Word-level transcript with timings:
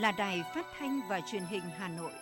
là 0.00 0.12
Đài 0.12 0.42
Phát 0.54 0.66
thanh 0.78 1.00
và 1.08 1.20
Truyền 1.20 1.42
hình 1.42 1.62
Hà 1.78 1.88
Nội. 1.88 2.12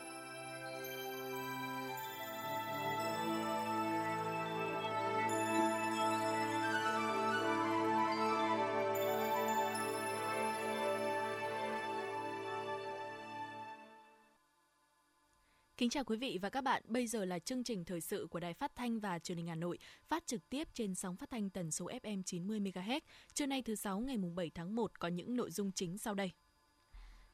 Kính 15.77 15.91
chào 15.91 16.05
quý 16.05 16.17
vị 16.17 16.39
và 16.43 16.51
các 16.51 16.61
bạn. 16.61 16.83
Bây 16.89 17.07
giờ 17.07 17.25
là 17.25 17.39
chương 17.39 17.65
trình 17.65 17.85
thời 17.85 18.01
sự 18.01 18.27
của 18.31 18.41
Đài 18.41 18.55
Phát 18.55 18.77
thanh 18.77 19.01
và 19.01 19.19
Truyền 19.19 19.39
hình 19.39 19.47
Hà 19.47 19.55
Nội, 19.55 19.79
phát 20.09 20.27
trực 20.27 20.49
tiếp 20.49 20.69
trên 20.75 20.95
sóng 20.95 21.17
phát 21.17 21.31
thanh 21.31 21.51
tần 21.51 21.71
số 21.71 21.87
FM 21.87 22.23
90 22.23 22.61
MHz. 22.61 23.01
Trưa 23.35 23.47
nay 23.47 23.63
thứ 23.63 23.75
sáu 23.75 24.01
ngày 24.01 24.17
mùng 24.17 24.35
7 24.35 24.51
tháng 24.55 24.77
1 24.77 25.01
có 25.01 25.09
những 25.09 25.37
nội 25.37 25.51
dung 25.51 25.73
chính 25.73 25.99
sau 25.99 26.15
đây. 26.15 26.33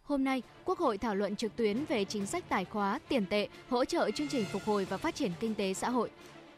Hôm 0.05 0.25
nay, 0.25 0.43
Quốc 0.65 0.79
hội 0.79 0.99
thảo 0.99 1.15
luận 1.15 1.37
trực 1.37 1.57
tuyến 1.57 1.85
về 1.85 2.05
chính 2.05 2.27
sách 2.27 2.45
tài 2.49 2.65
khóa, 2.65 2.99
tiền 3.09 3.27
tệ, 3.27 3.49
hỗ 3.69 3.85
trợ 3.85 4.11
chương 4.11 4.29
trình 4.29 4.45
phục 4.53 4.63
hồi 4.65 4.85
và 4.85 4.97
phát 4.97 5.15
triển 5.15 5.33
kinh 5.41 5.55
tế 5.55 5.75
xã 5.75 5.91
hội. 5.91 6.11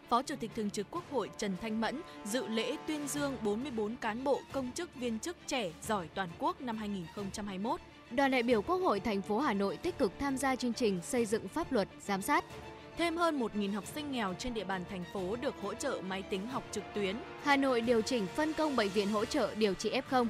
Phó 0.08 0.22
Chủ 0.22 0.34
tịch 0.40 0.50
Thường 0.56 0.70
trực 0.70 0.86
Quốc 0.90 1.04
hội 1.10 1.30
Trần 1.38 1.56
Thanh 1.62 1.80
Mẫn 1.80 2.00
dự 2.24 2.46
lễ 2.46 2.76
tuyên 2.86 3.08
dương 3.08 3.36
44 3.42 3.96
cán 3.96 4.24
bộ 4.24 4.40
công 4.52 4.72
chức 4.74 4.94
viên 4.94 5.18
chức 5.18 5.36
trẻ 5.46 5.70
giỏi 5.82 6.08
toàn 6.14 6.28
quốc 6.38 6.60
năm 6.60 6.76
2021. 6.76 7.80
Đoàn 8.10 8.30
đại 8.30 8.42
biểu 8.42 8.62
Quốc 8.62 8.76
hội 8.76 9.00
thành 9.00 9.22
phố 9.22 9.38
Hà 9.38 9.54
Nội 9.54 9.76
tích 9.76 9.98
cực 9.98 10.12
tham 10.18 10.36
gia 10.36 10.56
chương 10.56 10.74
trình 10.74 11.00
xây 11.02 11.26
dựng 11.26 11.48
pháp 11.48 11.72
luật, 11.72 11.88
giám 12.06 12.22
sát. 12.22 12.44
Thêm 12.98 13.16
hơn 13.16 13.40
1.000 13.40 13.72
học 13.72 13.84
sinh 13.94 14.12
nghèo 14.12 14.34
trên 14.38 14.54
địa 14.54 14.64
bàn 14.64 14.84
thành 14.90 15.04
phố 15.12 15.36
được 15.36 15.54
hỗ 15.62 15.74
trợ 15.74 16.00
máy 16.08 16.22
tính 16.22 16.46
học 16.46 16.62
trực 16.72 16.84
tuyến. 16.94 17.16
Hà 17.42 17.56
Nội 17.56 17.80
điều 17.80 18.02
chỉnh 18.02 18.26
phân 18.26 18.52
công 18.52 18.76
bệnh 18.76 18.88
viện 18.88 19.08
hỗ 19.08 19.24
trợ 19.24 19.54
điều 19.54 19.74
trị 19.74 19.90
F0. 20.10 20.26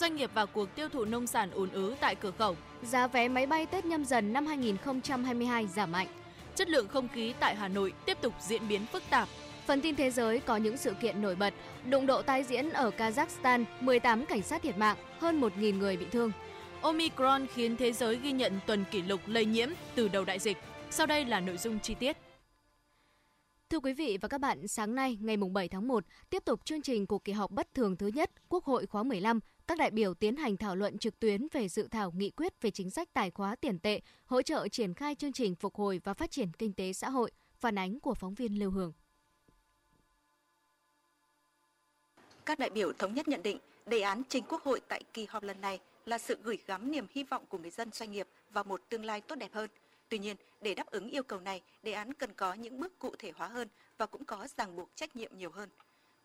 Doanh 0.00 0.16
nghiệp 0.16 0.30
vào 0.34 0.46
cuộc 0.46 0.74
tiêu 0.74 0.88
thụ 0.88 1.04
nông 1.04 1.26
sản 1.26 1.50
ùn 1.50 1.70
ứ 1.70 1.94
tại 2.00 2.14
cửa 2.14 2.30
khẩu. 2.38 2.56
Giá 2.82 3.06
vé 3.06 3.28
máy 3.28 3.46
bay 3.46 3.66
Tết 3.66 3.84
nhâm 3.84 4.04
dần 4.04 4.32
năm 4.32 4.46
2022 4.46 5.66
giảm 5.66 5.92
mạnh. 5.92 6.06
Chất 6.54 6.68
lượng 6.68 6.88
không 6.88 7.08
khí 7.08 7.34
tại 7.40 7.54
Hà 7.54 7.68
Nội 7.68 7.92
tiếp 8.06 8.18
tục 8.20 8.32
diễn 8.40 8.68
biến 8.68 8.86
phức 8.86 9.02
tạp. 9.10 9.28
Phần 9.66 9.80
tin 9.80 9.96
thế 9.96 10.10
giới 10.10 10.40
có 10.40 10.56
những 10.56 10.76
sự 10.76 10.94
kiện 11.02 11.22
nổi 11.22 11.34
bật. 11.34 11.54
Đụng 11.90 12.06
độ 12.06 12.22
tái 12.22 12.44
diễn 12.44 12.70
ở 12.70 12.90
Kazakhstan, 12.98 13.64
18 13.80 14.26
cảnh 14.26 14.42
sát 14.42 14.62
thiệt 14.62 14.78
mạng, 14.78 14.96
hơn 15.18 15.40
1.000 15.40 15.78
người 15.78 15.96
bị 15.96 16.06
thương. 16.12 16.32
Omicron 16.80 17.46
khiến 17.54 17.76
thế 17.76 17.92
giới 17.92 18.16
ghi 18.16 18.32
nhận 18.32 18.52
tuần 18.66 18.84
kỷ 18.90 19.02
lục 19.02 19.20
lây 19.26 19.44
nhiễm 19.44 19.68
từ 19.94 20.08
đầu 20.08 20.24
đại 20.24 20.38
dịch. 20.38 20.56
Sau 20.90 21.06
đây 21.06 21.24
là 21.24 21.40
nội 21.40 21.56
dung 21.56 21.78
chi 21.80 21.94
tiết. 21.94 22.16
Thưa 23.70 23.80
quý 23.80 23.92
vị 23.92 24.18
và 24.20 24.28
các 24.28 24.38
bạn, 24.38 24.68
sáng 24.68 24.94
nay 24.94 25.18
ngày 25.20 25.36
7 25.36 25.68
tháng 25.68 25.88
1, 25.88 26.04
tiếp 26.30 26.44
tục 26.44 26.64
chương 26.64 26.82
trình 26.82 27.06
của 27.06 27.18
kỳ 27.18 27.32
họp 27.32 27.50
bất 27.50 27.74
thường 27.74 27.96
thứ 27.96 28.06
nhất 28.06 28.30
Quốc 28.48 28.64
hội 28.64 28.86
khóa 28.86 29.02
15, 29.02 29.40
các 29.66 29.78
đại 29.78 29.90
biểu 29.90 30.14
tiến 30.14 30.36
hành 30.36 30.56
thảo 30.56 30.76
luận 30.76 30.98
trực 30.98 31.20
tuyến 31.20 31.46
về 31.52 31.68
dự 31.68 31.88
thảo 31.90 32.12
nghị 32.12 32.30
quyết 32.30 32.62
về 32.62 32.70
chính 32.70 32.90
sách 32.90 33.08
tài 33.12 33.30
khóa 33.30 33.56
tiền 33.56 33.78
tệ, 33.78 34.00
hỗ 34.24 34.42
trợ 34.42 34.68
triển 34.68 34.94
khai 34.94 35.14
chương 35.14 35.32
trình 35.32 35.54
phục 35.54 35.74
hồi 35.74 36.00
và 36.04 36.14
phát 36.14 36.30
triển 36.30 36.52
kinh 36.52 36.72
tế 36.72 36.92
xã 36.92 37.10
hội, 37.10 37.30
phản 37.54 37.78
ánh 37.78 38.00
của 38.00 38.14
phóng 38.14 38.34
viên 38.34 38.58
Lưu 38.58 38.70
Hường. 38.70 38.92
Các 42.46 42.58
đại 42.58 42.70
biểu 42.70 42.92
thống 42.92 43.14
nhất 43.14 43.28
nhận 43.28 43.42
định, 43.42 43.58
đề 43.86 44.00
án 44.00 44.22
trình 44.28 44.44
Quốc 44.48 44.62
hội 44.62 44.80
tại 44.88 45.02
kỳ 45.12 45.26
họp 45.28 45.42
lần 45.42 45.60
này 45.60 45.80
là 46.04 46.18
sự 46.18 46.36
gửi 46.42 46.58
gắm 46.66 46.90
niềm 46.90 47.06
hy 47.10 47.24
vọng 47.24 47.44
của 47.48 47.58
người 47.58 47.70
dân 47.70 47.90
doanh 47.92 48.12
nghiệp 48.12 48.28
vào 48.50 48.64
một 48.64 48.80
tương 48.88 49.04
lai 49.04 49.20
tốt 49.20 49.34
đẹp 49.34 49.54
hơn. 49.54 49.70
Tuy 50.08 50.18
nhiên, 50.18 50.36
để 50.60 50.74
đáp 50.74 50.86
ứng 50.90 51.08
yêu 51.08 51.22
cầu 51.22 51.40
này, 51.40 51.62
đề 51.82 51.92
án 51.92 52.14
cần 52.14 52.32
có 52.32 52.54
những 52.54 52.80
bước 52.80 52.98
cụ 52.98 53.14
thể 53.18 53.32
hóa 53.36 53.48
hơn 53.48 53.68
và 53.98 54.06
cũng 54.06 54.24
có 54.24 54.48
ràng 54.56 54.76
buộc 54.76 54.90
trách 54.94 55.16
nhiệm 55.16 55.38
nhiều 55.38 55.50
hơn. 55.50 55.68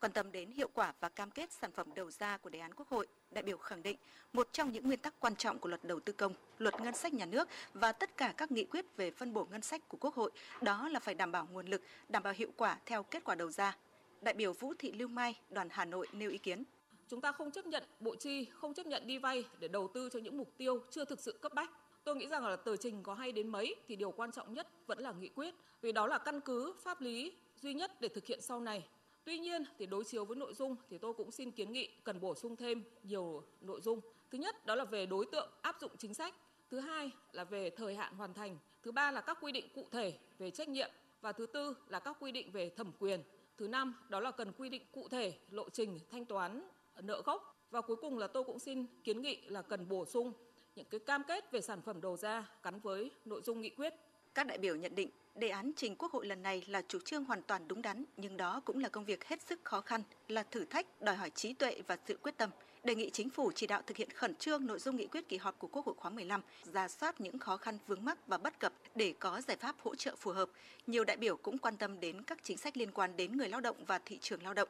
Quan 0.00 0.12
tâm 0.12 0.32
đến 0.32 0.50
hiệu 0.50 0.68
quả 0.74 0.94
và 1.00 1.08
cam 1.08 1.30
kết 1.30 1.52
sản 1.52 1.72
phẩm 1.72 1.94
đầu 1.94 2.10
ra 2.10 2.36
của 2.36 2.50
đề 2.50 2.58
án 2.58 2.74
Quốc 2.74 2.88
hội, 2.88 3.06
đại 3.30 3.42
biểu 3.42 3.58
khẳng 3.58 3.82
định 3.82 3.96
một 4.32 4.48
trong 4.52 4.72
những 4.72 4.86
nguyên 4.86 4.98
tắc 4.98 5.14
quan 5.20 5.36
trọng 5.36 5.58
của 5.58 5.68
luật 5.68 5.84
đầu 5.84 6.00
tư 6.00 6.12
công, 6.12 6.34
luật 6.58 6.80
ngân 6.80 6.94
sách 6.94 7.14
nhà 7.14 7.26
nước 7.26 7.48
và 7.74 7.92
tất 7.92 8.16
cả 8.16 8.34
các 8.36 8.52
nghị 8.52 8.64
quyết 8.64 8.96
về 8.96 9.10
phân 9.10 9.32
bổ 9.32 9.46
ngân 9.50 9.62
sách 9.62 9.88
của 9.88 9.96
Quốc 10.00 10.14
hội 10.14 10.30
đó 10.60 10.88
là 10.88 11.00
phải 11.00 11.14
đảm 11.14 11.32
bảo 11.32 11.48
nguồn 11.52 11.66
lực, 11.66 11.82
đảm 12.08 12.22
bảo 12.22 12.32
hiệu 12.36 12.50
quả 12.56 12.78
theo 12.86 13.02
kết 13.02 13.24
quả 13.24 13.34
đầu 13.34 13.50
ra. 13.50 13.76
Đại 14.20 14.34
biểu 14.34 14.52
Vũ 14.52 14.74
Thị 14.78 14.92
Lưu 14.92 15.08
Mai, 15.08 15.34
đoàn 15.50 15.68
Hà 15.70 15.84
Nội 15.84 16.06
nêu 16.12 16.30
ý 16.30 16.38
kiến. 16.38 16.64
Chúng 17.08 17.20
ta 17.20 17.32
không 17.32 17.50
chấp 17.50 17.66
nhận 17.66 17.84
bộ 18.00 18.14
chi, 18.14 18.44
không 18.44 18.74
chấp 18.74 18.86
nhận 18.86 19.06
đi 19.06 19.18
vay 19.18 19.44
để 19.58 19.68
đầu 19.68 19.88
tư 19.94 20.08
cho 20.12 20.18
những 20.18 20.38
mục 20.38 20.52
tiêu 20.56 20.80
chưa 20.90 21.04
thực 21.04 21.20
sự 21.20 21.38
cấp 21.42 21.54
bách. 21.54 21.70
Tôi 22.04 22.16
nghĩ 22.16 22.28
rằng 22.28 22.46
là 22.46 22.56
tờ 22.56 22.76
trình 22.76 23.02
có 23.02 23.14
hay 23.14 23.32
đến 23.32 23.48
mấy 23.48 23.76
thì 23.88 23.96
điều 23.96 24.10
quan 24.10 24.32
trọng 24.32 24.54
nhất 24.54 24.68
vẫn 24.86 24.98
là 24.98 25.12
nghị 25.12 25.28
quyết, 25.28 25.54
vì 25.80 25.92
đó 25.92 26.06
là 26.06 26.18
căn 26.18 26.40
cứ 26.40 26.74
pháp 26.82 27.00
lý 27.00 27.32
duy 27.56 27.74
nhất 27.74 28.00
để 28.00 28.08
thực 28.08 28.26
hiện 28.26 28.40
sau 28.40 28.60
này. 28.60 28.88
Tuy 29.24 29.38
nhiên 29.38 29.64
thì 29.78 29.86
đối 29.86 30.04
chiếu 30.04 30.24
với 30.24 30.36
nội 30.36 30.54
dung 30.54 30.76
thì 30.90 30.98
tôi 30.98 31.12
cũng 31.12 31.30
xin 31.30 31.50
kiến 31.50 31.72
nghị 31.72 31.88
cần 32.04 32.20
bổ 32.20 32.34
sung 32.34 32.56
thêm 32.56 32.84
nhiều 33.02 33.44
nội 33.60 33.80
dung. 33.80 34.00
Thứ 34.30 34.38
nhất 34.38 34.66
đó 34.66 34.74
là 34.74 34.84
về 34.84 35.06
đối 35.06 35.26
tượng 35.26 35.48
áp 35.62 35.76
dụng 35.80 35.90
chính 35.98 36.14
sách, 36.14 36.34
thứ 36.70 36.80
hai 36.80 37.10
là 37.32 37.44
về 37.44 37.70
thời 37.70 37.94
hạn 37.94 38.14
hoàn 38.14 38.34
thành, 38.34 38.58
thứ 38.82 38.92
ba 38.92 39.10
là 39.10 39.20
các 39.20 39.38
quy 39.40 39.52
định 39.52 39.68
cụ 39.74 39.86
thể 39.90 40.18
về 40.38 40.50
trách 40.50 40.68
nhiệm 40.68 40.90
và 41.20 41.32
thứ 41.32 41.46
tư 41.46 41.76
là 41.88 41.98
các 42.00 42.16
quy 42.20 42.32
định 42.32 42.50
về 42.50 42.70
thẩm 42.70 42.92
quyền. 42.98 43.22
Thứ 43.58 43.68
năm 43.68 43.94
đó 44.08 44.20
là 44.20 44.30
cần 44.30 44.52
quy 44.52 44.68
định 44.68 44.82
cụ 44.92 45.08
thể 45.08 45.38
lộ 45.50 45.70
trình 45.70 46.00
thanh 46.10 46.24
toán 46.24 46.68
nợ 47.02 47.22
gốc 47.26 47.66
và 47.70 47.80
cuối 47.80 47.96
cùng 47.96 48.18
là 48.18 48.26
tôi 48.26 48.44
cũng 48.44 48.58
xin 48.58 48.86
kiến 49.04 49.22
nghị 49.22 49.40
là 49.46 49.62
cần 49.62 49.88
bổ 49.88 50.04
sung 50.06 50.32
những 50.76 50.86
cái 50.90 51.00
cam 51.00 51.22
kết 51.24 51.52
về 51.52 51.60
sản 51.60 51.82
phẩm 51.82 52.00
đầu 52.00 52.16
ra 52.16 52.48
gắn 52.62 52.80
với 52.80 53.10
nội 53.24 53.40
dung 53.44 53.60
nghị 53.60 53.70
quyết. 53.70 53.94
Các 54.34 54.46
đại 54.46 54.58
biểu 54.58 54.76
nhận 54.76 54.94
định 54.94 55.10
đề 55.34 55.48
án 55.48 55.72
trình 55.76 55.96
Quốc 55.96 56.12
hội 56.12 56.26
lần 56.26 56.42
này 56.42 56.64
là 56.66 56.82
chủ 56.88 56.98
trương 57.04 57.24
hoàn 57.24 57.42
toàn 57.42 57.68
đúng 57.68 57.82
đắn, 57.82 58.04
nhưng 58.16 58.36
đó 58.36 58.60
cũng 58.64 58.78
là 58.78 58.88
công 58.88 59.04
việc 59.04 59.24
hết 59.24 59.42
sức 59.42 59.60
khó 59.64 59.80
khăn, 59.80 60.02
là 60.28 60.42
thử 60.42 60.64
thách 60.64 61.02
đòi 61.02 61.16
hỏi 61.16 61.30
trí 61.30 61.52
tuệ 61.52 61.82
và 61.86 61.96
sự 62.06 62.16
quyết 62.22 62.36
tâm. 62.36 62.50
Đề 62.84 62.94
nghị 62.94 63.10
chính 63.10 63.30
phủ 63.30 63.52
chỉ 63.54 63.66
đạo 63.66 63.82
thực 63.86 63.96
hiện 63.96 64.10
khẩn 64.10 64.34
trương 64.34 64.66
nội 64.66 64.78
dung 64.78 64.96
nghị 64.96 65.06
quyết 65.06 65.28
kỳ 65.28 65.36
họp 65.36 65.58
của 65.58 65.68
Quốc 65.72 65.86
hội 65.86 65.94
khóa 65.98 66.10
15, 66.10 66.40
ra 66.72 66.88
soát 66.88 67.20
những 67.20 67.38
khó 67.38 67.56
khăn 67.56 67.78
vướng 67.86 68.04
mắc 68.04 68.18
và 68.26 68.38
bất 68.38 68.60
cập 68.60 68.72
để 68.94 69.14
có 69.18 69.40
giải 69.40 69.56
pháp 69.56 69.76
hỗ 69.82 69.94
trợ 69.94 70.16
phù 70.16 70.32
hợp. 70.32 70.48
Nhiều 70.86 71.04
đại 71.04 71.16
biểu 71.16 71.36
cũng 71.36 71.58
quan 71.58 71.76
tâm 71.76 72.00
đến 72.00 72.22
các 72.22 72.38
chính 72.42 72.58
sách 72.58 72.76
liên 72.76 72.90
quan 72.90 73.16
đến 73.16 73.36
người 73.36 73.48
lao 73.48 73.60
động 73.60 73.76
và 73.86 74.00
thị 74.04 74.18
trường 74.20 74.42
lao 74.42 74.54
động. 74.54 74.68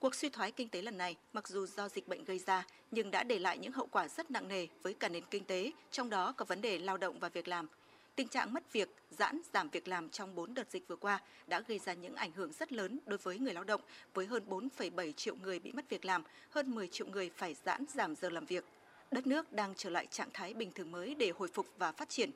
Cuộc 0.00 0.14
suy 0.14 0.28
thoái 0.28 0.50
kinh 0.50 0.68
tế 0.68 0.82
lần 0.82 0.98
này, 0.98 1.16
mặc 1.32 1.48
dù 1.48 1.66
do 1.66 1.88
dịch 1.88 2.08
bệnh 2.08 2.24
gây 2.24 2.38
ra, 2.38 2.66
nhưng 2.90 3.10
đã 3.10 3.22
để 3.22 3.38
lại 3.38 3.58
những 3.58 3.72
hậu 3.72 3.86
quả 3.86 4.08
rất 4.08 4.30
nặng 4.30 4.48
nề 4.48 4.66
với 4.82 4.94
cả 4.94 5.08
nền 5.08 5.24
kinh 5.30 5.44
tế, 5.44 5.72
trong 5.90 6.10
đó 6.10 6.32
có 6.32 6.44
vấn 6.44 6.60
đề 6.60 6.78
lao 6.78 6.96
động 6.96 7.18
và 7.18 7.28
việc 7.28 7.48
làm. 7.48 7.66
Tình 8.16 8.28
trạng 8.28 8.52
mất 8.52 8.72
việc, 8.72 8.88
giãn 9.10 9.40
giảm 9.52 9.68
việc 9.68 9.88
làm 9.88 10.08
trong 10.08 10.34
4 10.34 10.54
đợt 10.54 10.70
dịch 10.70 10.88
vừa 10.88 10.96
qua 10.96 11.20
đã 11.46 11.60
gây 11.60 11.78
ra 11.78 11.92
những 11.92 12.14
ảnh 12.14 12.32
hưởng 12.32 12.52
rất 12.52 12.72
lớn 12.72 12.98
đối 13.06 13.18
với 13.18 13.38
người 13.38 13.54
lao 13.54 13.64
động, 13.64 13.80
với 14.14 14.26
hơn 14.26 14.42
4,7 14.48 15.12
triệu 15.12 15.34
người 15.42 15.58
bị 15.58 15.72
mất 15.72 15.88
việc 15.88 16.04
làm, 16.04 16.22
hơn 16.50 16.74
10 16.74 16.88
triệu 16.88 17.06
người 17.06 17.30
phải 17.36 17.56
giãn 17.64 17.84
giảm 17.94 18.16
giờ 18.16 18.30
làm 18.30 18.46
việc. 18.46 18.64
Đất 19.10 19.26
nước 19.26 19.52
đang 19.52 19.74
trở 19.76 19.90
lại 19.90 20.06
trạng 20.10 20.30
thái 20.32 20.54
bình 20.54 20.70
thường 20.74 20.92
mới 20.92 21.14
để 21.14 21.32
hồi 21.38 21.48
phục 21.48 21.66
và 21.78 21.92
phát 21.92 22.08
triển. 22.08 22.30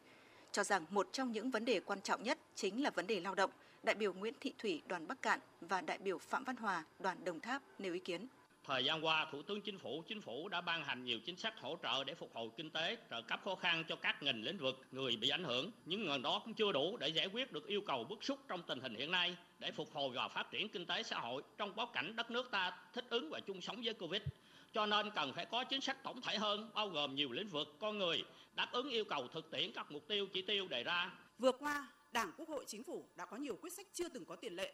Cho 0.53 0.65
rằng 0.65 0.87
một 0.91 1.09
trong 1.13 1.33
những 1.33 1.51
vấn 1.51 1.65
đề 1.65 1.81
quan 1.81 2.01
trọng 2.01 2.23
nhất 2.23 2.39
chính 2.55 2.83
là 2.83 2.91
vấn 2.91 3.07
đề 3.07 3.21
lao 3.21 3.35
động, 3.35 3.51
đại 3.85 3.95
biểu 3.95 4.13
Nguyễn 4.13 4.35
Thị 4.41 4.53
Thủy 4.59 4.83
đoàn 4.87 5.09
Bắc 5.09 5.23
Cạn 5.23 5.41
và 5.61 5.81
đại 5.81 5.99
biểu 5.99 6.19
Phạm 6.19 6.45
Văn 6.45 6.57
Hòa 6.57 6.85
đoàn 6.99 7.25
Đồng 7.25 7.41
Tháp 7.41 7.63
nêu 7.79 7.95
ý 7.95 8.01
kiến. 8.01 8.27
Thời 8.67 8.85
gian 8.85 9.05
qua, 9.05 9.27
Thủ 9.33 9.43
tướng 9.43 9.61
Chính 9.61 9.79
phủ, 9.79 10.03
Chính 10.09 10.21
phủ 10.21 10.49
đã 10.49 10.61
ban 10.61 10.85
hành 10.85 11.05
nhiều 11.05 11.19
chính 11.27 11.37
sách 11.37 11.61
hỗ 11.61 11.79
trợ 11.83 12.05
để 12.05 12.15
phục 12.15 12.31
hồi 12.35 12.49
kinh 12.57 12.71
tế, 12.71 12.97
trợ 13.11 13.23
cấp 13.23 13.41
khó 13.45 13.55
khăn 13.55 13.85
cho 13.89 13.97
các 13.97 14.23
ngành 14.23 14.43
lĩnh 14.43 14.59
vực, 14.59 14.81
người 14.93 15.17
bị 15.17 15.29
ảnh 15.29 15.45
hưởng. 15.45 15.71
Nhưng 15.85 16.05
ngần 16.05 16.23
đó 16.23 16.43
cũng 16.45 16.55
chưa 16.55 16.73
đủ 16.73 16.97
để 16.97 17.09
giải 17.09 17.27
quyết 17.27 17.53
được 17.53 17.67
yêu 17.67 17.81
cầu 17.81 18.05
bức 18.05 18.25
xúc 18.25 18.39
trong 18.49 18.63
tình 18.63 18.81
hình 18.81 18.95
hiện 18.95 19.11
nay 19.11 19.37
để 19.59 19.71
phục 19.71 19.95
hồi 19.95 20.11
và 20.15 20.29
phát 20.29 20.51
triển 20.51 20.69
kinh 20.69 20.87
tế 20.87 21.03
xã 21.03 21.19
hội 21.19 21.43
trong 21.59 21.77
bối 21.77 21.87
cảnh 21.93 22.17
đất 22.17 22.31
nước 22.31 22.51
ta 22.51 22.79
thích 22.93 23.05
ứng 23.11 23.31
và 23.31 23.41
chung 23.41 23.61
sống 23.61 23.81
với 23.85 23.95
Covid. 23.95 24.23
Cho 24.73 24.87
nên 24.87 25.11
cần 25.11 25.33
phải 25.33 25.47
có 25.47 25.65
chính 25.65 25.81
sách 25.81 26.03
tổng 26.03 26.21
thể 26.21 26.39
hơn, 26.39 26.71
bao 26.75 26.89
gồm 26.89 27.15
nhiều 27.15 27.33
lĩnh 27.33 27.49
vực, 27.49 27.77
con 27.79 27.99
người, 27.99 28.25
đáp 28.55 28.69
ứng 28.73 28.91
yêu 28.91 29.05
cầu 29.05 29.29
thực 29.29 29.51
tiễn 29.51 29.73
các 29.73 29.93
mục 29.93 30.09
tiêu, 30.09 30.27
chỉ 30.33 30.43
tiêu 30.43 30.69
đề 30.69 30.85
ra. 30.85 31.11
Vừa 31.39 31.53
qua, 31.53 31.89
Đảng, 32.15 32.33
Quốc 32.37 32.49
hội, 32.49 32.65
Chính 32.67 32.83
phủ 32.83 33.05
đã 33.17 33.25
có 33.25 33.37
nhiều 33.37 33.57
quyết 33.57 33.73
sách 33.73 33.87
chưa 33.93 34.09
từng 34.09 34.25
có 34.25 34.37
tiền 34.37 34.57
lệ, 34.57 34.73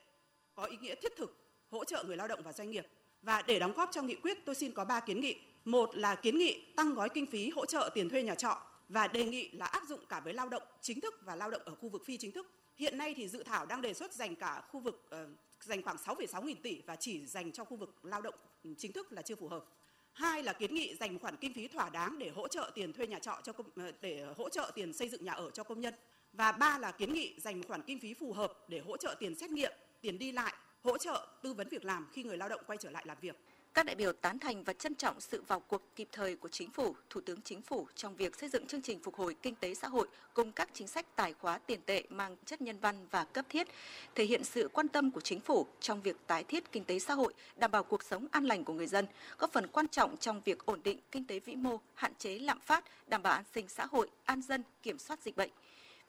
có 0.55 0.65
ý 0.65 0.77
nghĩa 0.77 0.95
thiết 0.95 1.13
thực, 1.17 1.37
hỗ 1.71 1.85
trợ 1.85 2.05
người 2.07 2.17
lao 2.17 2.29
động 2.29 2.41
và 2.45 2.53
doanh 2.53 2.71
nghiệp. 2.71 2.87
Và 3.23 3.43
để 3.43 3.59
đóng 3.59 3.73
góp 3.73 3.89
cho 3.93 4.03
nghị 4.03 4.15
quyết, 4.15 4.39
tôi 4.45 4.55
xin 4.55 4.73
có 4.73 4.85
3 4.85 5.01
kiến 5.01 5.21
nghị. 5.21 5.37
Một 5.65 5.97
là 5.97 6.15
kiến 6.15 6.39
nghị 6.39 6.65
tăng 6.77 6.95
gói 6.95 7.09
kinh 7.09 7.27
phí 7.27 7.51
hỗ 7.51 7.67
trợ 7.67 7.91
tiền 7.95 8.09
thuê 8.09 8.23
nhà 8.23 8.35
trọ 8.35 8.63
và 8.89 9.09
đề 9.09 9.25
nghị 9.25 9.51
là 9.51 9.67
áp 9.67 9.83
dụng 9.89 10.01
cả 10.09 10.21
với 10.21 10.35
lao 10.35 10.49
động 10.49 10.63
chính 10.81 11.01
thức 11.01 11.15
và 11.25 11.37
lao 11.37 11.51
động 11.51 11.63
ở 11.65 11.75
khu 11.75 11.89
vực 11.89 12.03
phi 12.07 12.17
chính 12.17 12.33
thức. 12.33 12.51
Hiện 12.77 12.99
nay 12.99 13.15
thì 13.17 13.29
dự 13.29 13.43
thảo 13.43 13.67
đang 13.67 13.83
đề 13.83 13.95
xuất 13.95 14.13
dành 14.13 14.37
cả 14.37 14.63
khu 14.71 14.81
vực 14.81 15.11
uh, 15.23 15.31
dành 15.61 15.83
khoảng 15.83 15.97
6,6 15.97 16.45
nghìn 16.45 16.63
tỷ 16.63 16.83
và 16.87 16.97
chỉ 16.97 17.27
dành 17.27 17.53
cho 17.53 17.65
khu 17.65 17.77
vực 17.77 18.05
lao 18.05 18.23
động 18.23 18.35
chính 18.79 18.93
thức 18.93 19.13
là 19.13 19.23
chưa 19.23 19.35
phù 19.35 19.49
hợp. 19.49 19.65
Hai 20.13 20.43
là 20.43 20.53
kiến 20.53 20.75
nghị 20.75 20.95
dành 20.95 21.19
khoản 21.19 21.37
kinh 21.37 21.55
phí 21.55 21.69
thỏa 21.69 21.91
đáng 21.91 22.19
để 22.19 22.31
hỗ 22.31 22.49
trợ 22.49 22.71
tiền 22.75 22.93
thuê 22.93 23.07
nhà 23.07 23.19
trọ 23.19 23.41
cho 23.43 23.53
công, 23.53 23.67
ờ, 23.77 23.93
để 24.01 24.27
hỗ 24.37 24.49
trợ 24.49 24.71
tiền 24.75 24.93
xây 24.93 25.09
dựng 25.09 25.25
nhà 25.25 25.33
ở 25.33 25.51
cho 25.51 25.65
công 25.65 25.81
nhân. 25.81 25.95
Và 26.33 26.53
ba 26.53 26.79
là 26.79 26.93
kiến 26.93 27.13
nghị 27.13 27.35
dành 27.39 27.59
một 27.59 27.65
khoản 27.69 27.83
kinh 27.83 28.01
phí 28.01 28.15
phù 28.15 28.33
hợp 28.33 28.53
để 28.69 28.81
hỗ 28.81 28.97
trợ 28.97 29.15
tiền 29.19 29.35
xét 29.35 29.51
nghiệm, 29.51 29.73
tiền 30.01 30.19
đi 30.19 30.33
lại, 30.33 30.55
hỗ 30.83 30.99
trợ 30.99 31.27
tư 31.43 31.55
vấn 31.55 31.69
việc 31.69 31.85
làm 31.85 32.07
khi 32.13 32.23
người 32.23 32.37
lao 32.37 32.49
động 32.49 32.61
quay 32.67 32.77
trở 32.81 32.91
lại 32.91 33.05
làm 33.07 33.17
việc. 33.21 33.37
Các 33.75 33.87
đại 33.87 33.97
biểu 33.97 34.13
tán 34.13 34.39
thành 34.39 34.65
và 34.65 34.73
trân 34.73 34.95
trọng 34.95 35.21
sự 35.21 35.43
vào 35.47 35.61
cuộc 35.61 35.83
kịp 35.97 36.09
thời 36.13 36.37
của 36.37 36.49
Chính 36.49 36.71
phủ, 36.71 36.95
Thủ 37.11 37.21
tướng 37.21 37.43
Chính 37.43 37.63
phủ 37.63 37.87
trong 37.95 38.17
việc 38.17 38.37
xây 38.37 38.49
dựng 38.49 38.67
chương 38.67 38.83
trình 38.83 39.01
phục 39.03 39.15
hồi 39.15 39.37
kinh 39.43 39.55
tế 39.55 39.75
xã 39.75 39.89
hội 39.89 40.09
cùng 40.35 40.53
các 40.53 40.69
chính 40.73 40.89
sách 40.89 41.17
tài 41.17 41.33
khóa 41.33 41.59
tiền 41.59 41.81
tệ 41.87 42.03
mang 42.09 42.37
chất 42.47 42.61
nhân 42.63 42.79
văn 42.81 43.07
và 43.11 43.25
cấp 43.25 43.47
thiết, 43.49 43.69
thể 44.15 44.25
hiện 44.25 44.45
sự 44.45 44.69
quan 44.73 44.89
tâm 44.89 45.11
của 45.11 45.21
Chính 45.21 45.41
phủ 45.41 45.67
trong 45.81 46.03
việc 46.03 46.17
tái 46.27 46.45
thiết 46.45 46.73
kinh 46.73 46.85
tế 46.85 46.99
xã 46.99 47.15
hội, 47.15 47.35
đảm 47.57 47.71
bảo 47.71 47.85
cuộc 47.85 48.03
sống 48.03 48.27
an 48.31 48.45
lành 48.45 48.65
của 48.65 48.73
người 48.73 48.87
dân, 48.87 49.07
góp 49.39 49.53
phần 49.53 49.67
quan 49.67 49.89
trọng 49.89 50.17
trong 50.17 50.41
việc 50.45 50.67
ổn 50.67 50.81
định 50.85 50.99
kinh 51.11 51.25
tế 51.25 51.39
vĩ 51.39 51.57
mô, 51.57 51.81
hạn 51.95 52.13
chế 52.19 52.39
lạm 52.39 52.61
phát, 52.61 52.85
đảm 53.07 53.23
bảo 53.23 53.33
an 53.33 53.45
sinh 53.55 53.69
xã 53.69 53.87
hội, 53.87 54.11
an 54.25 54.43
dân, 54.43 54.63
kiểm 54.83 54.99
soát 54.99 55.23
dịch 55.23 55.37
bệnh. 55.37 55.51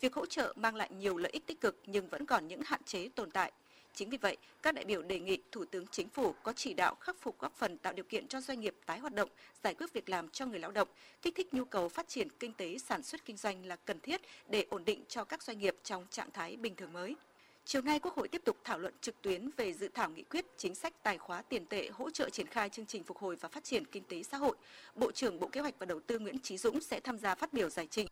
Việc 0.02 0.14
hỗ 0.14 0.26
trợ 0.26 0.54
mang 0.56 0.76
lại 0.76 0.90
nhiều 1.00 1.18
lợi 1.18 1.32
ích 1.32 1.48
tích 1.48 1.62
cực 1.62 1.76
nhưng 1.86 2.08
vẫn 2.08 2.26
còn 2.26 2.48
những 2.48 2.62
hạn 2.66 2.84
chế 2.84 3.10
tồn 3.16 3.32
tại 3.32 3.52
Chính 3.96 4.10
vì 4.10 4.18
vậy, 4.18 4.38
các 4.62 4.76
đại 4.76 4.86
biểu 4.86 5.02
đề 5.02 5.20
nghị 5.20 5.38
Thủ 5.52 5.66
tướng 5.66 5.86
Chính 5.92 6.10
phủ 6.10 6.34
có 6.44 6.54
chỉ 6.54 6.74
đạo 6.74 6.96
khắc 6.96 7.16
phục 7.22 7.40
góp 7.40 7.58
phần 7.58 7.78
tạo 7.78 7.94
điều 7.94 8.06
kiện 8.06 8.28
cho 8.28 8.42
doanh 8.42 8.60
nghiệp 8.60 8.76
tái 8.86 9.00
hoạt 9.00 9.14
động, 9.14 9.30
giải 9.64 9.74
quyết 9.74 9.94
việc 9.94 10.10
làm 10.10 10.30
cho 10.30 10.46
người 10.46 10.60
lao 10.60 10.72
động, 10.72 10.88
kích 11.22 11.36
thích 11.36 11.54
nhu 11.54 11.66
cầu 11.66 11.90
phát 11.90 12.08
triển 12.08 12.28
kinh 12.40 12.54
tế 12.54 12.78
sản 12.78 13.04
xuất 13.04 13.26
kinh 13.26 13.38
doanh 13.38 13.66
là 13.66 13.76
cần 13.76 14.00
thiết 14.00 14.22
để 14.50 14.66
ổn 14.70 14.86
định 14.86 15.04
cho 15.08 15.24
các 15.24 15.44
doanh 15.44 15.60
nghiệp 15.60 15.76
trong 15.84 16.06
trạng 16.10 16.32
thái 16.32 16.58
bình 16.58 16.76
thường 16.76 16.94
mới. 16.94 17.16
Chiều 17.66 17.82
nay, 17.82 18.00
Quốc 18.00 18.16
hội 18.16 18.28
tiếp 18.28 18.42
tục 18.46 18.58
thảo 18.64 18.80
luận 18.80 18.94
trực 19.02 19.22
tuyến 19.22 19.50
về 19.58 19.74
dự 19.74 19.88
thảo 19.94 20.10
nghị 20.10 20.24
quyết 20.24 20.46
chính 20.58 20.76
sách 20.76 21.04
tài 21.04 21.18
khóa 21.18 21.42
tiền 21.42 21.66
tệ 21.66 21.90
hỗ 21.94 22.10
trợ 22.10 22.30
triển 22.30 22.48
khai 22.48 22.70
chương 22.70 22.86
trình 22.86 23.04
phục 23.04 23.18
hồi 23.18 23.36
và 23.36 23.50
phát 23.50 23.64
triển 23.64 23.86
kinh 23.86 24.04
tế 24.04 24.24
xã 24.24 24.38
hội. 24.38 24.56
Bộ 24.96 25.12
trưởng 25.12 25.40
Bộ 25.40 25.48
Kế 25.48 25.62
hoạch 25.62 25.76
và 25.80 25.86
Đầu 25.86 26.00
tư 26.00 26.20
Nguyễn 26.20 26.40
Chí 26.40 26.58
Dũng 26.58 26.82
sẽ 26.82 27.00
tham 27.00 27.18
gia 27.18 27.36
phát 27.36 27.54
biểu 27.54 27.70
giải 27.70 27.88
trình. 27.92 28.08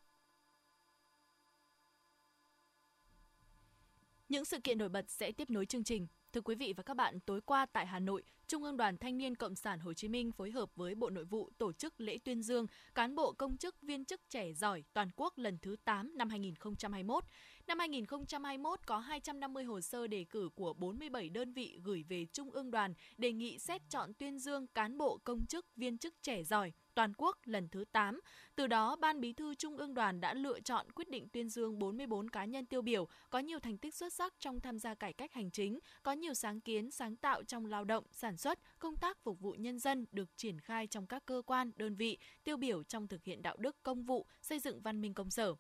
Những 4.30 4.46
sự 4.46 4.60
kiện 4.60 4.78
nổi 4.78 4.90
bật 4.90 5.10
sẽ 5.10 5.31
tiếp 5.31 5.50
nối 5.50 5.66
chương 5.66 5.84
trình. 5.84 6.08
Thưa 6.34 6.42
quý 6.42 6.56
vị 6.56 6.74
và 6.78 6.84
các 6.84 6.94
bạn, 6.94 7.20
tối 7.20 7.42
qua 7.42 7.66
tại 7.66 7.86
Hà 7.86 8.00
Nội, 8.00 8.24
Trung 8.50 8.63
ương 8.63 8.78
Đoàn 8.78 8.98
Thanh 8.98 9.18
niên 9.18 9.36
Cộng 9.36 9.56
sản 9.56 9.80
Hồ 9.80 9.94
Chí 9.94 10.07
Minh 10.07 10.31
phối 10.31 10.51
hợp 10.51 10.69
với 10.75 10.96
Bộ 10.96 11.10
Nội 11.10 11.25
vụ 11.25 11.50
tổ 11.57 11.74
chức 11.74 12.01
lễ 12.01 12.18
tuyên 12.24 12.44
dương 12.44 12.66
cán 12.96 13.16
bộ 13.16 13.34
công 13.34 13.57
chức 13.57 13.81
viên 13.81 14.06
chức 14.06 14.22
trẻ 14.30 14.54
giỏi 14.54 14.84
toàn 14.94 15.10
quốc 15.16 15.38
lần 15.38 15.57
thứ 15.62 15.75
8 15.86 16.18
năm 16.18 16.30
2021. 16.30 17.24
Năm 17.68 17.80
2021 17.80 18.80
có 18.86 19.00
250 19.00 19.63
hồ 19.63 19.81
sơ 19.81 20.07
đề 20.07 20.25
cử 20.30 20.50
của 20.56 20.74
47 20.74 21.30
đơn 21.30 21.54
vị 21.54 21.80
gửi 21.84 22.04
về 22.10 22.25
Trung 22.34 22.51
ương 22.51 22.72
đoàn 22.72 22.94
đề 23.18 23.34
nghị 23.34 23.60
xét 23.60 23.81
chọn 23.90 24.13
tuyên 24.13 24.40
dương 24.40 24.68
cán 24.68 24.98
bộ 24.98 25.19
công 25.24 25.45
chức 25.45 25.66
viên 25.75 25.98
chức 25.98 26.13
trẻ 26.22 26.44
giỏi 26.44 26.74
toàn 27.00 27.13
quốc 27.18 27.38
lần 27.45 27.69
thứ 27.69 27.86
8. 27.92 28.19
Từ 28.56 28.68
đó, 28.68 28.95
Ban 28.95 29.22
Bí 29.22 29.34
thư 29.34 29.56
Trung 29.56 29.78
ương 29.78 29.94
Đoàn 29.94 30.22
đã 30.22 30.34
lựa 30.34 30.60
chọn 30.60 30.92
quyết 30.92 31.10
định 31.10 31.28
tuyên 31.30 31.50
dương 31.50 31.80
44 31.80 32.30
cá 32.30 32.45
nhân 32.45 32.66
tiêu 32.66 32.81
biểu 32.81 33.07
có 33.30 33.40
nhiều 33.40 33.60
thành 33.60 33.78
tích 33.78 33.95
xuất 33.95 34.13
sắc 34.13 34.34
trong 34.40 34.60
tham 34.60 34.80
gia 34.80 34.95
cải 34.95 35.13
cách 35.13 35.34
hành 35.34 35.52
chính, 35.52 35.80
có 36.04 36.12
nhiều 36.12 36.34
sáng 36.34 36.62
kiến, 36.62 36.92
sáng 36.92 37.16
tạo 37.16 37.44
trong 37.44 37.66
lao 37.66 37.84
động, 37.84 38.04
sản 38.12 38.38
xuất, 38.40 38.60
công 38.80 38.98
tác 38.98 39.24
phục 39.24 39.40
vụ 39.40 39.52
nhân 39.52 39.80
dân 39.80 40.06
được 40.12 40.30
triển 40.38 40.60
khai 40.60 40.88
trong 40.88 41.08
các 41.08 41.26
cơ 41.26 41.42
quan, 41.46 41.72
đơn 41.76 41.96
vị, 41.96 42.18
tiêu 42.44 42.58
biểu 42.58 42.84
trong 42.84 43.08
thực 43.08 43.24
hiện 43.24 43.42
đạo 43.42 43.58
đức 43.58 43.84
công 43.84 44.04
vụ, 44.04 44.26
xây 44.42 44.60
dựng 44.60 44.82
văn 44.82 45.02
minh 45.02 45.14
công 45.14 45.30
sở. 45.30 45.56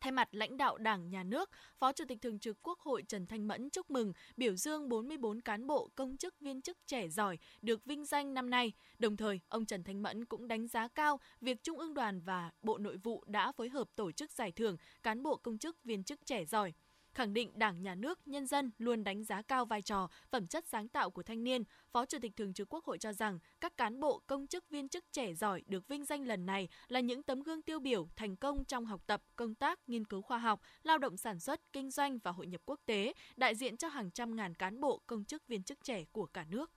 Thay 0.00 0.12
mặt 0.12 0.28
lãnh 0.32 0.56
đạo 0.56 0.78
Đảng, 0.78 1.10
Nhà 1.10 1.22
nước, 1.22 1.50
Phó 1.78 1.92
Chủ 1.92 2.04
tịch 2.08 2.18
Thường 2.22 2.38
trực 2.38 2.62
Quốc 2.62 2.80
hội 2.80 3.02
Trần 3.08 3.26
Thanh 3.26 3.48
Mẫn 3.48 3.70
chúc 3.70 3.90
mừng, 3.90 4.12
biểu 4.36 4.56
dương 4.56 4.88
44 4.88 5.40
cán 5.40 5.66
bộ, 5.66 5.90
công 5.94 6.16
chức, 6.16 6.40
viên 6.40 6.62
chức 6.62 6.78
trẻ 6.86 7.08
giỏi 7.08 7.38
được 7.62 7.84
vinh 7.84 8.04
danh 8.04 8.34
năm 8.34 8.50
nay. 8.50 8.72
Đồng 8.98 9.16
thời, 9.16 9.40
ông 9.48 9.66
Trần 9.66 9.84
Thanh 9.84 10.02
Mẫn 10.02 10.24
cũng 10.24 10.48
đánh 10.48 10.66
giá 10.66 10.88
cao 10.88 11.20
việc 11.40 11.62
Trung 11.62 11.78
ương 11.78 11.94
đoàn 11.94 12.20
và 12.20 12.50
Bộ 12.62 12.78
Nội 12.78 12.96
vụ 12.96 13.24
đã 13.26 13.52
phối 13.52 13.68
hợp 13.68 13.88
tổ 13.96 14.12
chức 14.12 14.32
giải 14.32 14.52
thưởng 14.52 14.76
cán 15.02 15.22
bộ 15.22 15.36
công 15.36 15.58
chức, 15.58 15.84
viên 15.84 16.04
chức 16.04 16.26
trẻ 16.26 16.44
giỏi 16.44 16.72
khẳng 17.14 17.32
định 17.32 17.50
Đảng, 17.54 17.82
Nhà 17.82 17.94
nước, 17.94 18.18
nhân 18.26 18.46
dân 18.46 18.70
luôn 18.78 19.04
đánh 19.04 19.24
giá 19.24 19.42
cao 19.42 19.64
vai 19.64 19.82
trò, 19.82 20.08
phẩm 20.30 20.46
chất 20.46 20.64
sáng 20.66 20.88
tạo 20.88 21.10
của 21.10 21.22
thanh 21.22 21.44
niên. 21.44 21.62
Phó 21.92 22.06
Chủ 22.06 22.18
tịch 22.22 22.36
Thường 22.36 22.54
trực 22.54 22.68
Quốc 22.74 22.84
hội 22.84 22.98
cho 22.98 23.12
rằng 23.12 23.38
các 23.60 23.76
cán 23.76 24.00
bộ, 24.00 24.22
công 24.26 24.46
chức, 24.46 24.70
viên 24.70 24.88
chức 24.88 25.04
trẻ 25.12 25.34
giỏi 25.34 25.62
được 25.66 25.88
vinh 25.88 26.04
danh 26.04 26.26
lần 26.26 26.46
này 26.46 26.68
là 26.88 27.00
những 27.00 27.22
tấm 27.22 27.42
gương 27.42 27.62
tiêu 27.62 27.80
biểu 27.80 28.08
thành 28.16 28.36
công 28.36 28.64
trong 28.64 28.86
học 28.86 29.00
tập, 29.06 29.22
công 29.36 29.54
tác, 29.54 29.78
nghiên 29.86 30.04
cứu 30.04 30.22
khoa 30.22 30.38
học, 30.38 30.60
lao 30.82 30.98
động 30.98 31.16
sản 31.16 31.40
xuất, 31.40 31.60
kinh 31.72 31.90
doanh 31.90 32.18
và 32.18 32.30
hội 32.30 32.46
nhập 32.46 32.60
quốc 32.64 32.80
tế, 32.86 33.12
đại 33.36 33.54
diện 33.54 33.76
cho 33.76 33.88
hàng 33.88 34.10
trăm 34.10 34.36
ngàn 34.36 34.54
cán 34.54 34.80
bộ, 34.80 35.00
công 35.06 35.24
chức, 35.24 35.48
viên 35.48 35.62
chức 35.62 35.84
trẻ 35.84 36.04
của 36.12 36.26
cả 36.26 36.44
nước. 36.48 36.70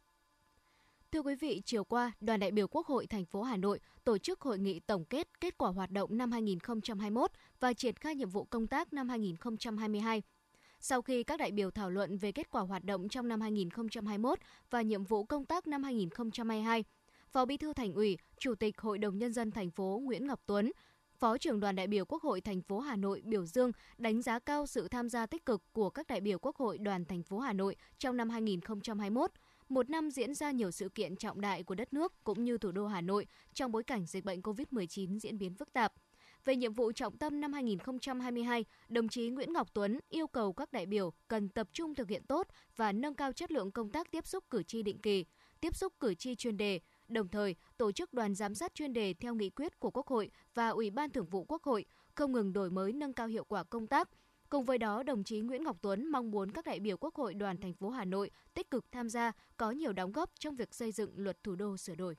Thưa 1.14 1.22
quý 1.22 1.36
vị, 1.36 1.62
chiều 1.66 1.84
qua, 1.84 2.12
đoàn 2.22 2.40
đại 2.40 2.52
biểu 2.52 2.68
Quốc 2.68 2.88
hội 2.88 3.08
thành 3.08 3.26
phố 3.26 3.42
Hà 3.42 3.58
Nội 3.58 3.80
tổ 4.04 4.18
chức 4.18 4.42
hội 4.42 4.60
nghị 4.60 4.80
tổng 4.80 5.06
kết 5.06 5.28
kết 5.42 5.58
quả 5.58 5.70
hoạt 5.70 5.92
động 5.92 6.18
năm 6.18 6.32
2021 6.32 7.32
và 7.60 7.74
triển 7.74 7.96
khai 7.96 8.16
nhiệm 8.16 8.30
vụ 8.30 8.44
công 8.44 8.68
tác 8.68 8.94
năm 8.94 9.10
2022. 9.10 10.22
Sau 10.80 11.02
khi 11.02 11.24
các 11.24 11.40
đại 11.40 11.52
biểu 11.52 11.72
thảo 11.72 11.90
luận 11.90 12.18
về 12.18 12.32
kết 12.32 12.50
quả 12.50 12.62
hoạt 12.62 12.84
động 12.84 13.10
trong 13.10 13.28
năm 13.28 13.42
2021 13.42 14.40
và 14.70 14.82
nhiệm 14.82 15.04
vụ 15.04 15.24
công 15.24 15.46
tác 15.46 15.68
năm 15.68 15.84
2022, 15.84 16.84
Phó 17.30 17.46
Bí 17.46 17.58
thư 17.58 17.74
Thành 17.74 17.94
ủy, 17.94 18.18
Chủ 18.40 18.56
tịch 18.56 18.82
Hội 18.82 18.98
đồng 18.98 19.18
nhân 19.18 19.34
dân 19.34 19.52
thành 19.52 19.72
phố 19.72 20.02
Nguyễn 20.04 20.28
Ngọc 20.28 20.42
Tuấn, 20.46 20.72
Phó 21.20 21.38
trưởng 21.38 21.60
đoàn 21.60 21.76
đại 21.76 21.88
biểu 21.88 22.06
Quốc 22.06 22.24
hội 22.24 22.42
thành 22.42 22.62
phố 22.62 22.80
Hà 22.80 22.96
Nội 22.96 23.22
biểu 23.26 23.46
dương 23.46 23.72
đánh 23.98 24.22
giá 24.22 24.40
cao 24.40 24.68
sự 24.68 24.88
tham 24.88 25.10
gia 25.10 25.26
tích 25.26 25.46
cực 25.46 25.62
của 25.74 25.90
các 25.90 26.08
đại 26.08 26.22
biểu 26.22 26.40
Quốc 26.40 26.56
hội 26.56 26.78
đoàn 26.78 27.06
thành 27.06 27.24
phố 27.24 27.40
Hà 27.40 27.54
Nội 27.54 27.76
trong 27.98 28.18
năm 28.18 28.30
2021 28.30 29.32
một 29.74 29.90
năm 29.90 30.12
diễn 30.12 30.34
ra 30.34 30.52
nhiều 30.52 30.72
sự 30.72 30.90
kiện 30.90 31.16
trọng 31.16 31.42
đại 31.42 31.64
của 31.64 31.76
đất 31.76 31.94
nước 31.94 32.24
cũng 32.24 32.44
như 32.44 32.58
thủ 32.58 32.72
đô 32.72 32.88
Hà 32.88 33.02
Nội 33.02 33.26
trong 33.54 33.72
bối 33.72 33.84
cảnh 33.84 34.06
dịch 34.06 34.26
bệnh 34.26 34.42
COVID-19 34.42 35.20
diễn 35.20 35.38
biến 35.38 35.56
phức 35.56 35.74
tạp. 35.74 35.94
Về 36.46 36.56
nhiệm 36.56 36.74
vụ 36.74 36.92
trọng 36.92 37.18
tâm 37.18 37.42
năm 37.42 37.54
2022, 37.54 38.66
đồng 38.90 39.08
chí 39.08 39.30
Nguyễn 39.30 39.54
Ngọc 39.54 39.74
Tuấn 39.74 40.00
yêu 40.10 40.28
cầu 40.28 40.54
các 40.54 40.72
đại 40.72 40.86
biểu 40.86 41.14
cần 41.28 41.50
tập 41.50 41.68
trung 41.74 41.96
thực 41.96 42.10
hiện 42.10 42.24
tốt 42.28 42.48
và 42.76 42.92
nâng 42.92 43.16
cao 43.16 43.32
chất 43.32 43.52
lượng 43.52 43.72
công 43.72 43.90
tác 43.90 44.12
tiếp 44.12 44.28
xúc 44.28 44.44
cử 44.50 44.64
tri 44.64 44.84
định 44.84 45.02
kỳ, 45.02 45.26
tiếp 45.62 45.76
xúc 45.76 45.94
cử 46.00 46.14
tri 46.14 46.36
chuyên 46.36 46.58
đề, 46.58 46.80
đồng 47.08 47.28
thời 47.28 47.56
tổ 47.78 47.92
chức 47.92 48.14
đoàn 48.14 48.36
giám 48.36 48.56
sát 48.56 48.74
chuyên 48.74 48.94
đề 48.94 49.14
theo 49.14 49.36
nghị 49.36 49.50
quyết 49.50 49.80
của 49.80 49.92
Quốc 49.92 50.08
hội 50.08 50.32
và 50.54 50.70
Ủy 50.70 50.90
ban 50.90 51.10
Thường 51.10 51.30
vụ 51.30 51.44
Quốc 51.44 51.64
hội, 51.64 51.86
không 52.16 52.32
ngừng 52.32 52.54
đổi 52.54 52.70
mới 52.70 52.94
nâng 52.94 53.14
cao 53.14 53.28
hiệu 53.28 53.44
quả 53.44 53.64
công 53.64 53.88
tác, 53.88 54.10
Cùng 54.54 54.66
với 54.66 54.78
đó, 54.78 55.04
đồng 55.04 55.24
chí 55.24 55.40
Nguyễn 55.40 55.64
Ngọc 55.64 55.78
Tuấn 55.82 56.08
mong 56.08 56.32
muốn 56.32 56.52
các 56.52 56.66
đại 56.66 56.80
biểu 56.80 56.98
Quốc 56.98 57.16
hội 57.16 57.34
đoàn 57.34 57.58
thành 57.58 57.74
phố 57.74 57.90
Hà 57.90 58.06
Nội 58.06 58.32
tích 58.54 58.72
cực 58.72 58.92
tham 58.92 59.10
gia, 59.10 59.32
có 59.58 59.72
nhiều 59.72 59.94
đóng 59.94 60.12
góp 60.12 60.30
trong 60.40 60.56
việc 60.56 60.74
xây 60.74 60.92
dựng 60.92 61.12
luật 61.16 61.44
thủ 61.44 61.56
đô 61.56 61.78
sửa 61.78 61.96
đổi. 61.96 62.16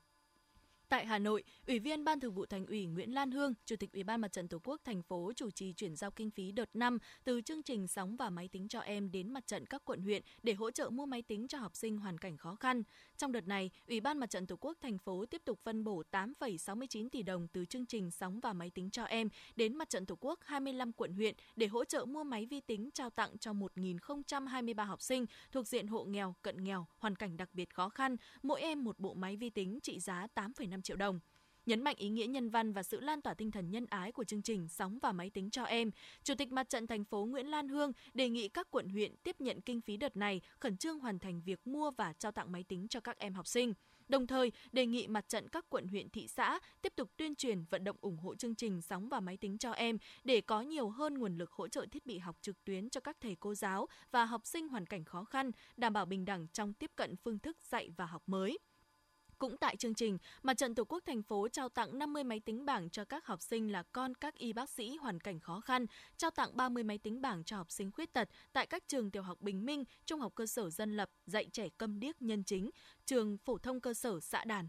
Tại 0.95 1.07
Hà 1.07 1.19
Nội, 1.19 1.43
Ủy 1.67 1.79
viên 1.79 2.05
Ban 2.05 2.21
Thường 2.21 2.35
vụ 2.35 2.47
Thành 2.47 2.67
ủy 2.67 2.87
Nguyễn 2.87 3.15
Lan 3.15 3.31
Hương, 3.31 3.55
Chủ 3.65 3.77
tịch 3.77 3.93
Ủy 3.93 4.05
ban 4.05 4.21
Mặt 4.21 4.33
trận 4.33 4.49
Tổ 4.49 4.59
quốc 4.65 4.81
thành 4.85 5.03
phố 5.03 5.33
chủ 5.37 5.51
trì 5.51 5.73
chuyển 5.73 5.97
giao 5.97 6.11
kinh 6.11 6.31
phí 6.31 6.53
đợt 6.53 6.77
5 6.77 6.99
từ 7.25 7.41
chương 7.41 7.63
trình 7.63 7.87
sóng 7.87 8.17
và 8.17 8.31
máy 8.31 8.49
tính 8.49 8.69
cho 8.69 8.81
em 8.81 9.11
đến 9.11 9.33
mặt 9.33 9.47
trận 9.47 9.67
các 9.67 9.83
quận 9.85 10.03
huyện 10.03 10.23
để 10.43 10.53
hỗ 10.53 10.71
trợ 10.71 10.91
mua 10.91 11.07
máy 11.07 11.23
tính 11.23 11.49
cho 11.49 11.59
học 11.59 11.77
sinh 11.77 11.99
hoàn 11.99 12.19
cảnh 12.19 12.37
khó 12.37 12.55
khăn. 12.55 12.83
Trong 13.17 13.33
đợt 13.33 13.47
này, 13.47 13.71
Ủy 13.89 14.01
ban 14.01 14.19
Mặt 14.19 14.31
trận 14.31 14.47
Tổ 14.47 14.57
quốc 14.61 14.79
thành 14.83 14.99
phố 14.99 15.25
tiếp 15.27 15.43
tục 15.45 15.61
phân 15.65 15.85
bổ 15.85 16.03
8,69 16.13 17.09
tỷ 17.09 17.23
đồng 17.23 17.49
từ 17.49 17.65
chương 17.65 17.87
trình 17.87 18.11
sóng 18.11 18.41
và 18.41 18.53
máy 18.53 18.71
tính 18.71 18.91
cho 18.91 19.05
em 19.05 19.29
đến 19.57 19.77
mặt 19.77 19.91
trận 19.91 20.07
Tổ 20.07 20.17
quốc 20.21 20.41
25 20.43 20.93
quận 20.93 21.13
huyện 21.13 21.35
để 21.57 21.67
hỗ 21.67 21.85
trợ 21.85 22.05
mua 22.05 22.25
máy 22.25 22.47
vi 22.47 22.61
tính 22.61 22.91
trao 22.95 23.11
tặng 23.11 23.39
cho 23.39 23.53
1.023 23.53 24.85
học 24.85 25.03
sinh 25.03 25.27
thuộc 25.53 25.67
diện 25.67 25.87
hộ 25.87 26.05
nghèo, 26.05 26.35
cận 26.43 26.65
nghèo, 26.65 26.87
hoàn 26.99 27.17
cảnh 27.17 27.37
đặc 27.37 27.49
biệt 27.53 27.75
khó 27.75 27.89
khăn, 27.89 28.17
mỗi 28.43 28.61
em 28.61 28.85
một 28.85 28.99
bộ 28.99 29.15
máy 29.15 29.37
vi 29.37 29.51
tính 29.51 29.79
trị 29.83 30.01
giá 30.01 30.27
8,5 30.35 30.84
triệu 30.85 30.97
đồng. 30.97 31.21
Nhấn 31.67 31.83
mạnh 31.83 31.97
ý 31.99 32.09
nghĩa 32.09 32.27
nhân 32.27 32.51
văn 32.51 32.73
và 32.73 32.83
sự 32.83 33.01
lan 33.01 33.23
tỏa 33.23 33.35
tinh 33.35 33.51
thần 33.51 33.71
nhân 33.71 33.87
ái 33.91 34.13
của 34.13 34.25
chương 34.25 34.43
trình 34.43 34.69
Sóng 34.69 34.99
và 35.03 35.13
Máy 35.13 35.31
tính 35.31 35.51
cho 35.51 35.65
em, 35.65 35.91
Chủ 36.23 36.35
tịch 36.35 36.53
Mặt 36.53 36.69
trận 36.69 36.87
thành 36.87 37.05
phố 37.05 37.25
Nguyễn 37.25 37.47
Lan 37.47 37.69
Hương 37.69 37.93
đề 38.15 38.29
nghị 38.29 38.49
các 38.49 38.71
quận 38.71 38.89
huyện 38.89 39.17
tiếp 39.23 39.41
nhận 39.41 39.61
kinh 39.61 39.81
phí 39.81 39.97
đợt 39.97 40.17
này 40.17 40.41
khẩn 40.61 40.77
trương 40.77 40.99
hoàn 40.99 41.19
thành 41.19 41.43
việc 41.43 41.67
mua 41.67 41.91
và 41.91 42.13
trao 42.13 42.33
tặng 42.33 42.53
máy 42.53 42.65
tính 42.69 42.89
cho 42.89 43.01
các 43.01 43.19
em 43.19 43.35
học 43.35 43.47
sinh. 43.47 43.75
Đồng 44.09 44.27
thời, 44.27 44.53
đề 44.73 44.87
nghị 44.87 45.07
mặt 45.07 45.29
trận 45.29 45.49
các 45.49 45.67
quận 45.69 45.87
huyện 45.87 46.11
thị 46.11 46.29
xã 46.29 46.59
tiếp 46.83 46.93
tục 46.97 47.11
tuyên 47.17 47.35
truyền 47.35 47.65
vận 47.71 47.85
động 47.85 47.97
ủng 48.01 48.19
hộ 48.19 48.35
chương 48.35 48.55
trình 48.55 48.83
Sóng 48.83 49.09
và 49.09 49.21
Máy 49.21 49.37
tính 49.37 49.59
cho 49.59 49.73
em 49.73 49.99
để 50.25 50.41
có 50.41 50.63
nhiều 50.63 50.91
hơn 50.91 51.19
nguồn 51.19 51.39
lực 51.39 51.53
hỗ 51.53 51.69
trợ 51.69 51.87
thiết 51.91 52.07
bị 52.07 52.19
học 52.19 52.37
trực 52.41 52.65
tuyến 52.65 52.91
cho 52.91 53.01
các 53.01 53.17
thầy 53.21 53.37
cô 53.41 53.55
giáo 53.55 53.87
và 54.11 54.25
học 54.25 54.47
sinh 54.47 54.69
hoàn 54.69 54.87
cảnh 54.87 55.05
khó 55.05 55.25
khăn, 55.25 55.51
đảm 55.77 55.93
bảo 55.93 56.07
bình 56.07 56.25
đẳng 56.25 56.49
trong 56.49 56.73
tiếp 56.73 56.91
cận 56.97 57.17
phương 57.17 57.39
thức 57.39 57.57
dạy 57.63 57.91
và 57.97 58.07
học 58.07 58.23
mới. 58.27 58.59
Cũng 59.45 59.57
tại 59.57 59.77
chương 59.77 59.95
trình, 59.95 60.19
Mặt 60.43 60.55
trận 60.55 60.75
Tổ 60.75 60.85
quốc 60.85 61.03
thành 61.07 61.23
phố 61.23 61.49
trao 61.49 61.69
tặng 61.69 61.99
50 61.99 62.25
máy 62.25 62.41
tính 62.41 62.65
bảng 62.65 62.91
cho 62.91 63.05
các 63.05 63.27
học 63.27 63.43
sinh 63.43 63.73
là 63.73 63.83
con 63.93 64.15
các 64.15 64.35
y 64.35 64.53
bác 64.53 64.71
sĩ 64.71 64.97
hoàn 64.97 65.21
cảnh 65.21 65.41
khó 65.41 65.61
khăn, 65.61 65.87
trao 66.17 66.31
tặng 66.31 66.57
30 66.57 66.83
máy 66.83 66.99
tính 66.99 67.21
bảng 67.21 67.45
cho 67.45 67.57
học 67.57 67.71
sinh 67.71 67.91
khuyết 67.91 68.13
tật 68.13 68.29
tại 68.53 68.67
các 68.67 68.83
trường 68.89 69.11
tiểu 69.11 69.23
học 69.23 69.41
Bình 69.41 69.67
Minh, 69.67 69.85
Trung 70.07 70.21
học 70.21 70.33
cơ 70.35 70.47
sở 70.47 70.71
dân 70.71 70.97
lập, 70.97 71.11
dạy 71.27 71.49
trẻ 71.53 71.69
câm 71.79 72.01
điếc 72.01 72.23
nhân 72.23 72.45
chính, 72.45 72.71
trường 73.07 73.39
phổ 73.39 73.59
thông 73.59 73.81
cơ 73.81 73.95
sở 73.95 74.21
xã 74.21 74.45
Đàn. 74.45 74.69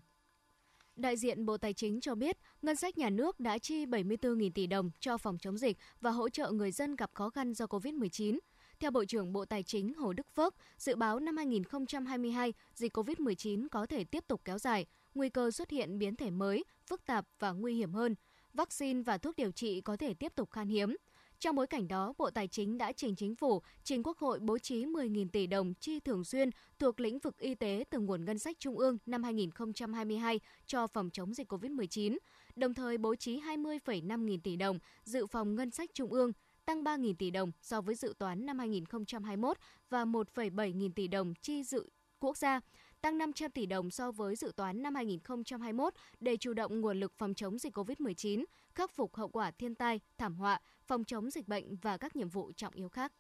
Đại 0.95 1.17
diện 1.17 1.45
Bộ 1.45 1.57
Tài 1.57 1.73
chính 1.73 2.01
cho 2.01 2.15
biết, 2.15 2.37
ngân 2.61 2.75
sách 2.75 2.97
nhà 2.97 3.09
nước 3.09 3.39
đã 3.39 3.57
chi 3.57 3.85
74.000 3.85 4.51
tỷ 4.55 4.67
đồng 4.67 4.91
cho 4.99 5.17
phòng 5.17 5.37
chống 5.37 5.57
dịch 5.57 5.77
và 6.01 6.11
hỗ 6.11 6.29
trợ 6.29 6.51
người 6.51 6.71
dân 6.71 6.95
gặp 6.95 7.11
khó 7.13 7.29
khăn 7.29 7.53
do 7.53 7.65
COVID-19. 7.65 8.39
Theo 8.79 8.91
Bộ 8.91 9.05
trưởng 9.05 9.33
Bộ 9.33 9.45
Tài 9.45 9.63
chính 9.63 9.93
Hồ 9.93 10.13
Đức 10.13 10.27
Phước, 10.35 10.55
dự 10.77 10.95
báo 10.95 11.19
năm 11.19 11.37
2022, 11.37 12.53
dịch 12.73 12.97
COVID-19 12.97 13.67
có 13.71 13.85
thể 13.85 14.03
tiếp 14.03 14.23
tục 14.27 14.41
kéo 14.45 14.57
dài, 14.57 14.85
nguy 15.13 15.29
cơ 15.29 15.51
xuất 15.51 15.69
hiện 15.69 15.99
biến 15.99 16.15
thể 16.15 16.31
mới, 16.31 16.63
phức 16.87 17.05
tạp 17.05 17.25
và 17.39 17.51
nguy 17.51 17.75
hiểm 17.75 17.93
hơn. 17.93 18.15
Vaccine 18.53 19.01
và 19.01 19.17
thuốc 19.17 19.35
điều 19.35 19.51
trị 19.51 19.81
có 19.81 19.97
thể 19.97 20.13
tiếp 20.13 20.35
tục 20.35 20.51
khan 20.51 20.67
hiếm. 20.67 20.95
Trong 21.39 21.55
bối 21.55 21.67
cảnh 21.67 21.87
đó, 21.87 22.13
Bộ 22.17 22.29
Tài 22.29 22.47
chính 22.47 22.77
đã 22.77 22.91
trình 22.91 23.15
chính 23.15 23.35
phủ, 23.35 23.61
trình 23.83 24.03
Quốc 24.03 24.17
hội 24.17 24.39
bố 24.39 24.57
trí 24.57 24.85
10.000 24.85 25.29
tỷ 25.29 25.47
đồng 25.47 25.73
chi 25.73 25.99
thường 25.99 26.23
xuyên 26.23 26.49
thuộc 26.79 26.99
lĩnh 26.99 27.19
vực 27.19 27.37
y 27.37 27.55
tế 27.55 27.83
từ 27.89 27.99
nguồn 27.99 28.25
ngân 28.25 28.39
sách 28.39 28.59
trung 28.59 28.77
ương 28.77 28.97
năm 29.05 29.23
2022 29.23 30.39
cho 30.65 30.87
phòng 30.87 31.09
chống 31.13 31.33
dịch 31.33 31.53
COVID-19, 31.53 32.17
đồng 32.55 32.73
thời 32.73 32.97
bố 32.97 33.15
trí 33.15 33.39
20,5 33.39 34.23
nghìn 34.23 34.41
tỷ 34.41 34.55
đồng 34.55 34.79
dự 35.03 35.27
phòng 35.27 35.55
ngân 35.55 35.71
sách 35.71 35.89
trung 35.93 36.11
ương, 36.11 36.31
tăng 36.65 36.83
3.000 36.83 37.13
tỷ 37.19 37.31
đồng 37.31 37.51
so 37.61 37.81
với 37.81 37.95
dự 37.95 38.13
toán 38.17 38.45
năm 38.45 38.59
2021 38.59 39.57
và 39.89 40.05
1,7 40.05 40.75
nghìn 40.75 40.93
tỷ 40.93 41.07
đồng 41.07 41.33
chi 41.41 41.63
dự 41.63 41.89
quốc 42.19 42.37
gia 42.37 42.59
tăng 43.01 43.17
500 43.17 43.51
tỷ 43.51 43.65
đồng 43.65 43.91
so 43.91 44.11
với 44.11 44.35
dự 44.35 44.51
toán 44.55 44.81
năm 44.81 44.95
2021 44.95 45.93
để 46.19 46.37
chủ 46.37 46.53
động 46.53 46.81
nguồn 46.81 46.99
lực 46.99 47.13
phòng 47.17 47.33
chống 47.33 47.59
dịch 47.59 47.77
COVID-19, 47.77 48.45
khắc 48.75 48.91
phục 48.91 49.15
hậu 49.15 49.29
quả 49.29 49.51
thiên 49.51 49.75
tai, 49.75 49.99
thảm 50.17 50.35
họa, 50.35 50.59
phòng 50.83 51.03
chống 51.03 51.29
dịch 51.29 51.47
bệnh 51.47 51.75
và 51.75 51.97
các 51.97 52.15
nhiệm 52.15 52.29
vụ 52.29 52.51
trọng 52.55 52.73
yếu 52.73 52.89
khác. 52.89 53.13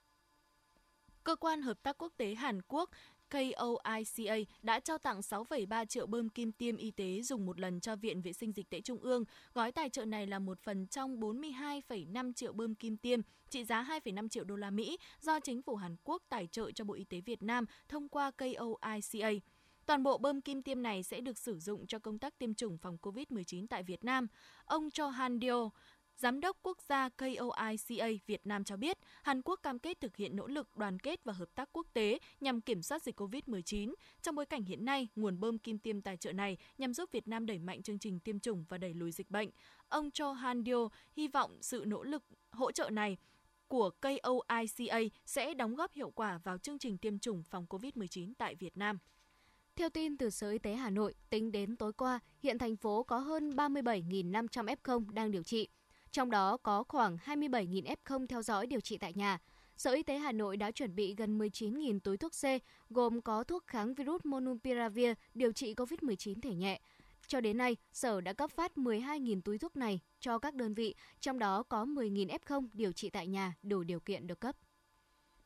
Cơ 1.23 1.35
quan 1.35 1.61
Hợp 1.61 1.83
tác 1.83 1.97
Quốc 1.97 2.13
tế 2.17 2.35
Hàn 2.35 2.61
Quốc 2.67 2.89
KOICA 3.29 4.35
đã 4.61 4.79
trao 4.79 4.97
tặng 4.97 5.19
6,3 5.19 5.85
triệu 5.85 6.07
bơm 6.07 6.29
kim 6.29 6.51
tiêm 6.51 6.77
y 6.77 6.91
tế 6.91 7.21
dùng 7.21 7.45
một 7.45 7.59
lần 7.59 7.79
cho 7.79 7.95
Viện 7.95 8.21
Vệ 8.21 8.33
sinh 8.33 8.51
Dịch 8.51 8.69
tễ 8.69 8.81
Trung 8.81 9.01
ương. 9.01 9.23
Gói 9.53 9.71
tài 9.71 9.89
trợ 9.89 10.05
này 10.05 10.27
là 10.27 10.39
một 10.39 10.59
phần 10.59 10.87
trong 10.87 11.19
42,5 11.19 12.33
triệu 12.33 12.53
bơm 12.53 12.75
kim 12.75 12.97
tiêm 12.97 13.19
trị 13.49 13.63
giá 13.63 13.83
2,5 14.05 14.29
triệu 14.29 14.43
đô 14.43 14.55
la 14.55 14.69
Mỹ 14.69 14.97
do 15.21 15.39
chính 15.39 15.61
phủ 15.61 15.75
Hàn 15.75 15.95
Quốc 16.03 16.23
tài 16.29 16.47
trợ 16.47 16.71
cho 16.71 16.83
Bộ 16.83 16.93
Y 16.93 17.03
tế 17.03 17.21
Việt 17.21 17.43
Nam 17.43 17.65
thông 17.87 18.09
qua 18.09 18.31
KOICA. 18.31 19.29
Toàn 19.85 20.03
bộ 20.03 20.17
bơm 20.17 20.41
kim 20.41 20.61
tiêm 20.61 20.81
này 20.81 21.03
sẽ 21.03 21.21
được 21.21 21.37
sử 21.37 21.59
dụng 21.59 21.87
cho 21.87 21.99
công 21.99 22.19
tác 22.19 22.39
tiêm 22.39 22.53
chủng 22.53 22.77
phòng 22.77 22.97
COVID-19 23.01 23.67
tại 23.69 23.83
Việt 23.83 24.03
Nam. 24.03 24.27
Ông 24.65 24.91
Cho 24.91 25.09
Han 25.09 25.39
Dio, 25.41 25.69
Giám 26.17 26.39
đốc 26.39 26.57
quốc 26.63 26.81
gia 26.89 27.09
KOICA 27.09 28.07
Việt 28.27 28.47
Nam 28.47 28.63
cho 28.63 28.77
biết, 28.77 28.97
Hàn 29.23 29.41
Quốc 29.41 29.59
cam 29.63 29.79
kết 29.79 30.01
thực 30.01 30.17
hiện 30.17 30.35
nỗ 30.35 30.47
lực 30.47 30.77
đoàn 30.77 30.99
kết 30.99 31.23
và 31.23 31.33
hợp 31.33 31.49
tác 31.55 31.69
quốc 31.73 31.87
tế 31.93 32.19
nhằm 32.39 32.61
kiểm 32.61 32.81
soát 32.81 33.03
dịch 33.03 33.19
COVID-19. 33.21 33.93
Trong 34.21 34.35
bối 34.35 34.45
cảnh 34.45 34.63
hiện 34.63 34.85
nay, 34.85 35.07
nguồn 35.15 35.39
bơm 35.39 35.57
kim 35.57 35.79
tiêm 35.79 36.01
tài 36.01 36.17
trợ 36.17 36.33
này 36.33 36.57
nhằm 36.77 36.93
giúp 36.93 37.09
Việt 37.11 37.27
Nam 37.27 37.45
đẩy 37.45 37.59
mạnh 37.59 37.83
chương 37.83 37.99
trình 37.99 38.19
tiêm 38.19 38.39
chủng 38.39 38.65
và 38.69 38.77
đẩy 38.77 38.93
lùi 38.93 39.11
dịch 39.11 39.31
bệnh. 39.31 39.49
Ông 39.89 40.11
Cho 40.11 40.31
Han 40.31 40.63
Dio 40.65 40.89
hy 41.13 41.27
vọng 41.27 41.57
sự 41.61 41.83
nỗ 41.87 42.03
lực 42.03 42.23
hỗ 42.51 42.71
trợ 42.71 42.89
này 42.89 43.17
của 43.67 43.89
KOICA 44.01 44.99
sẽ 45.25 45.53
đóng 45.53 45.75
góp 45.75 45.93
hiệu 45.93 46.11
quả 46.11 46.39
vào 46.43 46.57
chương 46.57 46.79
trình 46.79 46.97
tiêm 46.97 47.19
chủng 47.19 47.43
phòng 47.43 47.65
COVID-19 47.69 48.33
tại 48.37 48.55
Việt 48.55 48.77
Nam. 48.77 48.97
Theo 49.75 49.89
tin 49.89 50.17
từ 50.17 50.29
Sở 50.29 50.51
Y 50.51 50.57
tế 50.57 50.73
Hà 50.73 50.89
Nội, 50.89 51.13
tính 51.29 51.51
đến 51.51 51.75
tối 51.75 51.93
qua, 51.93 52.19
hiện 52.39 52.57
thành 52.57 52.75
phố 52.75 53.03
có 53.03 53.17
hơn 53.17 53.49
37.500 53.49 54.75
F0 54.83 55.09
đang 55.09 55.31
điều 55.31 55.43
trị. 55.43 55.67
Trong 56.15 56.31
đó 56.31 56.57
có 56.57 56.83
khoảng 56.83 57.17
27.000 57.25 57.83
F0 57.83 58.27
theo 58.27 58.41
dõi 58.41 58.67
điều 58.67 58.79
trị 58.79 58.97
tại 58.97 59.13
nhà. 59.13 59.39
Sở 59.77 59.91
Y 59.91 60.03
tế 60.03 60.17
Hà 60.17 60.31
Nội 60.31 60.57
đã 60.57 60.71
chuẩn 60.71 60.95
bị 60.95 61.15
gần 61.15 61.39
19.000 61.39 61.99
túi 61.99 62.17
thuốc 62.17 62.31
C, 62.31 62.43
gồm 62.89 63.21
có 63.21 63.43
thuốc 63.43 63.67
kháng 63.67 63.93
virus 63.93 64.21
Monupiravir 64.23 65.11
điều 65.33 65.51
trị 65.51 65.73
COVID-19 65.73 66.41
thể 66.41 66.55
nhẹ. 66.55 66.81
Cho 67.27 67.41
đến 67.41 67.57
nay, 67.57 67.77
Sở 67.93 68.21
đã 68.21 68.33
cấp 68.33 68.51
phát 68.51 68.71
12.000 68.77 69.41
túi 69.41 69.57
thuốc 69.57 69.77
này 69.77 69.99
cho 70.19 70.39
các 70.39 70.55
đơn 70.55 70.73
vị, 70.73 70.95
trong 71.19 71.39
đó 71.39 71.63
có 71.63 71.85
10.000 71.85 72.27
F0 72.27 72.67
điều 72.73 72.91
trị 72.91 73.09
tại 73.09 73.27
nhà 73.27 73.53
đủ 73.63 73.83
điều 73.83 73.99
kiện 73.99 74.27
được 74.27 74.39
cấp. 74.39 74.55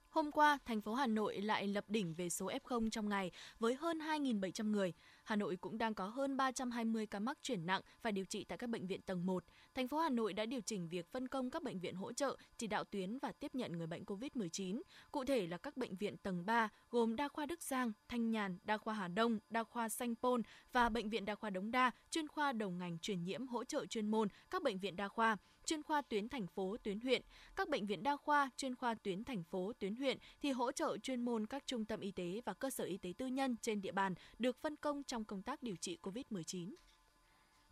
Hôm 0.10 0.32
qua, 0.32 0.58
thành 0.66 0.82
phố 0.82 0.94
Hà 0.94 1.08
Nội 1.08 1.42
lại 1.42 1.68
lập 1.68 1.86
đỉnh 1.88 2.14
về 2.14 2.30
số 2.30 2.52
F0 2.64 2.90
trong 2.90 3.10
ngày 3.10 3.32
với 3.60 3.76
hơn 3.76 4.00
2.700 4.00 4.72
người. 4.72 4.94
Hà 5.29 5.36
Nội 5.36 5.57
cũng 5.62 5.77
đang 5.77 5.93
có 5.93 6.07
hơn 6.07 6.38
320 6.38 7.05
ca 7.05 7.19
mắc 7.19 7.38
chuyển 7.41 7.65
nặng 7.65 7.81
phải 8.01 8.12
điều 8.12 8.25
trị 8.25 8.43
tại 8.43 8.57
các 8.57 8.69
bệnh 8.69 8.88
viện 8.88 9.01
tầng 9.01 9.25
1. 9.25 9.43
Thành 9.75 9.88
phố 9.88 9.98
Hà 9.98 10.09
Nội 10.09 10.33
đã 10.33 10.45
điều 10.45 10.62
chỉnh 10.62 10.89
việc 10.89 11.12
phân 11.12 11.27
công 11.27 11.50
các 11.50 11.63
bệnh 11.63 11.79
viện 11.79 11.95
hỗ 11.95 12.13
trợ, 12.13 12.38
chỉ 12.57 12.67
đạo 12.67 12.83
tuyến 12.83 13.19
và 13.19 13.31
tiếp 13.31 13.55
nhận 13.55 13.71
người 13.71 13.88
bệnh 13.88 14.03
COVID-19. 14.03 14.81
Cụ 15.12 15.25
thể 15.25 15.48
là 15.48 15.57
các 15.57 15.77
bệnh 15.77 15.95
viện 15.95 16.17
tầng 16.17 16.45
3 16.45 16.69
gồm 16.89 17.15
Đa 17.15 17.27
khoa 17.27 17.45
Đức 17.45 17.62
Giang, 17.62 17.91
Thanh 18.07 18.31
Nhàn, 18.31 18.57
Đa 18.63 18.77
khoa 18.77 18.93
Hà 18.93 19.07
Đông, 19.07 19.39
Đa 19.50 19.63
khoa 19.63 19.89
Sanh 19.89 20.15
Pôn 20.15 20.41
và 20.71 20.89
Bệnh 20.89 21.09
viện 21.09 21.25
Đa 21.25 21.36
khoa 21.36 21.50
Đống 21.50 21.71
Đa, 21.71 21.91
chuyên 22.09 22.27
khoa 22.27 22.53
đầu 22.53 22.71
ngành 22.71 23.00
truyền 23.00 23.24
nhiễm 23.24 23.48
hỗ 23.48 23.63
trợ 23.63 23.86
chuyên 23.86 24.07
môn, 24.07 24.27
các 24.50 24.63
bệnh 24.63 24.79
viện 24.79 24.95
đa 24.95 25.07
khoa, 25.07 25.38
chuyên 25.65 25.83
khoa 25.83 26.01
tuyến 26.01 26.29
thành 26.29 26.48
phố, 26.48 26.77
tuyến 26.83 27.00
huyện. 27.00 27.21
Các 27.55 27.69
bệnh 27.69 27.86
viện 27.86 28.03
đa 28.03 28.17
khoa, 28.17 28.50
chuyên 28.57 28.75
khoa 28.75 28.95
tuyến 28.95 29.24
thành 29.24 29.43
phố, 29.43 29.74
tuyến 29.79 29.95
huyện 29.95 30.17
thì 30.41 30.51
hỗ 30.51 30.71
trợ 30.71 30.98
chuyên 30.98 31.21
môn 31.21 31.48
các 31.48 31.63
trung 31.67 31.86
tâm 31.86 32.00
y 32.00 32.12
tế 32.12 32.41
và 32.45 32.53
cơ 32.53 32.69
sở 32.69 32.83
y 32.83 32.98
tế 32.98 33.13
tư 33.17 33.27
nhân 33.27 33.55
trên 33.62 33.81
địa 33.81 33.91
bàn 33.91 34.13
được 34.39 34.57
phân 34.62 34.75
công 34.75 35.03
trong 35.03 35.19
công 35.26 35.42
tác 35.42 35.64
điều 35.64 35.76
trị 35.76 35.98
COVID-19. 36.02 36.76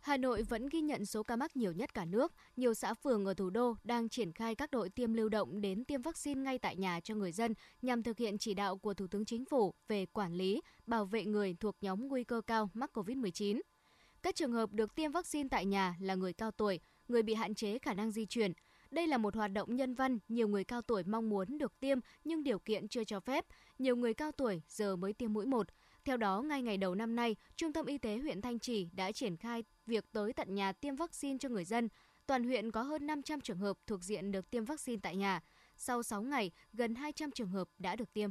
Hà 0.00 0.16
Nội 0.16 0.42
vẫn 0.42 0.66
ghi 0.66 0.80
nhận 0.80 1.06
số 1.06 1.22
ca 1.22 1.36
mắc 1.36 1.56
nhiều 1.56 1.72
nhất 1.72 1.94
cả 1.94 2.04
nước. 2.04 2.32
Nhiều 2.56 2.74
xã 2.74 2.94
phường 2.94 3.24
ở 3.24 3.34
thủ 3.34 3.50
đô 3.50 3.74
đang 3.84 4.08
triển 4.08 4.32
khai 4.32 4.54
các 4.54 4.70
đội 4.70 4.90
tiêm 4.90 5.12
lưu 5.12 5.28
động 5.28 5.60
đến 5.60 5.84
tiêm 5.84 6.02
vaccine 6.02 6.40
ngay 6.40 6.58
tại 6.58 6.76
nhà 6.76 7.00
cho 7.00 7.14
người 7.14 7.32
dân 7.32 7.54
nhằm 7.82 8.02
thực 8.02 8.18
hiện 8.18 8.38
chỉ 8.38 8.54
đạo 8.54 8.78
của 8.78 8.94
Thủ 8.94 9.06
tướng 9.06 9.24
Chính 9.24 9.44
phủ 9.44 9.74
về 9.88 10.06
quản 10.06 10.34
lý, 10.34 10.62
bảo 10.86 11.04
vệ 11.04 11.24
người 11.24 11.56
thuộc 11.60 11.76
nhóm 11.80 12.08
nguy 12.08 12.24
cơ 12.24 12.40
cao 12.46 12.70
mắc 12.74 12.90
COVID-19. 12.94 13.60
Các 14.22 14.34
trường 14.34 14.52
hợp 14.52 14.72
được 14.72 14.94
tiêm 14.94 15.12
vaccine 15.12 15.48
tại 15.50 15.66
nhà 15.66 15.96
là 16.00 16.14
người 16.14 16.32
cao 16.32 16.50
tuổi, 16.50 16.80
người 17.08 17.22
bị 17.22 17.34
hạn 17.34 17.54
chế 17.54 17.78
khả 17.78 17.94
năng 17.94 18.10
di 18.10 18.26
chuyển. 18.26 18.52
Đây 18.90 19.06
là 19.06 19.18
một 19.18 19.34
hoạt 19.34 19.52
động 19.52 19.76
nhân 19.76 19.94
văn, 19.94 20.18
nhiều 20.28 20.48
người 20.48 20.64
cao 20.64 20.82
tuổi 20.82 21.02
mong 21.04 21.28
muốn 21.28 21.58
được 21.58 21.80
tiêm 21.80 21.98
nhưng 22.24 22.42
điều 22.42 22.58
kiện 22.58 22.88
chưa 22.88 23.04
cho 23.04 23.20
phép. 23.20 23.46
Nhiều 23.78 23.96
người 23.96 24.14
cao 24.14 24.32
tuổi 24.32 24.62
giờ 24.68 24.96
mới 24.96 25.12
tiêm 25.12 25.32
mũi 25.32 25.46
1. 25.46 25.66
Theo 26.08 26.16
đó, 26.16 26.42
ngay 26.42 26.62
ngày 26.62 26.76
đầu 26.76 26.94
năm 26.94 27.16
nay, 27.16 27.36
Trung 27.56 27.72
tâm 27.72 27.86
Y 27.86 27.98
tế 27.98 28.18
huyện 28.18 28.40
Thanh 28.40 28.58
Trì 28.58 28.88
đã 28.92 29.12
triển 29.12 29.36
khai 29.36 29.64
việc 29.86 30.12
tới 30.12 30.32
tận 30.32 30.54
nhà 30.54 30.72
tiêm 30.72 30.96
vaccine 30.96 31.38
cho 31.38 31.48
người 31.48 31.64
dân. 31.64 31.88
Toàn 32.26 32.44
huyện 32.44 32.70
có 32.70 32.82
hơn 32.82 33.06
500 33.06 33.40
trường 33.40 33.58
hợp 33.58 33.78
thuộc 33.86 34.02
diện 34.02 34.32
được 34.32 34.50
tiêm 34.50 34.64
vaccine 34.64 35.00
tại 35.02 35.16
nhà. 35.16 35.40
Sau 35.76 36.02
6 36.02 36.22
ngày, 36.22 36.50
gần 36.72 36.94
200 36.94 37.30
trường 37.30 37.48
hợp 37.48 37.68
đã 37.78 37.96
được 37.96 38.12
tiêm. 38.12 38.30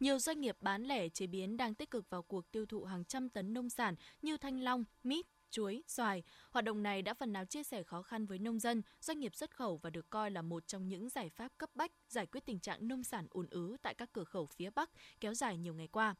Nhiều 0.00 0.18
doanh 0.18 0.40
nghiệp 0.40 0.56
bán 0.60 0.82
lẻ 0.82 1.08
chế 1.08 1.26
biến 1.26 1.56
đang 1.56 1.74
tích 1.74 1.90
cực 1.90 2.10
vào 2.10 2.22
cuộc 2.22 2.50
tiêu 2.50 2.66
thụ 2.66 2.84
hàng 2.84 3.04
trăm 3.04 3.28
tấn 3.28 3.54
nông 3.54 3.70
sản 3.70 3.94
như 4.22 4.36
thanh 4.36 4.60
long, 4.60 4.84
mít, 5.02 5.26
chuối, 5.50 5.82
xoài. 5.86 6.22
Hoạt 6.50 6.64
động 6.64 6.82
này 6.82 7.02
đã 7.02 7.14
phần 7.14 7.32
nào 7.32 7.44
chia 7.44 7.62
sẻ 7.62 7.82
khó 7.82 8.02
khăn 8.02 8.26
với 8.26 8.38
nông 8.38 8.58
dân, 8.58 8.82
doanh 9.00 9.20
nghiệp 9.20 9.34
xuất 9.34 9.56
khẩu 9.56 9.76
và 9.76 9.90
được 9.90 10.10
coi 10.10 10.30
là 10.30 10.42
một 10.42 10.66
trong 10.66 10.88
những 10.88 11.08
giải 11.08 11.30
pháp 11.30 11.52
cấp 11.58 11.70
bách 11.74 11.92
giải 12.08 12.26
quyết 12.26 12.46
tình 12.46 12.58
trạng 12.58 12.88
nông 12.88 13.04
sản 13.04 13.26
ùn 13.30 13.46
ứ 13.50 13.76
tại 13.82 13.94
các 13.94 14.12
cửa 14.12 14.24
khẩu 14.24 14.46
phía 14.46 14.70
Bắc 14.70 14.90
kéo 15.20 15.34
dài 15.34 15.58
nhiều 15.58 15.74
ngày 15.74 15.88
qua. 15.88 16.14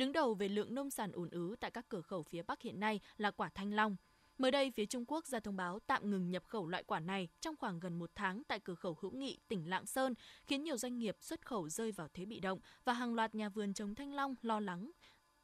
Đứng 0.00 0.12
đầu 0.12 0.34
về 0.34 0.48
lượng 0.48 0.74
nông 0.74 0.90
sản 0.90 1.12
ùn 1.12 1.30
ứ 1.30 1.56
tại 1.60 1.70
các 1.70 1.88
cửa 1.88 2.00
khẩu 2.00 2.22
phía 2.22 2.42
Bắc 2.42 2.62
hiện 2.62 2.80
nay 2.80 3.00
là 3.16 3.30
quả 3.30 3.50
thanh 3.54 3.72
long. 3.72 3.96
Mới 4.38 4.50
đây, 4.50 4.70
phía 4.70 4.86
Trung 4.86 5.04
Quốc 5.08 5.26
ra 5.26 5.40
thông 5.40 5.56
báo 5.56 5.78
tạm 5.86 6.10
ngừng 6.10 6.30
nhập 6.30 6.44
khẩu 6.46 6.66
loại 6.66 6.84
quả 6.84 7.00
này 7.00 7.28
trong 7.40 7.56
khoảng 7.56 7.80
gần 7.80 7.98
một 7.98 8.10
tháng 8.14 8.42
tại 8.48 8.60
cửa 8.60 8.74
khẩu 8.74 8.98
hữu 9.00 9.10
nghị 9.10 9.38
tỉnh 9.48 9.70
Lạng 9.70 9.86
Sơn, 9.86 10.14
khiến 10.46 10.62
nhiều 10.62 10.76
doanh 10.76 10.98
nghiệp 10.98 11.16
xuất 11.20 11.46
khẩu 11.46 11.68
rơi 11.68 11.92
vào 11.92 12.08
thế 12.14 12.24
bị 12.24 12.40
động 12.40 12.60
và 12.84 12.92
hàng 12.92 13.14
loạt 13.14 13.34
nhà 13.34 13.48
vườn 13.48 13.74
trồng 13.74 13.94
thanh 13.94 14.14
long 14.14 14.34
lo 14.42 14.60
lắng 14.60 14.90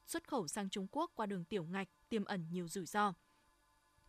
xuất 0.05 0.27
khẩu 0.27 0.47
sang 0.47 0.69
Trung 0.69 0.87
Quốc 0.91 1.11
qua 1.15 1.25
đường 1.25 1.45
tiểu 1.45 1.63
ngạch 1.63 1.87
tiềm 2.09 2.25
ẩn 2.25 2.45
nhiều 2.51 2.67
rủi 2.67 2.85
ro. 2.85 3.13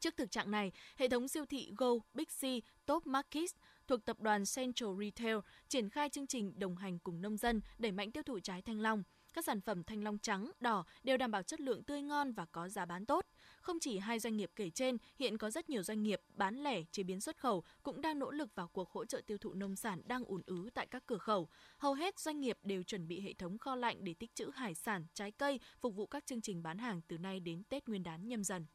Trước 0.01 0.17
thực 0.17 0.31
trạng 0.31 0.51
này, 0.51 0.73
hệ 0.97 1.09
thống 1.09 1.29
siêu 1.29 1.47
thị 1.47 1.73
Go, 1.77 1.91
Big 2.15 2.27
C, 2.27 2.43
Top 2.87 3.07
Markets 3.07 3.55
thuộc 3.87 4.05
tập 4.05 4.21
đoàn 4.21 4.45
Central 4.57 4.91
Retail 5.01 5.37
triển 5.69 5.91
khai 5.91 6.11
chương 6.11 6.27
trình 6.27 6.59
đồng 6.59 6.77
hành 6.77 6.99
cùng 6.99 7.21
nông 7.21 7.37
dân 7.37 7.61
đẩy 7.79 7.93
mạnh 7.93 8.13
tiêu 8.13 8.23
thụ 8.23 8.41
trái 8.41 8.63
thanh 8.63 8.81
long. 8.81 9.03
Các 9.33 9.45
sản 9.45 9.61
phẩm 9.61 9.85
thanh 9.85 10.05
long 10.05 10.19
trắng, 10.19 10.51
đỏ 10.61 10.85
đều 11.03 11.17
đảm 11.17 11.31
bảo 11.31 11.43
chất 11.43 11.61
lượng 11.61 11.83
tươi 11.83 12.03
ngon 12.03 12.33
và 12.33 12.47
có 12.53 12.69
giá 12.69 12.85
bán 12.85 13.07
tốt. 13.07 13.27
Không 13.61 13.79
chỉ 13.81 13.99
hai 13.99 14.19
doanh 14.19 14.37
nghiệp 14.37 14.51
kể 14.57 14.71
trên, 14.71 14.97
hiện 15.19 15.39
có 15.39 15.51
rất 15.51 15.71
nhiều 15.71 15.83
doanh 15.83 16.03
nghiệp 16.03 16.21
bán 16.35 16.55
lẻ 16.55 16.83
chế 16.91 17.03
biến 17.03 17.21
xuất 17.21 17.37
khẩu 17.37 17.65
cũng 17.83 18.01
đang 18.01 18.19
nỗ 18.19 18.31
lực 18.31 18.55
vào 18.55 18.69
cuộc 18.69 18.91
hỗ 18.91 19.05
trợ 19.05 19.21
tiêu 19.27 19.39
thụ 19.39 19.55
nông 19.55 19.77
sản 19.77 20.03
đang 20.05 20.25
ùn 20.25 20.43
ứ 20.47 20.71
tại 20.75 20.87
các 20.87 21.07
cửa 21.07 21.19
khẩu. 21.19 21.49
Hầu 21.79 21.95
hết 21.95 22.19
doanh 22.19 22.41
nghiệp 22.41 22.59
đều 22.63 22.83
chuẩn 22.83 23.09
bị 23.09 23.21
hệ 23.21 23.35
thống 23.35 23.59
kho 23.59 23.77
lạnh 23.77 24.05
để 24.05 24.15
tích 24.15 24.35
trữ 24.35 24.51
hải 24.55 24.75
sản, 24.75 25.07
trái 25.15 25.33
cây 25.33 25.61
phục 25.81 25.95
vụ 25.95 26.07
các 26.07 26.27
chương 26.27 26.41
trình 26.41 26.63
bán 26.63 26.79
hàng 26.79 27.01
từ 27.09 27.19
nay 27.19 27.41
đến 27.41 27.63
Tết 27.69 27.89
Nguyên 27.89 28.03
đán 28.03 28.29
nhâm 28.29 28.45
dần. 28.45 28.67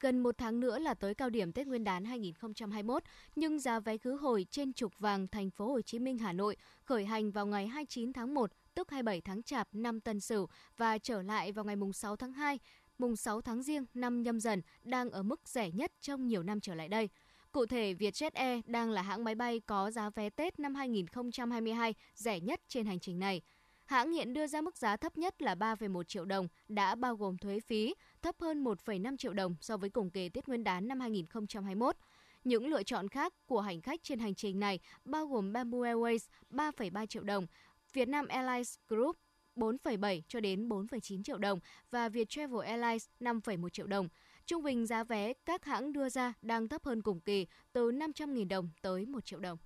Gần 0.00 0.18
một 0.18 0.38
tháng 0.38 0.60
nữa 0.60 0.78
là 0.78 0.94
tới 0.94 1.14
cao 1.14 1.30
điểm 1.30 1.52
Tết 1.52 1.66
Nguyên 1.66 1.84
đán 1.84 2.04
2021, 2.04 3.02
nhưng 3.36 3.58
giá 3.58 3.80
vé 3.80 3.98
khứ 3.98 4.12
hồi 4.12 4.46
trên 4.50 4.72
trục 4.72 4.98
vàng 4.98 5.28
thành 5.28 5.50
phố 5.50 5.72
Hồ 5.72 5.80
Chí 5.80 5.98
Minh 5.98 6.18
Hà 6.18 6.32
Nội 6.32 6.56
khởi 6.84 7.04
hành 7.04 7.30
vào 7.30 7.46
ngày 7.46 7.66
29 7.66 8.12
tháng 8.12 8.34
1, 8.34 8.52
tức 8.80 8.90
27 8.90 9.20
tháng 9.20 9.42
Chạp 9.42 9.68
năm 9.72 10.00
Tân 10.00 10.20
Sửu 10.20 10.46
và 10.76 10.98
trở 10.98 11.22
lại 11.22 11.52
vào 11.52 11.64
ngày 11.64 11.76
mùng 11.76 11.92
6 11.92 12.16
tháng 12.16 12.32
2, 12.32 12.58
mùng 12.98 13.16
6 13.16 13.40
tháng 13.40 13.62
Giêng 13.62 13.84
năm 13.94 14.22
Nhâm 14.22 14.40
Dần 14.40 14.62
đang 14.82 15.10
ở 15.10 15.22
mức 15.22 15.40
rẻ 15.48 15.70
nhất 15.70 15.92
trong 16.00 16.26
nhiều 16.26 16.42
năm 16.42 16.60
trở 16.60 16.74
lại 16.74 16.88
đây. 16.88 17.08
Cụ 17.52 17.66
thể, 17.66 17.94
Vietjet 17.94 18.30
Air 18.34 18.60
đang 18.66 18.90
là 18.90 19.02
hãng 19.02 19.24
máy 19.24 19.34
bay 19.34 19.60
có 19.60 19.90
giá 19.90 20.10
vé 20.10 20.30
Tết 20.30 20.58
năm 20.58 20.74
2022 20.74 21.94
rẻ 22.14 22.40
nhất 22.40 22.60
trên 22.68 22.86
hành 22.86 22.98
trình 22.98 23.18
này. 23.18 23.42
Hãng 23.84 24.12
hiện 24.12 24.32
đưa 24.32 24.46
ra 24.46 24.60
mức 24.60 24.76
giá 24.76 24.96
thấp 24.96 25.18
nhất 25.18 25.42
là 25.42 25.54
3,1 25.54 26.02
triệu 26.02 26.24
đồng, 26.24 26.48
đã 26.68 26.94
bao 26.94 27.16
gồm 27.16 27.38
thuế 27.38 27.60
phí, 27.60 27.94
thấp 28.22 28.34
hơn 28.40 28.64
1,5 28.64 29.16
triệu 29.16 29.32
đồng 29.32 29.56
so 29.60 29.76
với 29.76 29.90
cùng 29.90 30.10
kỳ 30.10 30.28
Tết 30.28 30.48
Nguyên 30.48 30.64
đán 30.64 30.88
năm 30.88 31.00
2021. 31.00 31.96
Những 32.44 32.66
lựa 32.66 32.82
chọn 32.82 33.08
khác 33.08 33.34
của 33.46 33.60
hành 33.60 33.80
khách 33.80 34.02
trên 34.02 34.18
hành 34.18 34.34
trình 34.34 34.60
này 34.60 34.78
bao 35.04 35.26
gồm 35.26 35.52
Bamboo 35.52 35.78
Airways 35.78 36.28
3,3 36.50 37.06
triệu 37.06 37.22
đồng, 37.22 37.46
Vietnam 37.92 38.28
Airlines 38.28 38.74
Group 38.88 39.16
4,7 39.56 40.20
cho 40.28 40.40
đến 40.40 40.68
4,9 40.68 41.22
triệu 41.22 41.38
đồng 41.38 41.58
và 41.90 42.08
Viettravel 42.08 42.66
Airlines 42.66 43.06
5,1 43.20 43.68
triệu 43.68 43.86
đồng. 43.86 44.08
Trung 44.46 44.62
bình 44.62 44.86
giá 44.86 45.04
vé 45.04 45.32
các 45.46 45.64
hãng 45.64 45.92
đưa 45.92 46.08
ra 46.08 46.32
đang 46.42 46.68
thấp 46.68 46.84
hơn 46.84 47.02
cùng 47.02 47.20
kỳ 47.20 47.46
từ 47.72 47.90
500.000 47.90 48.48
đồng 48.48 48.70
tới 48.82 49.06
1 49.06 49.24
triệu 49.24 49.40
đồng 49.40 49.58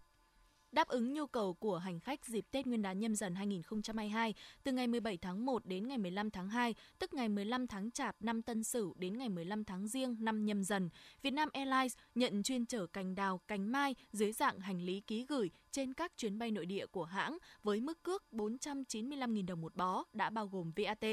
đáp 0.75 0.89
ứng 0.89 1.13
nhu 1.13 1.27
cầu 1.27 1.55
của 1.55 1.79
hành 1.79 2.01
khách 2.01 2.27
dịp 2.27 2.45
Tết 2.51 2.67
Nguyên 2.67 2.83
đán 2.83 2.99
nhâm 2.99 3.15
dần 3.15 3.35
2022 3.35 4.35
từ 4.63 4.73
ngày 4.73 4.87
17 4.87 5.17
tháng 5.17 5.47
1 5.47 5.67
đến 5.67 5.89
ngày 5.89 5.99
15 5.99 6.31
tháng 6.31 6.49
2, 6.49 6.75
tức 6.99 7.15
ngày 7.15 7.29
15 7.29 7.67
tháng 7.67 7.91
Chạp 7.91 8.17
năm 8.21 8.43
Tân 8.43 8.65
Sửu 8.65 8.95
đến 8.95 9.19
ngày 9.19 9.29
15 9.29 9.65
tháng 9.65 9.89
Giêng 9.89 10.17
năm 10.21 10.45
nhâm 10.45 10.65
dần. 10.65 10.91
Vietnam 11.23 11.49
Airlines 11.53 11.97
nhận 12.15 12.43
chuyên 12.43 12.67
chở 12.67 12.87
cành 12.87 13.15
đào, 13.15 13.41
cành 13.49 13.73
mai 13.73 13.95
dưới 14.13 14.33
dạng 14.33 14.61
hành 14.61 14.83
lý 14.83 15.01
ký 15.01 15.27
gửi 15.29 15.51
trên 15.71 15.95
các 15.95 16.13
chuyến 16.17 16.39
bay 16.39 16.51
nội 16.51 16.67
địa 16.67 16.87
của 16.87 17.05
hãng 17.05 17.39
với 17.63 17.81
mức 17.81 18.03
cước 18.03 18.25
495.000 18.33 19.47
đồng 19.47 19.61
một 19.61 19.77
bó 19.77 20.05
đã 20.13 20.31
bao 20.31 20.47
gồm 20.47 20.73
VAT. 20.77 21.05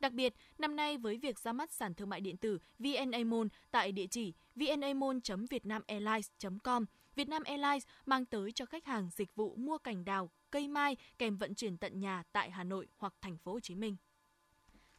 Đặc 0.00 0.12
biệt, 0.12 0.34
năm 0.58 0.76
nay 0.76 0.98
với 0.98 1.18
việc 1.18 1.38
ra 1.38 1.52
mắt 1.52 1.72
sàn 1.72 1.94
thương 1.94 2.08
mại 2.08 2.20
điện 2.20 2.36
tử 2.36 2.58
VNA 2.78 3.18
Mall 3.24 3.46
tại 3.70 3.92
địa 3.92 4.06
chỉ 4.06 4.34
vnamall.vietnamairlines.com, 4.54 6.84
Vietnam 7.16 7.42
Airlines 7.44 7.84
mang 8.06 8.24
tới 8.24 8.52
cho 8.52 8.66
khách 8.66 8.84
hàng 8.84 9.10
dịch 9.10 9.34
vụ 9.34 9.54
mua 9.56 9.78
cành 9.78 10.04
đào, 10.04 10.30
cây 10.50 10.68
mai 10.68 10.96
kèm 11.18 11.36
vận 11.36 11.54
chuyển 11.54 11.78
tận 11.78 12.00
nhà 12.00 12.22
tại 12.32 12.50
Hà 12.50 12.64
Nội 12.64 12.86
hoặc 12.96 13.14
thành 13.22 13.38
phố 13.38 13.52
Hồ 13.52 13.60
Chí 13.60 13.74
Minh. 13.74 13.96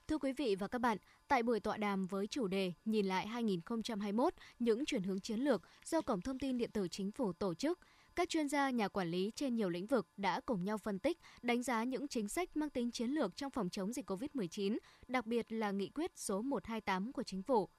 Thưa 0.08 0.18
quý 0.18 0.34
vị 0.34 0.56
và 0.56 0.68
các 0.68 0.80
bạn, 0.80 0.98
tại 1.28 1.44
buổi 1.44 1.60
tọa 1.60 1.78
đàm 1.78 2.08
với 2.08 2.28
chủ 2.28 2.48
đề 2.48 2.74
Nhìn 2.86 3.06
lại 3.06 3.28
2021, 3.28 4.34
những 4.60 4.86
chuyển 4.86 5.04
hướng 5.04 5.20
chiến 5.20 5.40
lược 5.40 5.62
do 5.86 6.02
Cổng 6.02 6.22
Thông 6.22 6.40
tin 6.40 6.58
Điện 6.58 6.72
tử 6.72 6.88
Chính 6.88 7.12
phủ 7.12 7.34
tổ 7.34 7.54
chức, 7.54 7.80
các 8.16 8.30
chuyên 8.30 8.50
gia, 8.50 8.70
nhà 8.70 8.88
quản 8.88 9.08
lý 9.08 9.32
trên 9.36 9.56
nhiều 9.56 9.70
lĩnh 9.70 9.88
vực 9.88 10.08
đã 10.18 10.42
cùng 10.46 10.64
nhau 10.64 10.78
phân 10.78 11.00
tích, 11.00 11.20
đánh 11.42 11.64
giá 11.64 11.84
những 11.84 12.08
chính 12.08 12.28
sách 12.28 12.58
mang 12.58 12.70
tính 12.70 12.92
chiến 12.92 13.10
lược 13.10 13.36
trong 13.36 13.52
phòng 13.52 13.70
chống 13.70 13.94
dịch 13.94 14.10
COVID-19, 14.10 14.78
đặc 15.08 15.26
biệt 15.26 15.52
là 15.52 15.72
nghị 15.72 15.90
quyết 15.90 16.12
số 16.16 16.42
128 16.42 17.12
của 17.12 17.24
chính 17.24 17.44
phủ. 17.44 17.70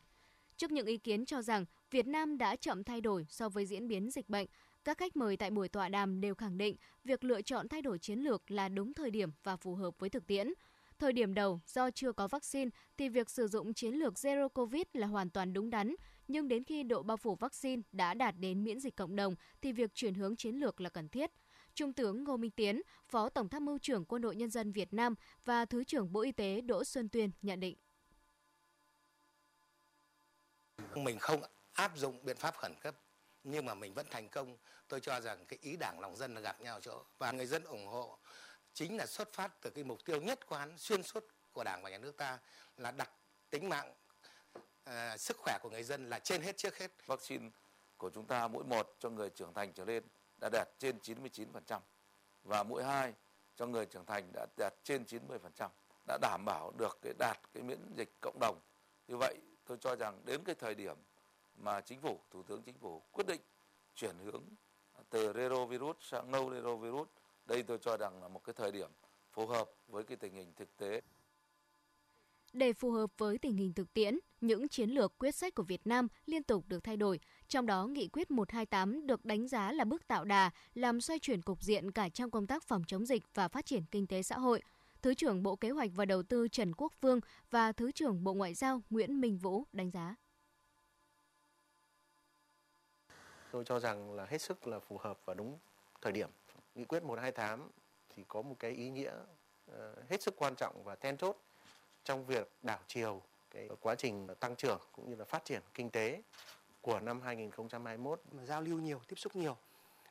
Trước 0.59 0.73
những 0.73 0.87
ý 0.87 0.97
kiến 0.99 1.25
cho 1.25 1.43
rằng 1.43 1.65
Việt 1.91 2.07
Nam 2.07 2.38
đã 2.38 2.57
chậm 2.57 2.85
thay 2.85 3.00
đổi 3.00 3.27
so 3.29 3.49
với 3.49 3.67
diễn 3.67 3.88
biến 3.88 4.11
dịch 4.11 4.29
bệnh, 4.29 4.47
các 4.85 4.99
khách 4.99 5.17
mời 5.17 5.37
tại 5.37 5.50
buổi 5.50 5.69
tọa 5.69 5.88
đàm 5.88 6.21
đều 6.21 6.35
khẳng 6.35 6.59
định 6.59 6.77
việc 7.05 7.25
lựa 7.25 7.43
chọn 7.43 7.69
thay 7.69 7.83
đổi 7.83 7.99
chiến 7.99 8.19
lược 8.19 8.50
là 8.50 8.69
đúng 8.69 8.95
thời 8.95 9.11
điểm 9.11 9.31
và 9.43 9.57
phù 9.57 9.75
hợp 9.75 9.99
với 9.99 10.11
thực 10.11 10.27
tiễn. 10.27 10.53
Thời 10.99 11.12
điểm 11.12 11.35
đầu, 11.35 11.61
do 11.67 11.91
chưa 11.91 12.12
có 12.12 12.29
vaccine 12.29 12.71
thì 12.97 13.09
việc 13.09 13.31
sử 13.31 13.47
dụng 13.47 13.75
chiến 13.75 13.95
lược 13.95 14.15
Zero 14.15 14.49
Covid 14.49 14.83
là 14.93 15.07
hoàn 15.07 15.31
toàn 15.31 15.53
đúng 15.53 15.71
đắn, 15.71 15.95
nhưng 16.29 16.49
đến 16.49 16.65
khi 16.65 16.83
độ 16.83 17.03
bao 17.03 17.17
phủ 17.17 17.35
vaccine 17.35 17.83
đã 17.93 18.15
đạt 18.15 18.35
đến 18.38 18.65
miễn 18.65 18.81
dịch 18.81 18.97
cộng 18.97 19.17
đồng 19.17 19.35
thì 19.62 19.73
việc 19.73 19.95
chuyển 19.95 20.15
hướng 20.15 20.37
chiến 20.37 20.55
lược 20.55 20.81
là 20.81 20.91
cần 20.91 21.09
thiết. 21.09 21.31
Trung 21.75 21.93
tướng 21.93 22.25
Ngô 22.25 22.37
Minh 22.37 22.50
Tiến, 22.50 22.83
Phó 23.09 23.29
Tổng 23.29 23.49
tham 23.49 23.65
mưu 23.65 23.79
trưởng 23.79 24.05
Quân 24.05 24.23
đội 24.23 24.37
Nhân 24.37 24.50
dân 24.50 24.73
Việt 24.73 24.93
Nam 24.93 25.15
và 25.45 25.65
Thứ 25.65 25.85
trưởng 25.85 26.12
Bộ 26.12 26.21
Y 26.21 26.33
tế 26.33 26.61
Đỗ 26.61 26.85
Xuân 26.85 27.09
Tuyên 27.09 27.31
nhận 27.43 27.61
định. 27.61 27.77
Mình 31.05 31.19
không 31.19 31.43
áp 31.73 31.97
dụng 31.97 32.25
biện 32.25 32.37
pháp 32.37 32.57
khẩn 32.57 32.75
cấp 32.81 32.95
nhưng 33.45 33.67
mà 33.67 33.75
mình 33.75 33.95
vẫn 33.95 34.07
thành 34.11 34.28
công. 34.28 34.57
Tôi 34.88 35.00
cho 35.00 35.21
rằng 35.21 35.47
cái 35.47 35.59
ý 35.62 35.76
đảng 35.76 36.00
lòng 36.00 36.17
dân 36.17 36.35
là 36.35 36.40
gặp 36.40 36.61
nhau 36.61 36.81
chỗ. 36.81 37.02
Và 37.19 37.33
người 37.33 37.47
dân 37.47 37.64
ủng 37.64 37.87
hộ 37.87 38.19
chính 38.75 38.97
là 38.97 39.07
xuất 39.07 39.33
phát 39.33 39.61
từ 39.61 39.71
cái 39.71 39.85
mục 39.85 40.05
tiêu 40.05 40.21
nhất 40.21 40.47
quán 40.47 40.78
xuyên 40.78 41.02
suốt 41.02 41.25
của 41.52 41.64
đảng 41.64 41.83
và 41.83 41.90
nhà 41.90 41.99
nước 41.99 42.17
ta 42.17 42.38
là 42.76 42.90
đặt 42.90 43.11
tính 43.50 43.69
mạng 43.69 43.95
uh, 44.90 45.21
sức 45.21 45.37
khỏe 45.37 45.59
của 45.62 45.71
người 45.71 45.83
dân 45.83 46.11
là 46.11 46.19
trên 46.19 46.43
hết 46.43 46.57
trước 46.57 46.78
hết. 46.78 46.90
Vaccine 47.07 47.50
của 47.97 48.11
chúng 48.11 48.26
ta 48.26 48.49
mỗi 48.49 48.64
một 48.64 48.97
cho 48.99 49.11
người 49.11 49.31
trưởng 49.31 49.55
thành 49.55 49.73
trở 49.73 49.85
lên 49.85 50.02
đã 50.40 50.49
đạt 50.52 50.69
trên 50.78 50.99
99% 50.99 51.81
và 52.45 52.62
mũi 52.62 52.85
hai 52.85 53.14
cho 53.57 53.67
người 53.67 53.87
trưởng 53.87 54.07
thành 54.07 54.31
đã 54.33 54.47
đạt 54.57 54.75
trên 54.85 55.05
90% 55.05 55.69
đã 56.07 56.19
đảm 56.23 56.45
bảo 56.45 56.73
được 56.78 56.99
cái 57.02 57.12
đạt 57.19 57.38
cái 57.55 57.62
miễn 57.62 57.93
dịch 57.97 58.12
cộng 58.21 58.38
đồng. 58.40 58.61
Như 59.09 59.17
vậy 59.17 59.38
tôi 59.69 59.79
cho 59.81 59.97
rằng 59.97 60.21
đến 60.25 60.41
cái 60.45 60.55
thời 60.55 60.75
điểm 60.75 60.97
mà 61.57 61.81
chính 61.81 62.01
phủ 62.01 62.21
thủ 62.31 62.43
tướng 62.43 62.63
chính 62.63 62.79
phủ 62.79 63.03
quyết 63.13 63.27
định 63.27 63.41
chuyển 63.95 64.17
hướng 64.25 64.43
từ 65.11 65.33
retrovirus 65.33 65.97
sang 66.01 66.31
no 66.31 66.51
retrovirus 66.55 67.09
đây 67.47 67.63
tôi 67.63 67.79
cho 67.79 67.97
rằng 67.97 68.23
là 68.23 68.29
một 68.29 68.45
cái 68.45 68.55
thời 68.55 68.73
điểm 68.73 68.91
phù 69.33 69.47
hợp 69.47 69.71
với 69.89 70.05
cái 70.05 70.17
tình 70.17 70.35
hình 70.35 70.53
thực 70.57 70.77
tế 70.77 71.01
để 72.53 72.73
phù 72.73 72.91
hợp 72.91 73.11
với 73.19 73.39
tình 73.39 73.57
hình 73.57 73.73
thực 73.73 73.95
tiễn, 73.95 74.19
những 74.41 74.69
chiến 74.69 74.91
lược 74.91 75.19
quyết 75.19 75.35
sách 75.35 75.54
của 75.54 75.63
Việt 75.63 75.87
Nam 75.87 76.09
liên 76.26 76.43
tục 76.43 76.65
được 76.69 76.85
thay 76.85 76.97
đổi, 76.97 77.21
trong 77.49 77.67
đó 77.67 77.87
Nghị 77.87 78.09
quyết 78.09 78.31
128 78.31 79.07
được 79.07 79.25
đánh 79.25 79.49
giá 79.49 79.73
là 79.73 79.85
bước 79.85 80.09
tạo 80.09 80.25
đà, 80.25 80.50
làm 80.75 81.00
xoay 81.00 81.19
chuyển 81.19 81.43
cục 81.43 81.63
diện 81.63 81.91
cả 81.91 82.09
trong 82.09 82.31
công 82.31 82.47
tác 82.47 82.63
phòng 82.63 82.83
chống 82.87 83.07
dịch 83.07 83.23
và 83.35 83.49
phát 83.49 83.67
triển 83.67 83.83
kinh 83.91 84.07
tế 84.07 84.23
xã 84.23 84.39
hội. 84.39 84.63
Thứ 85.02 85.15
trưởng 85.15 85.43
Bộ 85.43 85.56
Kế 85.56 85.71
hoạch 85.71 85.91
và 85.95 86.04
Đầu 86.04 86.23
tư 86.23 86.49
Trần 86.49 86.75
Quốc 86.75 86.93
Phương 87.00 87.21
và 87.50 87.73
Thứ 87.73 87.93
trưởng 87.93 88.25
Bộ 88.25 88.34
Ngoại 88.34 88.54
giao 88.54 88.82
Nguyễn 88.91 89.21
Minh 89.21 89.39
Vũ 89.39 89.65
đánh 89.73 89.91
giá. 89.91 90.15
tôi 93.50 93.65
cho 93.65 93.80
rằng 93.80 94.13
là 94.13 94.25
hết 94.25 94.39
sức 94.39 94.67
là 94.67 94.78
phù 94.78 94.99
hợp 94.99 95.19
và 95.25 95.34
đúng 95.34 95.58
thời 96.00 96.13
điểm. 96.13 96.28
Nghị 96.75 96.84
quyết 96.84 97.02
128 97.02 97.71
thì 98.08 98.25
có 98.28 98.43
một 98.43 98.56
cái 98.58 98.71
ý 98.71 98.91
nghĩa 98.91 99.13
ờ, 99.67 99.95
hết 100.08 100.23
sức 100.23 100.34
quan 100.37 100.54
trọng 100.56 100.84
và 100.84 100.95
then 100.95 101.17
chốt 101.17 101.37
trong 102.04 102.26
việc 102.26 102.52
đảo 102.63 102.78
chiều 102.87 103.23
cái 103.50 103.69
quá 103.80 103.95
trình 103.95 104.26
tăng 104.41 104.56
trưởng 104.56 104.80
cũng 104.93 105.11
như 105.11 105.17
là 105.17 105.25
phát 105.25 105.45
triển 105.45 105.63
kinh 105.75 105.91
tế 105.91 106.23
của 106.80 107.00
năm 107.00 107.21
2021. 107.21 108.21
Mà 108.32 108.45
giao 108.45 108.63
lưu 108.63 108.78
nhiều, 108.78 109.00
tiếp 109.08 109.17
xúc 109.17 109.37
nhiều 109.37 109.56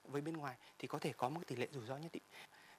với 0.04 0.22
bên 0.22 0.38
ngoài 0.38 0.56
thì 0.80 0.88
có 0.88 1.00
thể 1.00 1.14
có 1.18 1.30
một 1.30 1.42
tỷ 1.48 1.56
lệ 1.56 1.68
rủi 1.72 1.86
ro 1.86 1.98
nhất 1.98 2.12
định. 2.12 2.24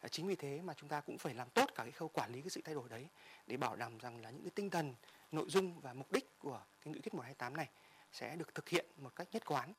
Ờ, 0.01 0.09
chính 0.09 0.27
vì 0.27 0.37
thế 0.37 0.61
mà 0.63 0.75
chúng 0.75 0.89
ta 0.89 1.01
cũng 1.01 1.19
phải 1.19 1.35
làm 1.35 1.51
tốt 1.51 1.71
cả 1.75 1.83
cái 1.83 1.93
khâu 1.93 2.09
quản 2.09 2.33
lý 2.33 2.41
cái 2.41 2.51
sự 2.51 2.61
thay 2.65 2.75
đổi 2.75 2.89
đấy 2.89 3.09
để 3.47 3.57
bảo 3.57 3.77
đảm 3.77 3.99
rằng 3.99 4.21
là 4.21 4.31
những 4.31 4.43
cái 4.43 4.53
tinh 4.55 4.71
thần, 4.71 4.95
nội 5.33 5.47
dung 5.49 5.81
và 5.81 5.93
mục 5.95 6.13
đích 6.13 6.39
của 6.39 6.65
cái 6.85 6.95
nghị 6.95 7.01
quyết 7.01 7.15
128 7.15 7.57
này 7.57 7.69
sẽ 8.13 8.37
được 8.37 8.55
thực 8.55 8.69
hiện 8.69 8.87
một 8.97 9.17
cách 9.17 9.29
nhất 9.33 9.43
quán. 9.47 9.73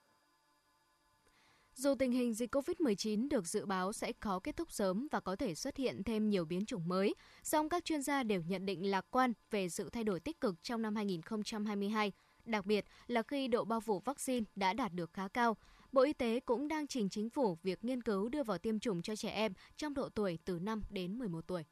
Dù 1.75 1.95
tình 1.95 2.11
hình 2.11 2.33
dịch 2.33 2.55
COVID-19 2.55 3.29
được 3.29 3.47
dự 3.47 3.65
báo 3.65 3.93
sẽ 3.93 4.11
khó 4.19 4.39
kết 4.39 4.57
thúc 4.57 4.71
sớm 4.71 5.07
và 5.11 5.19
có 5.19 5.35
thể 5.35 5.55
xuất 5.55 5.77
hiện 5.77 6.03
thêm 6.03 6.29
nhiều 6.29 6.45
biến 6.45 6.65
chủng 6.65 6.87
mới, 6.87 7.15
song 7.43 7.69
các 7.69 7.85
chuyên 7.85 8.01
gia 8.01 8.23
đều 8.23 8.41
nhận 8.41 8.65
định 8.65 8.91
lạc 8.91 9.05
quan 9.11 9.33
về 9.51 9.69
sự 9.69 9.89
thay 9.89 10.03
đổi 10.03 10.19
tích 10.19 10.41
cực 10.41 10.63
trong 10.63 10.81
năm 10.81 10.95
2022, 10.95 12.11
đặc 12.45 12.65
biệt 12.65 12.85
là 13.07 13.23
khi 13.23 13.47
độ 13.47 13.65
bao 13.65 13.79
phủ 13.79 13.99
vaccine 13.99 14.45
đã 14.55 14.73
đạt 14.73 14.93
được 14.93 15.13
khá 15.13 15.27
cao. 15.27 15.57
Bộ 15.91 16.01
Y 16.01 16.13
tế 16.13 16.39
cũng 16.39 16.67
đang 16.67 16.87
trình 16.87 17.09
chính 17.09 17.29
phủ 17.29 17.57
việc 17.63 17.83
nghiên 17.83 18.03
cứu 18.03 18.29
đưa 18.29 18.43
vào 18.43 18.57
tiêm 18.57 18.79
chủng 18.79 19.01
cho 19.01 19.15
trẻ 19.15 19.29
em 19.29 19.53
trong 19.77 19.93
độ 19.93 20.09
tuổi 20.09 20.39
từ 20.45 20.59
5 20.59 20.83
đến 20.89 21.19
11 21.19 21.47
tuổi. 21.47 21.63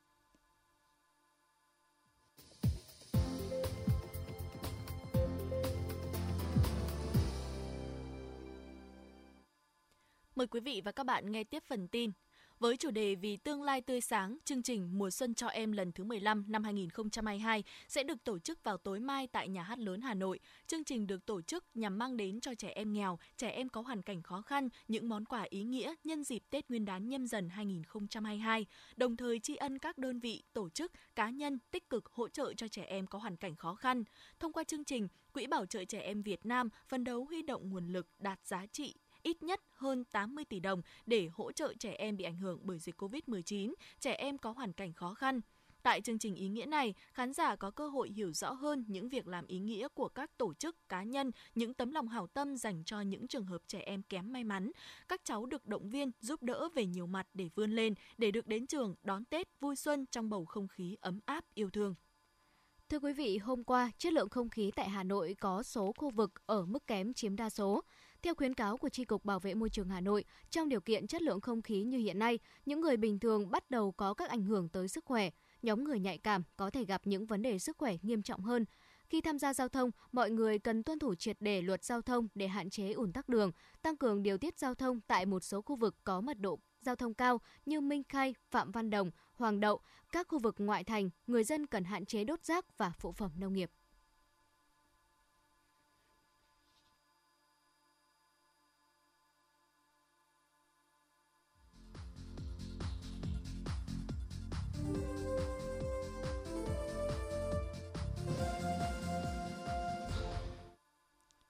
Mời 10.36 10.48
quý 10.48 10.60
vị 10.60 10.82
và 10.86 10.92
các 10.92 11.04
bạn 11.04 11.32
nghe 11.32 11.44
tiếp 11.44 11.64
phần 11.68 11.88
tin. 11.88 12.12
Với 12.60 12.78
chủ 12.78 12.92
đề 12.92 13.16
Vì 13.16 13.38
tương 13.38 13.64
lai 13.64 13.82
tươi 13.82 14.02
sáng, 14.02 14.38
chương 14.46 14.64
trình 14.64 14.90
Mùa 14.98 15.10
xuân 15.10 15.34
cho 15.34 15.48
em 15.48 15.72
lần 15.72 15.92
thứ 15.92 16.04
15 16.04 16.46
năm 16.48 16.64
2022 16.64 17.64
sẽ 17.88 18.04
được 18.04 18.24
tổ 18.24 18.40
chức 18.40 18.64
vào 18.64 18.78
tối 18.78 19.00
mai 19.00 19.28
tại 19.28 19.48
Nhà 19.48 19.64
hát 19.64 19.80
lớn 19.80 20.02
Hà 20.02 20.14
Nội. 20.14 20.40
Chương 20.68 20.84
trình 20.84 21.08
được 21.08 21.26
tổ 21.26 21.42
chức 21.42 21.66
nhằm 21.74 21.98
mang 21.98 22.18
đến 22.18 22.40
cho 22.40 22.56
trẻ 22.56 22.68
em 22.68 22.94
nghèo, 22.94 23.20
trẻ 23.38 23.50
em 23.50 23.70
có 23.70 23.82
hoàn 23.82 24.02
cảnh 24.02 24.22
khó 24.22 24.42
khăn 24.42 24.70
những 24.88 25.10
món 25.10 25.26
quà 25.26 25.46
ý 25.50 25.64
nghĩa 25.64 25.94
nhân 26.04 26.24
dịp 26.24 26.44
Tết 26.50 26.70
Nguyên 26.70 26.86
đán 26.86 27.10
nhâm 27.10 27.28
dần 27.28 27.50
2022, 27.50 28.66
đồng 28.96 29.18
thời 29.18 29.40
tri 29.40 29.56
ân 29.56 29.80
các 29.80 29.98
đơn 29.98 30.20
vị, 30.20 30.44
tổ 30.54 30.70
chức, 30.70 30.92
cá 31.16 31.30
nhân 31.30 31.60
tích 31.72 31.90
cực 31.90 32.06
hỗ 32.06 32.30
trợ 32.30 32.54
cho 32.54 32.68
trẻ 32.68 32.84
em 32.84 33.08
có 33.08 33.20
hoàn 33.20 33.38
cảnh 33.38 33.56
khó 33.56 33.76
khăn. 33.76 34.04
Thông 34.40 34.54
qua 34.54 34.64
chương 34.64 34.84
trình, 34.84 35.08
Quỹ 35.34 35.48
Bảo 35.48 35.66
trợ 35.66 35.86
Trẻ 35.86 36.00
Em 36.00 36.22
Việt 36.22 36.46
Nam 36.46 36.70
phấn 36.88 37.04
đấu 37.04 37.26
huy 37.26 37.42
động 37.42 37.70
nguồn 37.70 37.88
lực 37.88 38.08
đạt 38.20 38.40
giá 38.44 38.66
trị 38.72 38.96
ít 39.28 39.44
nhất 39.44 39.62
hơn 39.72 40.04
80 40.04 40.46
tỷ 40.46 40.60
đồng 40.60 40.82
để 41.06 41.30
hỗ 41.34 41.52
trợ 41.52 41.74
trẻ 41.80 41.96
em 41.98 42.18
bị 42.18 42.24
ảnh 42.24 42.38
hưởng 42.38 42.60
bởi 42.64 42.80
dịch 42.80 43.02
COVID-19, 43.02 43.74
trẻ 44.00 44.14
em 44.14 44.38
có 44.38 44.52
hoàn 44.52 44.74
cảnh 44.74 44.94
khó 44.94 45.14
khăn. 45.14 45.42
Tại 45.84 46.02
chương 46.02 46.20
trình 46.20 46.36
ý 46.36 46.50
nghĩa 46.50 46.66
này, 46.66 46.94
khán 47.14 47.34
giả 47.34 47.56
có 47.56 47.72
cơ 47.72 47.88
hội 47.88 48.10
hiểu 48.10 48.32
rõ 48.32 48.52
hơn 48.52 48.86
những 48.88 49.10
việc 49.10 49.28
làm 49.28 49.48
ý 49.48 49.60
nghĩa 49.60 49.88
của 49.88 50.10
các 50.10 50.38
tổ 50.38 50.54
chức, 50.54 50.90
cá 50.90 51.04
nhân, 51.04 51.32
những 51.56 51.74
tấm 51.74 51.92
lòng 51.92 52.08
hảo 52.08 52.28
tâm 52.28 52.58
dành 52.58 52.84
cho 52.84 53.02
những 53.02 53.28
trường 53.28 53.46
hợp 53.46 53.62
trẻ 53.68 53.80
em 53.80 54.04
kém 54.04 54.34
may 54.34 54.44
mắn. 54.44 54.72
Các 55.08 55.22
cháu 55.24 55.46
được 55.46 55.66
động 55.66 55.90
viên, 55.90 56.12
giúp 56.20 56.44
đỡ 56.44 56.70
về 56.76 56.86
nhiều 56.86 57.08
mặt 57.08 57.28
để 57.34 57.50
vươn 57.56 57.72
lên, 57.72 57.94
để 58.18 58.32
được 58.32 58.48
đến 58.48 58.68
trường 58.68 58.96
đón 59.04 59.26
Tết 59.26 59.48
vui 59.60 59.76
xuân 59.76 60.06
trong 60.12 60.30
bầu 60.30 60.46
không 60.46 60.68
khí 60.68 60.98
ấm 61.02 61.20
áp 61.26 61.46
yêu 61.54 61.70
thương. 61.70 61.96
Thưa 62.90 63.00
quý 63.00 63.14
vị, 63.14 63.38
hôm 63.38 63.64
qua, 63.64 63.92
chất 63.98 64.14
lượng 64.14 64.30
không 64.30 64.50
khí 64.50 64.72
tại 64.76 64.90
Hà 64.90 65.04
Nội 65.04 65.36
có 65.40 65.64
số 65.64 65.94
khu 65.98 66.10
vực 66.10 66.32
ở 66.46 66.66
mức 66.66 66.88
kém 66.88 67.14
chiếm 67.14 67.36
đa 67.36 67.50
số. 67.50 67.84
Theo 68.28 68.36
khuyến 68.36 68.54
cáo 68.54 68.78
của 68.78 68.90
Tri 68.90 69.06
Cục 69.06 69.26
Bảo 69.26 69.40
vệ 69.40 69.54
Môi 69.54 69.70
trường 69.70 69.90
Hà 69.90 70.02
Nội, 70.02 70.26
trong 70.50 70.70
điều 70.70 70.82
kiện 70.82 71.08
chất 71.08 71.22
lượng 71.22 71.42
không 71.42 71.62
khí 71.62 71.84
như 71.84 71.98
hiện 71.98 72.20
nay, 72.20 72.40
những 72.66 72.82
người 72.82 72.98
bình 72.98 73.20
thường 73.20 73.52
bắt 73.52 73.72
đầu 73.72 73.92
có 73.92 74.14
các 74.14 74.30
ảnh 74.30 74.44
hưởng 74.44 74.70
tới 74.70 74.88
sức 74.88 75.06
khỏe. 75.06 75.30
Nhóm 75.62 75.84
người 75.84 76.00
nhạy 76.00 76.18
cảm 76.18 76.44
có 76.58 76.70
thể 76.70 76.86
gặp 76.86 77.02
những 77.06 77.26
vấn 77.26 77.42
đề 77.42 77.60
sức 77.60 77.78
khỏe 77.78 77.96
nghiêm 78.02 78.22
trọng 78.22 78.42
hơn. 78.42 78.66
Khi 79.10 79.22
tham 79.22 79.40
gia 79.40 79.54
giao 79.54 79.70
thông, 79.70 79.92
mọi 80.12 80.32
người 80.32 80.60
cần 80.60 80.84
tuân 80.84 81.00
thủ 81.00 81.16
triệt 81.16 81.38
để 81.40 81.62
luật 81.62 81.84
giao 81.84 82.02
thông 82.02 82.28
để 82.36 82.48
hạn 82.48 82.70
chế 82.70 82.92
ủn 82.92 83.14
tắc 83.14 83.30
đường, 83.30 83.52
tăng 83.82 83.98
cường 83.98 84.24
điều 84.24 84.38
tiết 84.38 84.60
giao 84.60 84.76
thông 84.76 85.02
tại 85.02 85.26
một 85.26 85.44
số 85.44 85.62
khu 85.62 85.76
vực 85.76 85.96
có 86.04 86.22
mật 86.22 86.40
độ 86.40 86.60
giao 86.82 86.96
thông 86.96 87.14
cao 87.14 87.42
như 87.66 87.82
Minh 87.82 88.04
Khai, 88.10 88.36
Phạm 88.52 88.72
Văn 88.72 88.90
Đồng, 88.90 89.12
Hoàng 89.34 89.60
Đậu, 89.60 89.80
các 90.12 90.28
khu 90.30 90.40
vực 90.40 90.56
ngoại 90.58 90.84
thành, 90.84 91.10
người 91.28 91.44
dân 91.44 91.68
cần 91.68 91.84
hạn 91.84 92.06
chế 92.06 92.24
đốt 92.24 92.44
rác 92.44 92.78
và 92.78 92.92
phụ 93.00 93.12
phẩm 93.12 93.32
nông 93.38 93.54
nghiệp. 93.54 93.72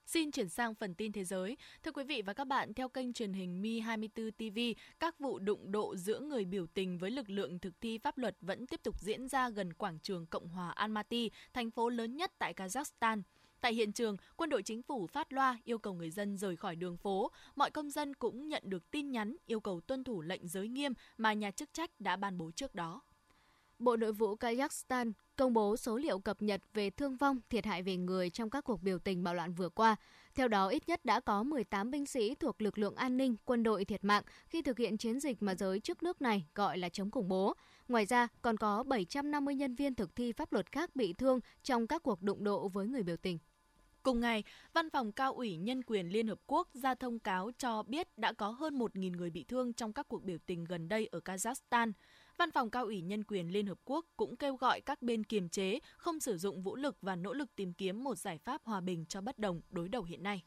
Xin 0.08 0.30
chuyển 0.30 0.48
sang 0.48 0.74
phần 0.74 0.94
tin 0.94 1.12
thế 1.12 1.24
giới. 1.24 1.56
Thưa 1.82 1.92
quý 1.92 2.04
vị 2.04 2.22
và 2.22 2.32
các 2.32 2.44
bạn, 2.44 2.74
theo 2.74 2.88
kênh 2.88 3.12
truyền 3.12 3.32
hình 3.32 3.62
Mi 3.62 3.80
24 3.80 4.32
TV, 4.32 4.58
các 5.00 5.18
vụ 5.18 5.38
đụng 5.38 5.72
độ 5.72 5.96
giữa 5.96 6.20
người 6.20 6.44
biểu 6.44 6.66
tình 6.66 6.98
với 6.98 7.10
lực 7.10 7.30
lượng 7.30 7.58
thực 7.58 7.80
thi 7.80 7.98
pháp 7.98 8.18
luật 8.18 8.36
vẫn 8.40 8.66
tiếp 8.66 8.80
tục 8.82 9.00
diễn 9.00 9.28
ra 9.28 9.50
gần 9.50 9.72
quảng 9.72 9.98
trường 10.02 10.26
Cộng 10.26 10.48
hòa 10.48 10.70
Almaty, 10.70 11.30
thành 11.52 11.70
phố 11.70 11.88
lớn 11.88 12.16
nhất 12.16 12.32
tại 12.38 12.54
Kazakhstan. 12.54 13.22
Tại 13.60 13.74
hiện 13.74 13.92
trường, 13.92 14.16
quân 14.36 14.50
đội 14.50 14.62
chính 14.62 14.82
phủ 14.82 15.06
phát 15.06 15.32
loa 15.32 15.58
yêu 15.64 15.78
cầu 15.78 15.94
người 15.94 16.10
dân 16.10 16.36
rời 16.36 16.56
khỏi 16.56 16.76
đường 16.76 16.96
phố. 16.96 17.30
Mọi 17.56 17.70
công 17.70 17.90
dân 17.90 18.14
cũng 18.14 18.48
nhận 18.48 18.62
được 18.66 18.90
tin 18.90 19.10
nhắn 19.10 19.36
yêu 19.46 19.60
cầu 19.60 19.80
tuân 19.80 20.04
thủ 20.04 20.22
lệnh 20.22 20.48
giới 20.48 20.68
nghiêm 20.68 20.92
mà 21.18 21.32
nhà 21.32 21.50
chức 21.50 21.72
trách 21.72 21.90
đã 22.00 22.16
ban 22.16 22.38
bố 22.38 22.50
trước 22.50 22.74
đó. 22.74 23.02
Bộ 23.78 23.96
Nội 23.96 24.12
vụ 24.12 24.36
Kazakhstan 24.36 25.12
công 25.36 25.52
bố 25.52 25.76
số 25.76 25.96
liệu 25.96 26.18
cập 26.18 26.42
nhật 26.42 26.60
về 26.74 26.90
thương 26.90 27.16
vong, 27.16 27.40
thiệt 27.50 27.66
hại 27.66 27.82
về 27.82 27.96
người 27.96 28.30
trong 28.30 28.50
các 28.50 28.64
cuộc 28.64 28.82
biểu 28.82 28.98
tình 28.98 29.22
bạo 29.22 29.34
loạn 29.34 29.54
vừa 29.54 29.68
qua. 29.68 29.96
Theo 30.34 30.48
đó, 30.48 30.68
ít 30.68 30.88
nhất 30.88 31.04
đã 31.04 31.20
có 31.20 31.42
18 31.42 31.90
binh 31.90 32.06
sĩ 32.06 32.34
thuộc 32.34 32.62
lực 32.62 32.78
lượng 32.78 32.94
an 32.94 33.16
ninh, 33.16 33.36
quân 33.44 33.62
đội 33.62 33.84
thiệt 33.84 34.04
mạng 34.04 34.22
khi 34.48 34.62
thực 34.62 34.78
hiện 34.78 34.96
chiến 34.96 35.20
dịch 35.20 35.42
mà 35.42 35.54
giới 35.54 35.80
chức 35.80 36.02
nước 36.02 36.22
này 36.22 36.46
gọi 36.54 36.78
là 36.78 36.88
chống 36.88 37.10
khủng 37.10 37.28
bố. 37.28 37.54
Ngoài 37.88 38.06
ra, 38.06 38.28
còn 38.42 38.56
có 38.56 38.82
750 38.82 39.54
nhân 39.54 39.74
viên 39.74 39.94
thực 39.94 40.16
thi 40.16 40.32
pháp 40.32 40.52
luật 40.52 40.72
khác 40.72 40.96
bị 40.96 41.12
thương 41.12 41.40
trong 41.62 41.86
các 41.86 42.02
cuộc 42.02 42.22
đụng 42.22 42.44
độ 42.44 42.68
với 42.68 42.86
người 42.86 43.02
biểu 43.02 43.16
tình. 43.16 43.38
Cùng 44.02 44.20
ngày, 44.20 44.44
Văn 44.72 44.90
phòng 44.90 45.12
Cao 45.12 45.32
ủy 45.32 45.56
Nhân 45.56 45.82
quyền 45.82 46.08
Liên 46.08 46.28
Hợp 46.28 46.38
Quốc 46.46 46.68
ra 46.74 46.94
thông 46.94 47.18
cáo 47.18 47.50
cho 47.58 47.82
biết 47.82 48.18
đã 48.18 48.32
có 48.32 48.50
hơn 48.50 48.78
1.000 48.78 49.16
người 49.16 49.30
bị 49.30 49.44
thương 49.44 49.72
trong 49.72 49.92
các 49.92 50.08
cuộc 50.08 50.24
biểu 50.24 50.38
tình 50.46 50.64
gần 50.64 50.88
đây 50.88 51.06
ở 51.06 51.20
Kazakhstan. 51.24 51.92
Văn 52.38 52.50
phòng 52.50 52.70
Cao 52.70 52.84
ủy 52.84 53.00
Nhân 53.00 53.24
quyền 53.24 53.52
Liên 53.52 53.66
Hợp 53.66 53.78
Quốc 53.84 54.06
cũng 54.16 54.36
kêu 54.36 54.56
gọi 54.56 54.80
các 54.80 55.02
bên 55.02 55.24
kiềm 55.24 55.48
chế, 55.48 55.78
không 55.96 56.20
sử 56.20 56.38
dụng 56.38 56.62
vũ 56.62 56.76
lực 56.76 56.96
và 57.02 57.16
nỗ 57.16 57.32
lực 57.32 57.56
tìm 57.56 57.72
kiếm 57.72 58.04
một 58.04 58.18
giải 58.18 58.38
pháp 58.38 58.60
hòa 58.64 58.80
bình 58.80 59.04
cho 59.08 59.20
bất 59.20 59.38
đồng 59.38 59.60
đối 59.70 59.88
đầu 59.88 60.02
hiện 60.02 60.22
nay. 60.22 60.42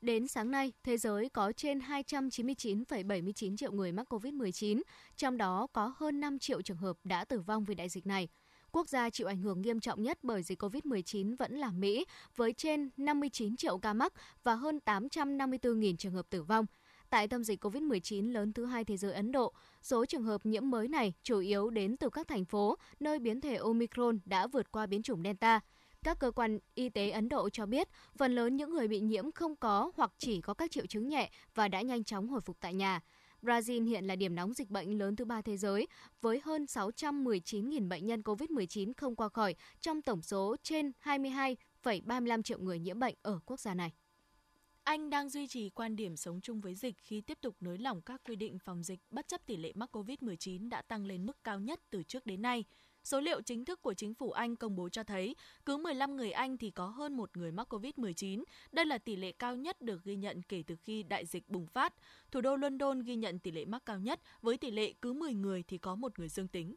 Đến 0.00 0.28
sáng 0.28 0.50
nay, 0.50 0.72
thế 0.82 0.98
giới 0.98 1.28
có 1.28 1.52
trên 1.52 1.78
299,79 1.78 3.56
triệu 3.56 3.72
người 3.72 3.92
mắc 3.92 4.12
COVID-19, 4.12 4.82
trong 5.16 5.36
đó 5.36 5.66
có 5.72 5.94
hơn 5.96 6.20
5 6.20 6.38
triệu 6.38 6.62
trường 6.62 6.76
hợp 6.76 6.96
đã 7.04 7.24
tử 7.24 7.40
vong 7.40 7.64
vì 7.64 7.74
đại 7.74 7.88
dịch 7.88 8.06
này. 8.06 8.28
Quốc 8.72 8.88
gia 8.88 9.10
chịu 9.10 9.26
ảnh 9.26 9.40
hưởng 9.40 9.62
nghiêm 9.62 9.80
trọng 9.80 10.02
nhất 10.02 10.18
bởi 10.22 10.42
dịch 10.42 10.62
COVID-19 10.62 11.36
vẫn 11.38 11.52
là 11.52 11.70
Mỹ, 11.70 12.04
với 12.36 12.52
trên 12.52 12.90
59 12.96 13.56
triệu 13.56 13.78
ca 13.78 13.92
mắc 13.92 14.12
và 14.44 14.54
hơn 14.54 14.78
854.000 14.84 15.96
trường 15.96 16.12
hợp 16.12 16.26
tử 16.30 16.42
vong. 16.42 16.66
Tại 17.12 17.28
tâm 17.28 17.44
dịch 17.44 17.64
COVID-19 17.64 18.32
lớn 18.32 18.52
thứ 18.52 18.64
hai 18.64 18.84
thế 18.84 18.96
giới 18.96 19.12
Ấn 19.12 19.32
Độ, 19.32 19.52
số 19.82 20.06
trường 20.06 20.22
hợp 20.22 20.46
nhiễm 20.46 20.70
mới 20.70 20.88
này 20.88 21.12
chủ 21.22 21.38
yếu 21.38 21.70
đến 21.70 21.96
từ 21.96 22.10
các 22.10 22.28
thành 22.28 22.44
phố 22.44 22.76
nơi 23.00 23.18
biến 23.18 23.40
thể 23.40 23.56
Omicron 23.56 24.18
đã 24.24 24.46
vượt 24.46 24.72
qua 24.72 24.86
biến 24.86 25.02
chủng 25.02 25.22
Delta. 25.24 25.60
Các 26.04 26.18
cơ 26.18 26.30
quan 26.30 26.58
y 26.74 26.88
tế 26.88 27.10
Ấn 27.10 27.28
Độ 27.28 27.50
cho 27.50 27.66
biết 27.66 27.88
phần 28.16 28.34
lớn 28.34 28.56
những 28.56 28.70
người 28.70 28.88
bị 28.88 29.00
nhiễm 29.00 29.32
không 29.32 29.56
có 29.56 29.92
hoặc 29.96 30.12
chỉ 30.18 30.40
có 30.40 30.54
các 30.54 30.70
triệu 30.70 30.86
chứng 30.86 31.08
nhẹ 31.08 31.30
và 31.54 31.68
đã 31.68 31.82
nhanh 31.82 32.04
chóng 32.04 32.28
hồi 32.28 32.40
phục 32.40 32.56
tại 32.60 32.74
nhà. 32.74 33.00
Brazil 33.42 33.84
hiện 33.84 34.04
là 34.04 34.16
điểm 34.16 34.34
nóng 34.34 34.54
dịch 34.54 34.70
bệnh 34.70 34.98
lớn 34.98 35.16
thứ 35.16 35.24
ba 35.24 35.42
thế 35.42 35.56
giới, 35.56 35.86
với 36.20 36.40
hơn 36.44 36.64
619.000 36.64 37.88
bệnh 37.88 38.06
nhân 38.06 38.22
COVID-19 38.22 38.92
không 38.96 39.16
qua 39.16 39.28
khỏi 39.28 39.54
trong 39.80 40.02
tổng 40.02 40.22
số 40.22 40.56
trên 40.62 40.92
22,35 41.04 42.42
triệu 42.42 42.58
người 42.58 42.78
nhiễm 42.78 42.98
bệnh 42.98 43.14
ở 43.22 43.38
quốc 43.46 43.60
gia 43.60 43.74
này. 43.74 43.92
Anh 44.84 45.10
đang 45.10 45.28
duy 45.28 45.46
trì 45.46 45.70
quan 45.70 45.96
điểm 45.96 46.16
sống 46.16 46.40
chung 46.40 46.60
với 46.60 46.74
dịch 46.74 46.94
khi 46.98 47.20
tiếp 47.20 47.38
tục 47.40 47.56
nới 47.60 47.78
lỏng 47.78 48.02
các 48.02 48.20
quy 48.24 48.36
định 48.36 48.58
phòng 48.58 48.82
dịch 48.82 49.00
bất 49.10 49.28
chấp 49.28 49.46
tỷ 49.46 49.56
lệ 49.56 49.72
mắc 49.74 49.96
COVID-19 49.96 50.68
đã 50.68 50.82
tăng 50.82 51.06
lên 51.06 51.26
mức 51.26 51.44
cao 51.44 51.60
nhất 51.60 51.80
từ 51.90 52.02
trước 52.02 52.26
đến 52.26 52.42
nay. 52.42 52.64
Số 53.04 53.20
liệu 53.20 53.42
chính 53.42 53.64
thức 53.64 53.82
của 53.82 53.94
chính 53.94 54.14
phủ 54.14 54.30
Anh 54.30 54.56
công 54.56 54.76
bố 54.76 54.88
cho 54.88 55.04
thấy, 55.04 55.36
cứ 55.66 55.76
15 55.76 56.16
người 56.16 56.30
Anh 56.30 56.58
thì 56.58 56.70
có 56.70 56.86
hơn 56.86 57.16
một 57.16 57.36
người 57.36 57.52
mắc 57.52 57.72
COVID-19. 57.74 58.44
Đây 58.72 58.86
là 58.86 58.98
tỷ 58.98 59.16
lệ 59.16 59.32
cao 59.32 59.56
nhất 59.56 59.80
được 59.80 60.04
ghi 60.04 60.16
nhận 60.16 60.42
kể 60.42 60.62
từ 60.66 60.76
khi 60.76 61.02
đại 61.02 61.26
dịch 61.26 61.48
bùng 61.48 61.66
phát. 61.66 61.94
Thủ 62.30 62.40
đô 62.40 62.56
London 62.56 63.02
ghi 63.02 63.16
nhận 63.16 63.38
tỷ 63.38 63.50
lệ 63.50 63.64
mắc 63.64 63.82
cao 63.86 63.98
nhất 63.98 64.20
với 64.40 64.58
tỷ 64.58 64.70
lệ 64.70 64.92
cứ 65.02 65.12
10 65.12 65.34
người 65.34 65.62
thì 65.62 65.78
có 65.78 65.94
một 65.94 66.18
người 66.18 66.28
dương 66.28 66.48
tính. 66.48 66.74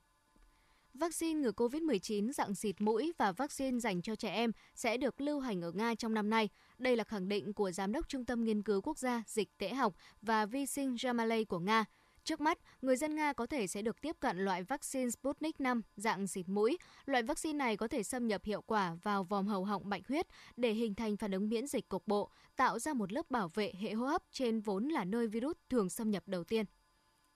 Vaccine 0.99 1.39
ngừa 1.39 1.51
COVID-19 1.51 2.31
dạng 2.31 2.55
xịt 2.55 2.81
mũi 2.81 3.13
và 3.17 3.31
vaccine 3.31 3.79
dành 3.79 4.01
cho 4.01 4.15
trẻ 4.15 4.29
em 4.29 4.51
sẽ 4.75 4.97
được 4.97 5.21
lưu 5.21 5.39
hành 5.39 5.61
ở 5.61 5.71
Nga 5.71 5.95
trong 5.95 6.13
năm 6.13 6.29
nay. 6.29 6.49
Đây 6.77 6.95
là 6.95 7.03
khẳng 7.03 7.27
định 7.27 7.53
của 7.53 7.71
Giám 7.71 7.91
đốc 7.91 8.09
Trung 8.09 8.25
tâm 8.25 8.43
Nghiên 8.43 8.63
cứu 8.63 8.81
Quốc 8.81 8.97
gia 8.97 9.23
Dịch 9.27 9.57
tễ 9.57 9.69
học 9.69 9.93
và 10.21 10.45
vi 10.45 10.65
sinh 10.65 10.95
Jamalay 10.95 11.45
của 11.45 11.59
Nga. 11.59 11.85
Trước 12.23 12.41
mắt, 12.41 12.59
người 12.81 12.95
dân 12.95 13.15
Nga 13.15 13.33
có 13.33 13.45
thể 13.45 13.67
sẽ 13.67 13.81
được 13.81 14.01
tiếp 14.01 14.15
cận 14.19 14.37
loại 14.37 14.63
vaccine 14.63 15.09
Sputnik 15.09 15.59
5 15.59 15.81
dạng 15.95 16.27
xịt 16.27 16.49
mũi. 16.49 16.77
Loại 17.05 17.23
vaccine 17.23 17.57
này 17.57 17.77
có 17.77 17.87
thể 17.87 18.03
xâm 18.03 18.27
nhập 18.27 18.45
hiệu 18.45 18.61
quả 18.61 18.95
vào 19.03 19.23
vòm 19.23 19.47
hầu 19.47 19.65
họng 19.65 19.89
bạch 19.89 20.07
huyết 20.07 20.27
để 20.57 20.73
hình 20.73 20.95
thành 20.95 21.17
phản 21.17 21.31
ứng 21.31 21.49
miễn 21.49 21.67
dịch 21.67 21.89
cục 21.89 22.07
bộ, 22.07 22.29
tạo 22.55 22.79
ra 22.79 22.93
một 22.93 23.11
lớp 23.11 23.31
bảo 23.31 23.51
vệ 23.53 23.73
hệ 23.79 23.93
hô 23.93 24.05
hấp 24.05 24.23
trên 24.31 24.59
vốn 24.59 24.87
là 24.87 25.05
nơi 25.05 25.27
virus 25.27 25.57
thường 25.69 25.89
xâm 25.89 26.11
nhập 26.11 26.23
đầu 26.27 26.43
tiên. 26.43 26.65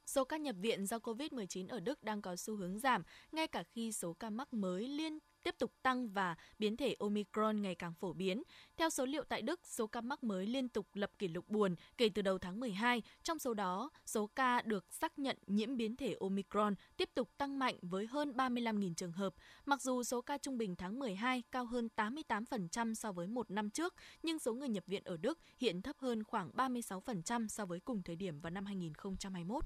Số 0.10 0.26
ca 0.26 0.38
nhập 0.38 0.56
viện 0.60 0.86
do 0.86 0.98
COVID-19 0.98 1.68
ở 1.70 1.80
Đức 1.80 2.04
đang 2.04 2.22
có 2.22 2.36
xu 2.36 2.56
hướng 2.56 2.80
giảm, 2.80 3.04
ngay 3.32 3.48
cả 3.48 3.64
khi 3.64 3.92
số 3.92 4.14
ca 4.14 4.30
mắc 4.30 4.54
mới 4.54 4.88
liên 4.88 5.20
tiếp 5.44 5.56
tục 5.60 5.72
tăng 5.82 6.10
và 6.10 6.36
biến 6.60 6.78
thể 6.78 6.96
Omicron 7.00 7.62
ngày 7.62 7.76
càng 7.76 7.94
phổ 7.94 8.14
biến. 8.14 8.44
Theo 8.78 8.90
số 8.90 9.06
liệu 9.06 9.24
tại 9.24 9.42
Đức, 9.42 9.60
số 9.64 9.88
ca 9.88 10.02
mắc 10.02 10.24
mới 10.24 10.48
liên 10.48 10.70
tục 10.70 10.88
lập 10.94 11.12
kỷ 11.20 11.28
lục 11.28 11.50
buồn 11.50 11.76
kể 11.98 12.10
từ 12.10 12.22
đầu 12.22 12.38
tháng 12.38 12.60
12. 12.60 13.02
Trong 13.24 13.40
số 13.40 13.54
đó, 13.54 13.90
số 14.06 14.28
ca 14.28 14.62
được 14.62 14.94
xác 14.94 15.20
nhận 15.20 15.38
nhiễm 15.48 15.78
biến 15.78 15.96
thể 15.96 16.16
Omicron 16.20 16.76
tiếp 16.98 17.10
tục 17.14 17.30
tăng 17.38 17.60
mạnh 17.60 17.76
với 17.82 18.08
hơn 18.08 18.32
35.000 18.32 18.94
trường 18.94 19.12
hợp. 19.12 19.34
Mặc 19.66 19.82
dù 19.82 20.04
số 20.04 20.22
ca 20.22 20.38
trung 20.38 20.58
bình 20.58 20.76
tháng 20.76 21.00
12 21.00 21.44
cao 21.52 21.66
hơn 21.66 21.90
88% 21.96 22.94
so 22.94 23.12
với 23.12 23.28
một 23.28 23.52
năm 23.52 23.70
trước, 23.70 23.94
nhưng 24.24 24.40
số 24.40 24.54
người 24.54 24.70
nhập 24.70 24.84
viện 24.88 25.04
ở 25.04 25.18
Đức 25.18 25.40
hiện 25.58 25.82
thấp 25.82 25.96
hơn 26.00 26.24
khoảng 26.24 26.52
36% 26.52 27.48
so 27.48 27.66
với 27.66 27.80
cùng 27.80 28.04
thời 28.04 28.16
điểm 28.16 28.40
vào 28.40 28.50
năm 28.50 28.66
2021. 28.66 29.66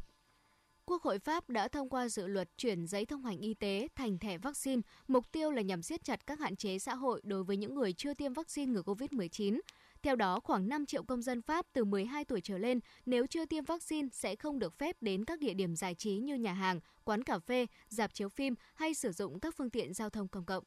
Quốc 0.86 1.04
hội 1.04 1.19
Pháp 1.19 1.50
đã 1.50 1.67
thông 1.67 1.89
qua 1.89 2.08
dự 2.08 2.28
luật 2.28 2.50
chuyển 2.58 2.88
giấy 2.88 3.06
thông 3.06 3.26
hành 3.26 3.39
y 3.39 3.54
tế 3.54 3.88
thành 3.96 4.19
thẻ 4.19 4.38
vaccine, 4.38 4.82
mục 5.08 5.32
tiêu 5.32 5.52
là 5.52 5.62
nhằm 5.62 5.82
siết 5.82 6.04
chặt 6.04 6.28
các 6.28 6.39
hạn 6.39 6.56
chế 6.56 6.80
xã 6.80 6.96
hội 6.96 7.22
đối 7.24 7.43
với 7.43 7.58
những 7.58 7.76
người 7.76 7.93
chưa 7.93 8.13
tiêm 8.13 8.34
vaccine 8.34 8.72
ngừa 8.72 8.82
COVID-19. 8.82 9.60
Theo 10.02 10.15
đó, 10.15 10.39
khoảng 10.39 10.69
5 10.69 10.86
triệu 10.86 11.04
công 11.04 11.22
dân 11.22 11.41
Pháp 11.41 11.65
từ 11.74 11.86
12 11.86 12.26
tuổi 12.26 12.41
trở 12.41 12.58
lên 12.58 12.80
nếu 13.06 13.28
chưa 13.28 13.46
tiêm 13.46 13.63
vaccine 13.63 14.08
sẽ 14.12 14.36
không 14.36 14.60
được 14.60 14.78
phép 14.78 14.96
đến 15.02 15.26
các 15.26 15.39
địa 15.39 15.54
điểm 15.54 15.76
giải 15.76 15.96
trí 15.96 16.17
như 16.17 16.36
nhà 16.36 16.54
hàng, 16.54 16.80
quán 17.04 17.24
cà 17.24 17.39
phê, 17.39 17.65
dạp 17.89 18.13
chiếu 18.13 18.30
phim 18.30 18.56
hay 18.76 18.93
sử 18.93 19.12
dụng 19.12 19.39
các 19.39 19.56
phương 19.58 19.69
tiện 19.69 19.93
giao 19.93 20.10
thông 20.10 20.28
công 20.28 20.46
cộng. 20.46 20.63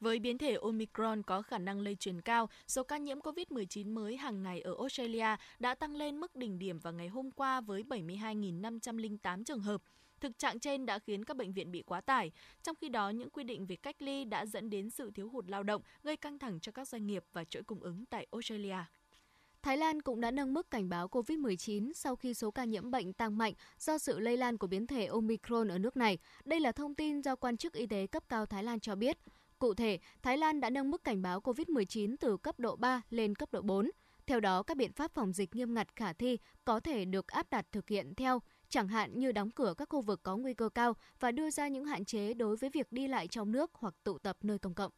Với 0.00 0.18
biến 0.18 0.38
thể 0.38 0.54
Omicron 0.54 1.22
có 1.22 1.42
khả 1.42 1.58
năng 1.58 1.80
lây 1.80 1.96
truyền 1.96 2.20
cao, 2.20 2.48
số 2.66 2.82
ca 2.84 2.98
nhiễm 2.98 3.20
COVID-19 3.20 3.94
mới 3.94 4.16
hàng 4.16 4.42
ngày 4.42 4.60
ở 4.60 4.74
Australia 4.78 5.36
đã 5.58 5.74
tăng 5.74 5.96
lên 5.96 6.20
mức 6.20 6.36
đỉnh 6.36 6.58
điểm 6.58 6.78
vào 6.78 6.92
ngày 6.92 7.08
hôm 7.08 7.30
qua 7.30 7.60
với 7.60 7.82
72.508 7.82 9.44
trường 9.44 9.60
hợp. 9.60 9.82
Thực 10.20 10.38
trạng 10.38 10.60
trên 10.60 10.86
đã 10.86 10.98
khiến 10.98 11.24
các 11.24 11.36
bệnh 11.36 11.52
viện 11.52 11.72
bị 11.72 11.82
quá 11.82 12.00
tải. 12.00 12.32
Trong 12.62 12.76
khi 12.76 12.88
đó, 12.88 13.10
những 13.10 13.30
quy 13.30 13.44
định 13.44 13.66
về 13.66 13.76
cách 13.76 14.02
ly 14.02 14.24
đã 14.24 14.46
dẫn 14.46 14.70
đến 14.70 14.90
sự 14.90 15.10
thiếu 15.10 15.28
hụt 15.28 15.48
lao 15.48 15.62
động, 15.62 15.82
gây 16.02 16.16
căng 16.16 16.38
thẳng 16.38 16.60
cho 16.60 16.72
các 16.72 16.88
doanh 16.88 17.06
nghiệp 17.06 17.24
và 17.32 17.44
chuỗi 17.44 17.62
cung 17.62 17.80
ứng 17.80 18.06
tại 18.06 18.26
Australia. 18.32 18.76
Thái 19.62 19.76
Lan 19.76 20.02
cũng 20.02 20.20
đã 20.20 20.30
nâng 20.30 20.54
mức 20.54 20.70
cảnh 20.70 20.88
báo 20.88 21.08
COVID-19 21.08 21.92
sau 21.94 22.16
khi 22.16 22.34
số 22.34 22.50
ca 22.50 22.64
nhiễm 22.64 22.90
bệnh 22.90 23.12
tăng 23.12 23.38
mạnh 23.38 23.52
do 23.78 23.98
sự 23.98 24.18
lây 24.18 24.36
lan 24.36 24.58
của 24.58 24.66
biến 24.66 24.86
thể 24.86 25.06
Omicron 25.06 25.68
ở 25.68 25.78
nước 25.78 25.96
này. 25.96 26.18
Đây 26.44 26.60
là 26.60 26.72
thông 26.72 26.94
tin 26.94 27.20
do 27.20 27.36
quan 27.36 27.56
chức 27.56 27.72
y 27.72 27.86
tế 27.86 28.06
cấp 28.06 28.22
cao 28.28 28.46
Thái 28.46 28.64
Lan 28.64 28.80
cho 28.80 28.94
biết. 28.94 29.18
Cụ 29.60 29.74
thể, 29.74 29.98
Thái 30.22 30.38
Lan 30.38 30.60
đã 30.60 30.70
nâng 30.70 30.90
mức 30.90 31.04
cảnh 31.04 31.22
báo 31.22 31.40
COVID-19 31.40 32.16
từ 32.20 32.36
cấp 32.36 32.60
độ 32.60 32.76
3 32.76 33.02
lên 33.10 33.34
cấp 33.34 33.52
độ 33.52 33.62
4. 33.62 33.90
Theo 34.26 34.40
đó, 34.40 34.62
các 34.62 34.76
biện 34.76 34.92
pháp 34.92 35.14
phòng 35.14 35.32
dịch 35.32 35.54
nghiêm 35.54 35.74
ngặt 35.74 35.96
khả 35.96 36.12
thi 36.12 36.38
có 36.64 36.80
thể 36.80 37.04
được 37.04 37.28
áp 37.28 37.50
đặt 37.50 37.66
thực 37.72 37.88
hiện 37.88 38.14
theo, 38.14 38.42
chẳng 38.68 38.88
hạn 38.88 39.18
như 39.18 39.32
đóng 39.32 39.50
cửa 39.50 39.74
các 39.78 39.88
khu 39.88 40.00
vực 40.00 40.20
có 40.22 40.36
nguy 40.36 40.54
cơ 40.54 40.68
cao 40.68 40.94
và 41.20 41.32
đưa 41.32 41.50
ra 41.50 41.68
những 41.68 41.84
hạn 41.84 42.04
chế 42.04 42.34
đối 42.34 42.56
với 42.56 42.70
việc 42.70 42.92
đi 42.92 43.08
lại 43.08 43.28
trong 43.28 43.52
nước 43.52 43.70
hoặc 43.74 43.94
tụ 44.04 44.18
tập 44.18 44.36
nơi 44.42 44.58
công 44.58 44.74
cộng. 44.74 44.92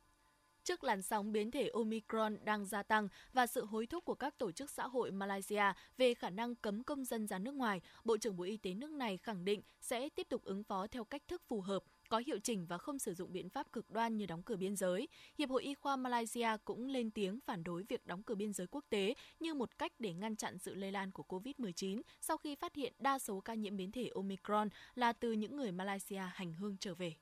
Trước 0.65 0.85
làn 0.85 1.03
sóng 1.03 1.33
biến 1.33 1.51
thể 1.51 1.71
Omicron 1.73 2.37
đang 2.45 2.67
gia 2.67 2.83
tăng 2.83 3.09
và 3.33 3.47
sự 3.47 3.65
hối 3.65 3.87
thúc 3.87 4.05
của 4.05 4.15
các 4.15 4.39
tổ 4.39 4.53
chức 4.53 4.71
xã 4.71 4.87
hội 4.87 5.11
Malaysia 5.11 5.65
về 5.97 6.15
khả 6.15 6.31
năng 6.31 6.55
cấm 6.55 6.85
công 6.85 7.05
dân 7.05 7.27
ra 7.27 7.39
nước 7.39 7.55
ngoài, 7.55 7.81
Bộ 8.05 8.17
trưởng 8.17 8.37
Bộ 8.37 8.45
Y 8.45 8.57
tế 8.57 8.75
nước 8.75 8.91
này 8.91 9.17
khẳng 9.17 9.45
định 9.45 9.63
sẽ 9.81 10.09
tiếp 10.09 10.27
tục 10.29 10.45
ứng 10.45 10.65
phó 10.65 10.87
theo 10.87 11.05
cách 11.05 11.23
thức 11.29 11.43
phù 11.49 11.61
hợp, 11.61 11.83
có 12.13 12.23
hiệu 12.27 12.39
chỉnh 12.43 12.67
và 12.67 12.79
không 12.79 12.99
sử 12.99 13.15
dụng 13.15 13.33
biện 13.33 13.49
pháp 13.49 13.73
cực 13.73 13.91
đoan 13.91 14.17
như 14.17 14.27
đóng 14.27 14.43
cửa 14.43 14.57
biên 14.57 14.77
giới. 14.77 15.09
Hiệp 15.39 15.51
hội 15.51 15.63
Y 15.63 15.75
khoa 15.75 15.97
Malaysia 15.97 16.49
cũng 16.65 16.87
lên 16.87 17.11
tiếng 17.11 17.41
phản 17.47 17.65
đối 17.65 17.83
việc 17.89 18.07
đóng 18.07 18.23
cửa 18.23 18.35
biên 18.35 18.53
giới 18.53 18.67
quốc 18.67 18.85
tế 18.91 19.15
như 19.41 19.55
một 19.55 19.79
cách 19.79 19.93
để 19.99 20.13
ngăn 20.13 20.37
chặn 20.37 20.59
sự 20.59 20.75
lây 20.75 20.93
lan 20.93 21.11
của 21.11 21.25
COVID-19 21.29 22.03
sau 22.21 22.37
khi 22.37 22.55
phát 22.55 22.75
hiện 22.75 22.93
đa 22.99 23.19
số 23.19 23.41
ca 23.41 23.55
nhiễm 23.55 23.77
biến 23.77 23.93
thể 23.93 24.11
Omicron 24.15 24.69
là 24.95 25.13
từ 25.13 25.33
những 25.33 25.57
người 25.57 25.73
Malaysia 25.73 26.23
hành 26.33 26.53
hương 26.53 26.77
trở 26.81 26.95
về. 26.95 27.15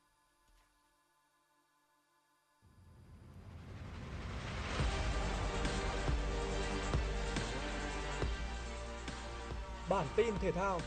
Bản 9.88 10.06
tin 10.16 10.34
thể 10.40 10.52
thao. 10.52 10.80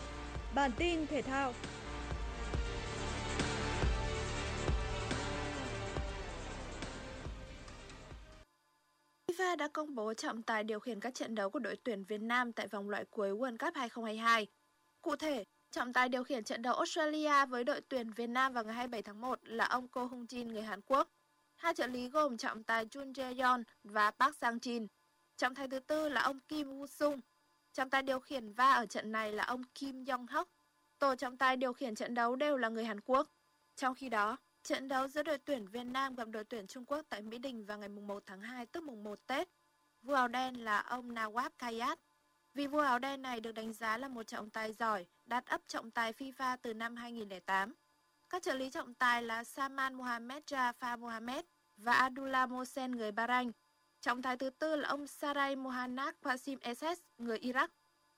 Bản 0.56 0.72
tin 0.78 1.08
thể 1.08 1.22
thao. 1.22 1.54
Công 9.74 9.96
bố 9.96 10.14
trọng 10.14 10.44
tài 10.44 10.64
điều 10.64 10.80
khiển 10.80 11.00
các 11.00 11.14
trận 11.14 11.36
đấu 11.36 11.50
của 11.50 11.60
đội 11.60 11.78
tuyển 11.84 12.04
Việt 12.04 12.22
Nam 12.22 12.54
tại 12.54 12.68
vòng 12.68 12.90
loại 12.90 13.06
cuối 13.06 13.30
World 13.30 13.58
Cup 13.58 13.76
2022. 13.76 14.48
Cụ 15.02 15.16
thể, 15.16 15.44
trọng 15.72 15.94
tài 15.94 16.10
điều 16.10 16.24
khiển 16.24 16.44
trận 16.44 16.62
đấu 16.62 16.74
Australia 16.74 17.46
với 17.46 17.64
đội 17.64 17.82
tuyển 17.82 18.12
Việt 18.12 18.28
Nam 18.28 18.54
vào 18.54 18.64
ngày 18.64 18.74
27 18.74 19.02
tháng 19.02 19.22
1 19.22 19.40
là 19.44 19.66
ông 19.66 19.88
Ko 19.88 20.06
Hung 20.06 20.26
Jin 20.26 20.48
người 20.48 20.62
Hàn 20.62 20.82
Quốc. 20.82 21.10
Hai 21.56 21.74
trợ 21.74 21.88
lý 21.88 22.10
gồm 22.10 22.38
trọng 22.38 22.64
tài 22.64 22.86
Jun 22.86 23.14
Jae-yeon 23.14 23.64
và 23.84 24.12
Park 24.12 24.36
Sang-jin. 24.36 24.88
Trọng 25.38 25.56
tài 25.56 25.68
thứ 25.68 25.80
tư 25.80 26.10
là 26.10 26.22
ông 26.22 26.40
Kim 26.40 26.80
Woo-sung. 26.80 27.20
Trọng 27.74 27.90
tài 27.90 28.04
điều 28.04 28.20
khiển 28.20 28.54
va 28.54 28.74
ở 28.74 28.86
trận 28.86 29.12
này 29.12 29.32
là 29.32 29.44
ông 29.44 29.64
Kim 29.64 30.04
Yong-hok. 30.04 30.46
Tổ 31.00 31.16
trọng 31.16 31.38
tài 31.38 31.58
điều 31.58 31.74
khiển 31.74 31.96
trận 31.96 32.14
đấu 32.14 32.36
đều 32.36 32.58
là 32.58 32.70
người 32.70 32.86
Hàn 32.86 33.02
Quốc. 33.02 33.30
Trong 33.76 33.96
khi 33.96 34.10
đó, 34.10 34.38
trận 34.64 34.88
đấu 34.88 35.08
giữa 35.08 35.24
đội 35.24 35.38
tuyển 35.38 35.68
Việt 35.68 35.84
Nam 35.84 36.16
gặp 36.16 36.28
đội 36.30 36.44
tuyển 36.44 36.68
Trung 36.68 36.86
Quốc 36.86 37.06
tại 37.10 37.22
Mỹ 37.22 37.38
Đình 37.38 37.66
vào 37.66 37.78
ngày 37.78 37.90
1 37.90 38.24
tháng 38.26 38.42
2 38.42 38.66
tức 38.66 38.84
mùng 38.84 39.04
1 39.04 39.20
Tết. 39.28 39.50
Vua 40.04 40.14
áo 40.14 40.28
đen 40.28 40.64
là 40.64 40.80
ông 40.80 41.14
Nawab 41.14 41.50
Kayat. 41.58 42.00
Vị 42.54 42.68
vua 42.68 42.80
áo 42.80 43.00
đen 43.00 43.22
này 43.22 43.40
được 43.40 43.52
đánh 43.52 43.74
giá 43.74 43.98
là 43.98 44.08
một 44.08 44.24
trọng 44.24 44.50
tài 44.50 44.74
giỏi, 44.74 45.06
đạt 45.26 45.46
ấp 45.46 45.62
trọng 45.68 45.92
tài 45.92 46.14
FIFA 46.14 46.58
từ 46.62 46.74
năm 46.74 46.96
2008. 46.96 47.74
Các 48.30 48.44
trợ 48.44 48.54
lý 48.54 48.70
trọng 48.70 48.94
tài 48.94 49.24
là 49.24 49.44
Saman 49.44 49.94
Mohamed 49.94 50.44
Jafar 50.44 51.00
Mohamed 51.00 51.46
và 51.78 51.94
Abdullah 51.94 52.50
Mohsen 52.50 52.92
người 52.92 53.12
Bahrain. 53.12 53.52
Trọng 54.02 54.22
tài 54.22 54.38
thứ 54.38 54.50
tư 54.50 54.76
là 54.76 54.90
ông 54.90 55.08
Sarai 55.08 55.56
Mohanak 55.56 56.16
Qasim 56.22 56.58
Esses 56.62 57.00
người 57.18 57.40
Iraq. 57.40 57.68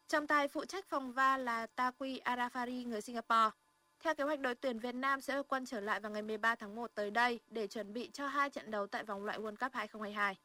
Trọng 0.07 0.27
tài 0.27 0.47
phụ 0.47 0.65
trách 0.65 0.85
phòng 0.85 1.11
va 1.11 1.37
là 1.37 1.67
Taqui 1.67 2.19
Arafari 2.19 2.87
người 2.87 3.01
Singapore. 3.01 3.49
Theo 3.99 4.15
kế 4.15 4.23
hoạch 4.23 4.39
đội 4.39 4.55
tuyển 4.55 4.79
Việt 4.79 4.95
Nam 4.95 5.21
sẽ 5.21 5.35
được 5.35 5.47
quân 5.47 5.65
trở 5.65 5.79
lại 5.79 5.99
vào 5.99 6.11
ngày 6.11 6.21
13 6.21 6.55
tháng 6.55 6.75
1 6.75 6.91
tới 6.95 7.11
đây 7.11 7.39
để 7.47 7.67
chuẩn 7.67 7.93
bị 7.93 8.09
cho 8.13 8.27
hai 8.27 8.49
trận 8.49 8.71
đấu 8.71 8.87
tại 8.87 9.03
vòng 9.03 9.23
loại 9.23 9.39
World 9.39 9.55
Cup 9.55 9.73
2022. 9.73 10.35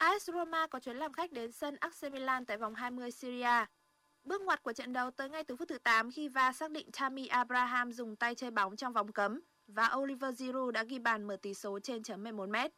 AS 0.00 0.30
Roma 0.32 0.66
có 0.66 0.80
chuyến 0.80 0.96
làm 0.96 1.12
khách 1.12 1.32
đến 1.32 1.52
sân 1.52 1.76
AC 1.80 2.12
Milan 2.12 2.44
tại 2.44 2.56
vòng 2.56 2.74
20 2.74 3.10
Syria. 3.10 3.66
Bước 4.24 4.42
ngoặt 4.42 4.62
của 4.62 4.72
trận 4.72 4.92
đấu 4.92 5.10
tới 5.10 5.28
ngay 5.28 5.44
từ 5.44 5.56
phút 5.56 5.68
thứ 5.68 5.78
8 5.78 6.10
khi 6.10 6.28
VAR 6.28 6.56
xác 6.56 6.70
định 6.70 6.88
Tammy 6.92 7.26
Abraham 7.26 7.92
dùng 7.92 8.16
tay 8.16 8.34
chơi 8.34 8.50
bóng 8.50 8.76
trong 8.76 8.92
vòng 8.92 9.12
cấm 9.12 9.40
và 9.66 9.90
Oliver 9.96 10.38
Giroud 10.38 10.74
đã 10.74 10.84
ghi 10.84 10.98
bàn 10.98 11.24
mở 11.24 11.36
tỷ 11.42 11.54
số 11.54 11.78
trên 11.78 12.02
chấm 12.02 12.24
11m. 12.24 12.68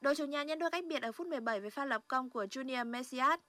Đội 0.00 0.14
chủ 0.14 0.24
nhà 0.24 0.42
nhân 0.42 0.58
đôi 0.58 0.70
cách 0.70 0.84
biệt 0.84 1.02
ở 1.02 1.12
phút 1.12 1.26
17 1.26 1.60
với 1.60 1.70
pha 1.70 1.84
lập 1.84 2.02
công 2.08 2.30
của 2.30 2.44
Junior 2.44 2.90
Messias. 2.90 3.40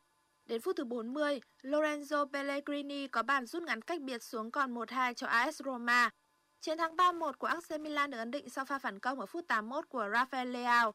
Đến 0.46 0.62
phút 0.62 0.76
thứ 0.76 0.86
40, 0.86 1.42
Lorenzo 1.62 2.32
Pellegrini 2.32 3.08
có 3.08 3.24
bàn 3.24 3.46
rút 3.46 3.64
ngắn 3.64 3.82
cách 3.82 4.02
biệt 4.02 4.24
xuống 4.24 4.52
còn 4.52 4.76
1-2 4.76 5.14
cho 5.14 5.28
AS 5.28 5.62
Roma. 5.66 6.10
Chiến 6.62 6.78
thắng 6.78 6.96
3-1 6.96 7.32
của 7.38 7.48
AC 7.48 7.80
Milan 7.82 8.12
được 8.12 8.18
ấn 8.18 8.32
định 8.32 8.50
sau 8.50 8.66
pha 8.66 8.80
phản 8.80 9.00
công 9.00 9.20
ở 9.20 9.26
phút 9.26 9.48
81 9.48 9.90
của 9.90 10.04
Rafael 10.04 10.52
Leao. 10.52 10.94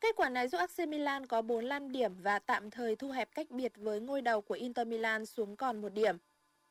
Kết 0.00 0.16
quả 0.16 0.28
này 0.28 0.48
giúp 0.48 0.58
AC 0.58 0.88
Milan 0.88 1.26
có 1.26 1.42
45 1.42 1.92
điểm 1.92 2.14
và 2.22 2.38
tạm 2.38 2.70
thời 2.70 2.96
thu 2.96 3.10
hẹp 3.10 3.34
cách 3.34 3.50
biệt 3.50 3.72
với 3.76 4.00
ngôi 4.00 4.22
đầu 4.22 4.40
của 4.40 4.54
Inter 4.54 4.86
Milan 4.86 5.26
xuống 5.26 5.56
còn 5.56 5.80
một 5.80 5.88
điểm. 5.88 6.16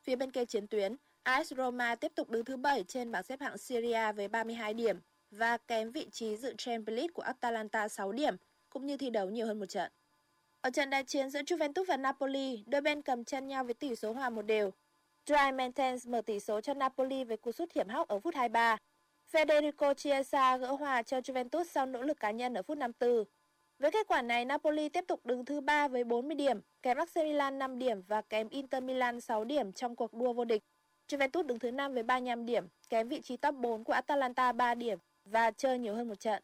Phía 0.02 0.16
bên 0.16 0.30
kia 0.30 0.44
chiến 0.44 0.66
tuyến, 0.66 0.96
AS 1.22 1.52
Roma 1.56 1.94
tiếp 1.94 2.12
tục 2.14 2.30
đứng 2.30 2.44
thứ 2.44 2.56
7 2.56 2.84
trên 2.84 3.12
bảng 3.12 3.22
xếp 3.22 3.40
hạng 3.40 3.58
Syria 3.58 4.12
với 4.12 4.28
32 4.28 4.74
điểm 4.74 5.00
và 5.30 5.56
kém 5.56 5.92
vị 5.92 6.06
trí 6.10 6.36
dự 6.36 6.54
Champions 6.58 6.96
League 6.96 7.12
của 7.14 7.22
Atalanta 7.22 7.88
6 7.88 8.12
điểm, 8.12 8.36
cũng 8.70 8.86
như 8.86 8.96
thi 8.96 9.10
đấu 9.10 9.30
nhiều 9.30 9.46
hơn 9.46 9.58
một 9.58 9.66
trận. 9.66 9.92
Ở 10.60 10.70
trận 10.70 10.90
đại 10.90 11.04
chiến 11.04 11.30
giữa 11.30 11.42
Juventus 11.42 11.84
và 11.84 11.96
Napoli, 11.96 12.64
đôi 12.66 12.80
bên 12.80 13.02
cầm 13.02 13.24
chân 13.24 13.48
nhau 13.48 13.64
với 13.64 13.74
tỷ 13.74 13.96
số 13.96 14.12
hòa 14.12 14.30
một 14.30 14.42
đều. 14.42 14.70
Dry 15.26 15.52
Mertens 15.54 16.08
mở 16.08 16.22
tỷ 16.22 16.40
số 16.40 16.60
cho 16.60 16.74
Napoli 16.74 17.24
với 17.24 17.36
cú 17.36 17.52
sút 17.52 17.72
hiểm 17.72 17.88
hóc 17.88 18.08
ở 18.08 18.20
phút 18.20 18.34
23. 18.34 18.76
Federico 19.32 19.94
Chiesa 19.94 20.56
gỡ 20.56 20.72
hòa 20.72 21.02
cho 21.02 21.18
Juventus 21.18 21.64
sau 21.64 21.86
nỗ 21.86 22.02
lực 22.02 22.20
cá 22.20 22.30
nhân 22.30 22.54
ở 22.54 22.62
phút 22.62 22.78
54. 22.78 23.24
Với 23.78 23.90
kết 23.90 24.06
quả 24.08 24.22
này, 24.22 24.44
Napoli 24.44 24.88
tiếp 24.88 25.04
tục 25.08 25.26
đứng 25.26 25.44
thứ 25.44 25.60
3 25.60 25.88
với 25.88 26.04
40 26.04 26.34
điểm, 26.34 26.60
kém 26.82 26.98
AC 26.98 27.16
Milan 27.16 27.58
5 27.58 27.78
điểm 27.78 28.02
và 28.02 28.22
kém 28.22 28.48
Inter 28.48 28.82
Milan 28.82 29.20
6 29.20 29.44
điểm 29.44 29.72
trong 29.72 29.96
cuộc 29.96 30.14
đua 30.14 30.32
vô 30.32 30.44
địch. 30.44 30.62
Juventus 31.08 31.42
đứng 31.42 31.58
thứ 31.58 31.70
5 31.70 31.94
với 31.94 32.02
35 32.02 32.46
điểm, 32.46 32.64
kém 32.88 33.08
vị 33.08 33.20
trí 33.20 33.36
top 33.36 33.54
4 33.54 33.84
của 33.84 33.92
Atalanta 33.92 34.52
3 34.52 34.74
điểm 34.74 34.98
và 35.24 35.50
chơi 35.50 35.78
nhiều 35.78 35.94
hơn 35.94 36.08
một 36.08 36.20
trận. 36.20 36.42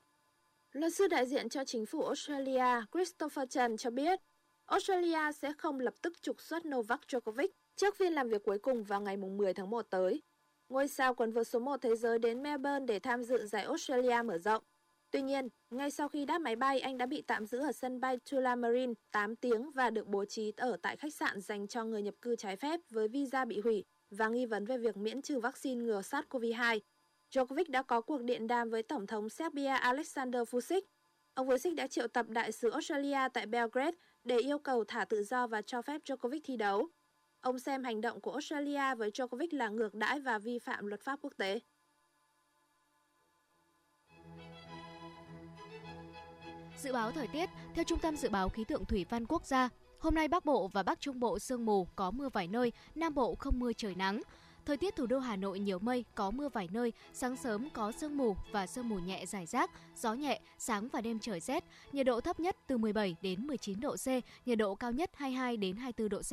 Luật 0.72 0.94
sư 0.94 1.06
đại 1.06 1.26
diện 1.26 1.48
cho 1.48 1.64
chính 1.64 1.86
phủ 1.86 2.02
Australia 2.02 2.84
Christopher 2.92 3.48
Chen 3.50 3.76
cho 3.76 3.90
biết, 3.90 4.20
Australia 4.66 5.32
sẽ 5.32 5.52
không 5.58 5.80
lập 5.80 5.94
tức 6.02 6.22
trục 6.22 6.40
xuất 6.40 6.66
Novak 6.66 7.00
Djokovic 7.08 7.48
trước 7.76 7.96
phiên 7.96 8.12
làm 8.12 8.28
việc 8.28 8.44
cuối 8.44 8.58
cùng 8.58 8.84
vào 8.84 9.00
ngày 9.00 9.16
10 9.16 9.54
tháng 9.54 9.70
1 9.70 9.82
tới. 9.90 10.22
Ngôi 10.68 10.88
sao 10.88 11.14
quần 11.14 11.32
vợt 11.32 11.48
số 11.48 11.58
1 11.58 11.76
thế 11.82 11.96
giới 11.96 12.18
đến 12.18 12.42
Melbourne 12.42 12.86
để 12.86 12.98
tham 12.98 13.24
dự 13.24 13.46
giải 13.46 13.64
Australia 13.64 14.22
mở 14.24 14.38
rộng. 14.38 14.62
Tuy 15.10 15.22
nhiên, 15.22 15.48
ngay 15.70 15.90
sau 15.90 16.08
khi 16.08 16.24
đáp 16.24 16.38
máy 16.38 16.56
bay, 16.56 16.80
anh 16.80 16.98
đã 16.98 17.06
bị 17.06 17.22
tạm 17.22 17.46
giữ 17.46 17.58
ở 17.58 17.72
sân 17.72 18.00
bay 18.00 18.18
Tullamarine 18.30 18.92
8 19.10 19.36
tiếng 19.36 19.70
và 19.70 19.90
được 19.90 20.06
bố 20.06 20.24
trí 20.24 20.52
ở 20.56 20.76
tại 20.82 20.96
khách 20.96 21.14
sạn 21.14 21.40
dành 21.40 21.68
cho 21.68 21.84
người 21.84 22.02
nhập 22.02 22.14
cư 22.22 22.36
trái 22.36 22.56
phép 22.56 22.80
với 22.90 23.08
visa 23.08 23.44
bị 23.44 23.60
hủy 23.60 23.84
và 24.10 24.28
nghi 24.28 24.46
vấn 24.46 24.64
về 24.64 24.78
việc 24.78 24.96
miễn 24.96 25.22
trừ 25.22 25.40
vaccine 25.40 25.84
ngừa 25.84 26.00
SARS-CoV-2. 26.00 26.80
Djokovic 27.30 27.64
đã 27.68 27.82
có 27.82 28.00
cuộc 28.00 28.22
điện 28.22 28.46
đàm 28.46 28.70
với 28.70 28.82
Tổng 28.82 29.06
thống 29.06 29.28
Serbia 29.28 29.66
Alexander 29.66 30.42
Vucic. 30.50 30.84
Ông 31.34 31.46
Vucic 31.46 31.74
đã 31.74 31.86
triệu 31.86 32.08
tập 32.08 32.26
đại 32.28 32.52
sứ 32.52 32.70
Australia 32.70 33.28
tại 33.34 33.46
Belgrade 33.46 33.98
để 34.24 34.38
yêu 34.38 34.58
cầu 34.58 34.84
thả 34.84 35.04
tự 35.04 35.22
do 35.22 35.46
và 35.46 35.62
cho 35.62 35.82
phép 35.82 36.00
Djokovic 36.04 36.40
thi 36.44 36.56
đấu. 36.56 36.88
Ông 37.40 37.58
xem 37.58 37.84
hành 37.84 38.00
động 38.00 38.20
của 38.20 38.32
Australia 38.32 38.94
với 38.94 39.10
Djokovic 39.10 39.48
là 39.50 39.68
ngược 39.68 39.94
đãi 39.94 40.20
và 40.20 40.38
vi 40.38 40.58
phạm 40.58 40.86
luật 40.86 41.00
pháp 41.00 41.18
quốc 41.22 41.32
tế. 41.36 41.60
Dự 46.78 46.92
báo 46.92 47.12
thời 47.12 47.26
tiết, 47.26 47.50
theo 47.74 47.84
Trung 47.84 47.98
tâm 47.98 48.16
Dự 48.16 48.28
báo 48.28 48.48
Khí 48.48 48.64
tượng 48.64 48.84
Thủy 48.84 49.06
văn 49.10 49.26
Quốc 49.26 49.46
gia, 49.46 49.68
hôm 49.98 50.14
nay 50.14 50.28
Bắc 50.28 50.44
Bộ 50.44 50.68
và 50.68 50.82
Bắc 50.82 51.00
Trung 51.00 51.20
Bộ 51.20 51.38
sương 51.38 51.66
mù, 51.66 51.88
có 51.96 52.10
mưa 52.10 52.28
vài 52.28 52.48
nơi, 52.48 52.72
Nam 52.94 53.14
Bộ 53.14 53.34
không 53.34 53.58
mưa 53.58 53.72
trời 53.72 53.94
nắng. 53.94 54.22
Thời 54.66 54.76
tiết 54.76 54.96
thủ 54.96 55.06
đô 55.06 55.18
Hà 55.18 55.36
Nội 55.36 55.58
nhiều 55.58 55.78
mây, 55.78 56.04
có 56.14 56.30
mưa 56.30 56.48
vài 56.48 56.68
nơi, 56.72 56.92
sáng 57.12 57.36
sớm 57.36 57.68
có 57.70 57.92
sương 57.92 58.16
mù 58.16 58.36
và 58.52 58.66
sương 58.66 58.88
mù 58.88 58.98
nhẹ 58.98 59.26
rải 59.26 59.46
rác, 59.46 59.70
gió 59.96 60.14
nhẹ, 60.14 60.40
sáng 60.58 60.88
và 60.88 61.00
đêm 61.00 61.18
trời 61.18 61.40
rét, 61.40 61.64
nhiệt 61.92 62.06
độ 62.06 62.20
thấp 62.20 62.40
nhất 62.40 62.56
từ 62.66 62.78
17 62.78 63.16
đến 63.22 63.46
19 63.46 63.80
độ 63.80 63.96
C, 63.96 64.06
nhiệt 64.46 64.58
độ 64.58 64.74
cao 64.74 64.92
nhất 64.92 65.10
22 65.14 65.56
đến 65.56 65.76
24 65.76 66.08
độ 66.08 66.18
C. 66.22 66.32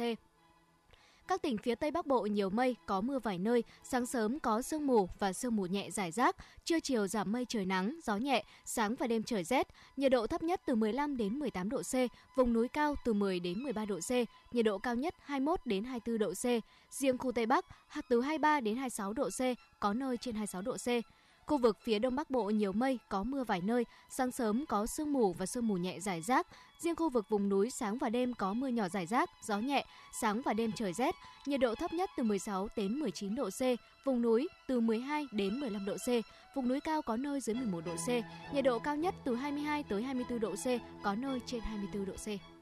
Các 1.27 1.41
tỉnh 1.41 1.57
phía 1.57 1.75
Tây 1.75 1.91
Bắc 1.91 2.05
Bộ 2.05 2.21
nhiều 2.21 2.49
mây, 2.49 2.75
có 2.85 3.01
mưa 3.01 3.19
vài 3.19 3.37
nơi, 3.37 3.63
sáng 3.83 4.05
sớm 4.05 4.39
có 4.39 4.61
sương 4.61 4.87
mù 4.87 5.09
và 5.19 5.33
sương 5.33 5.55
mù 5.55 5.65
nhẹ 5.65 5.89
rải 5.91 6.11
rác, 6.11 6.35
trưa 6.65 6.79
chiều 6.79 7.07
giảm 7.07 7.31
mây 7.31 7.45
trời 7.49 7.65
nắng, 7.65 7.99
gió 8.03 8.17
nhẹ, 8.17 8.43
sáng 8.65 8.95
và 8.95 9.07
đêm 9.07 9.23
trời 9.23 9.43
rét, 9.43 9.67
nhiệt 9.97 10.11
độ 10.11 10.27
thấp 10.27 10.43
nhất 10.43 10.61
từ 10.65 10.75
15 10.75 11.17
đến 11.17 11.39
18 11.39 11.69
độ 11.69 11.81
C, 11.81 11.93
vùng 12.35 12.53
núi 12.53 12.67
cao 12.67 12.95
từ 13.05 13.13
10 13.13 13.39
đến 13.39 13.63
13 13.63 13.85
độ 13.85 13.99
C, 13.99 14.11
nhiệt 14.53 14.65
độ 14.65 14.77
cao 14.77 14.95
nhất 14.95 15.15
21 15.23 15.59
đến 15.65 15.83
24 15.83 16.17
độ 16.17 16.33
C. 16.33 16.45
Riêng 16.93 17.17
khu 17.17 17.31
Tây 17.31 17.45
Bắc, 17.45 17.65
từ 18.09 18.21
23 18.21 18.59
đến 18.59 18.75
26 18.75 19.13
độ 19.13 19.29
C, 19.29 19.41
có 19.79 19.93
nơi 19.93 20.17
trên 20.17 20.35
26 20.35 20.61
độ 20.61 20.77
C. 20.77 20.87
Khu 21.45 21.57
vực 21.57 21.77
phía 21.81 21.99
Đông 21.99 22.15
Bắc 22.15 22.29
Bộ 22.29 22.43
nhiều 22.43 22.71
mây, 22.71 22.99
có 23.09 23.23
mưa 23.23 23.43
vài 23.43 23.61
nơi, 23.61 23.85
sáng 24.09 24.31
sớm 24.31 24.65
có 24.65 24.85
sương 24.85 25.13
mù 25.13 25.33
và 25.33 25.45
sương 25.45 25.67
mù 25.67 25.77
nhẹ 25.77 25.99
rải 25.99 26.21
rác. 26.21 26.47
Riêng 26.79 26.95
khu 26.95 27.09
vực 27.09 27.29
vùng 27.29 27.49
núi 27.49 27.69
sáng 27.69 27.97
và 27.97 28.09
đêm 28.09 28.33
có 28.33 28.53
mưa 28.53 28.67
nhỏ 28.67 28.89
rải 28.89 29.05
rác, 29.05 29.29
gió 29.43 29.57
nhẹ, 29.57 29.85
sáng 30.21 30.41
và 30.41 30.53
đêm 30.53 30.71
trời 30.71 30.93
rét, 30.93 31.15
nhiệt 31.45 31.59
độ 31.59 31.75
thấp 31.75 31.93
nhất 31.93 32.09
từ 32.17 32.23
16 32.23 32.67
đến 32.75 32.99
19 32.99 33.35
độ 33.35 33.49
C, 33.49 33.61
vùng 34.05 34.21
núi 34.21 34.47
từ 34.67 34.79
12 34.79 35.25
đến 35.31 35.59
15 35.59 35.85
độ 35.85 35.95
C, 35.95 36.09
vùng 36.55 36.67
núi 36.67 36.79
cao 36.79 37.01
có 37.01 37.17
nơi 37.17 37.41
dưới 37.41 37.55
11 37.55 37.81
độ 37.85 37.95
C, 37.95 38.09
nhiệt 38.53 38.63
độ 38.63 38.79
cao 38.79 38.95
nhất 38.95 39.15
từ 39.25 39.35
22 39.35 39.83
tới 39.83 40.03
24 40.03 40.39
độ 40.39 40.51
C, 40.51 40.65
có 41.03 41.15
nơi 41.15 41.39
trên 41.45 41.61
24 41.61 42.05
độ 42.05 42.13
C. 42.13 42.52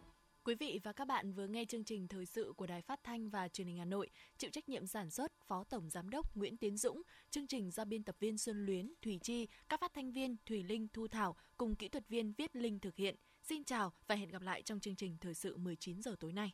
Quý 0.44 0.56
vị 0.56 0.80
và 0.84 0.94
các 0.94 1.08
bạn 1.08 1.34
vừa 1.34 1.48
nghe 1.48 1.66
chương 1.66 1.84
trình 1.84 2.08
thời 2.08 2.26
sự 2.26 2.54
của 2.58 2.66
Đài 2.66 2.82
Phát 2.82 3.04
thanh 3.04 3.30
và 3.30 3.48
Truyền 3.48 3.68
hình 3.68 3.78
Hà 3.78 3.86
Nội, 3.86 4.10
chịu 4.38 4.50
trách 4.52 4.70
nhiệm 4.70 4.88
sản 4.88 5.10
xuất 5.10 5.32
Phó 5.48 5.64
Tổng 5.64 5.90
giám 5.90 6.10
đốc 6.10 6.36
Nguyễn 6.36 6.58
Tiến 6.58 6.78
Dũng, 6.78 7.02
chương 7.30 7.48
trình 7.48 7.72
do 7.72 7.86
biên 7.86 8.04
tập 8.04 8.16
viên 8.20 8.38
Xuân 8.38 8.66
Luyến, 8.66 8.94
Thủy 9.02 9.20
Chi, 9.22 9.48
các 9.70 9.80
phát 9.82 9.94
thanh 9.94 10.12
viên 10.12 10.36
Thủy 10.46 10.64
Linh, 10.64 10.88
Thu 10.94 11.08
Thảo 11.08 11.36
cùng 11.58 11.76
kỹ 11.76 11.90
thuật 11.90 12.08
viên 12.08 12.34
Viết 12.38 12.56
Linh 12.56 12.80
thực 12.80 12.96
hiện. 12.96 13.16
Xin 13.42 13.64
chào 13.64 13.94
và 14.08 14.16
hẹn 14.16 14.30
gặp 14.30 14.42
lại 14.42 14.62
trong 14.62 14.80
chương 14.80 14.96
trình 14.96 15.18
thời 15.22 15.34
sự 15.34 15.58
19 15.58 16.02
giờ 16.02 16.16
tối 16.20 16.34
nay. 16.34 16.52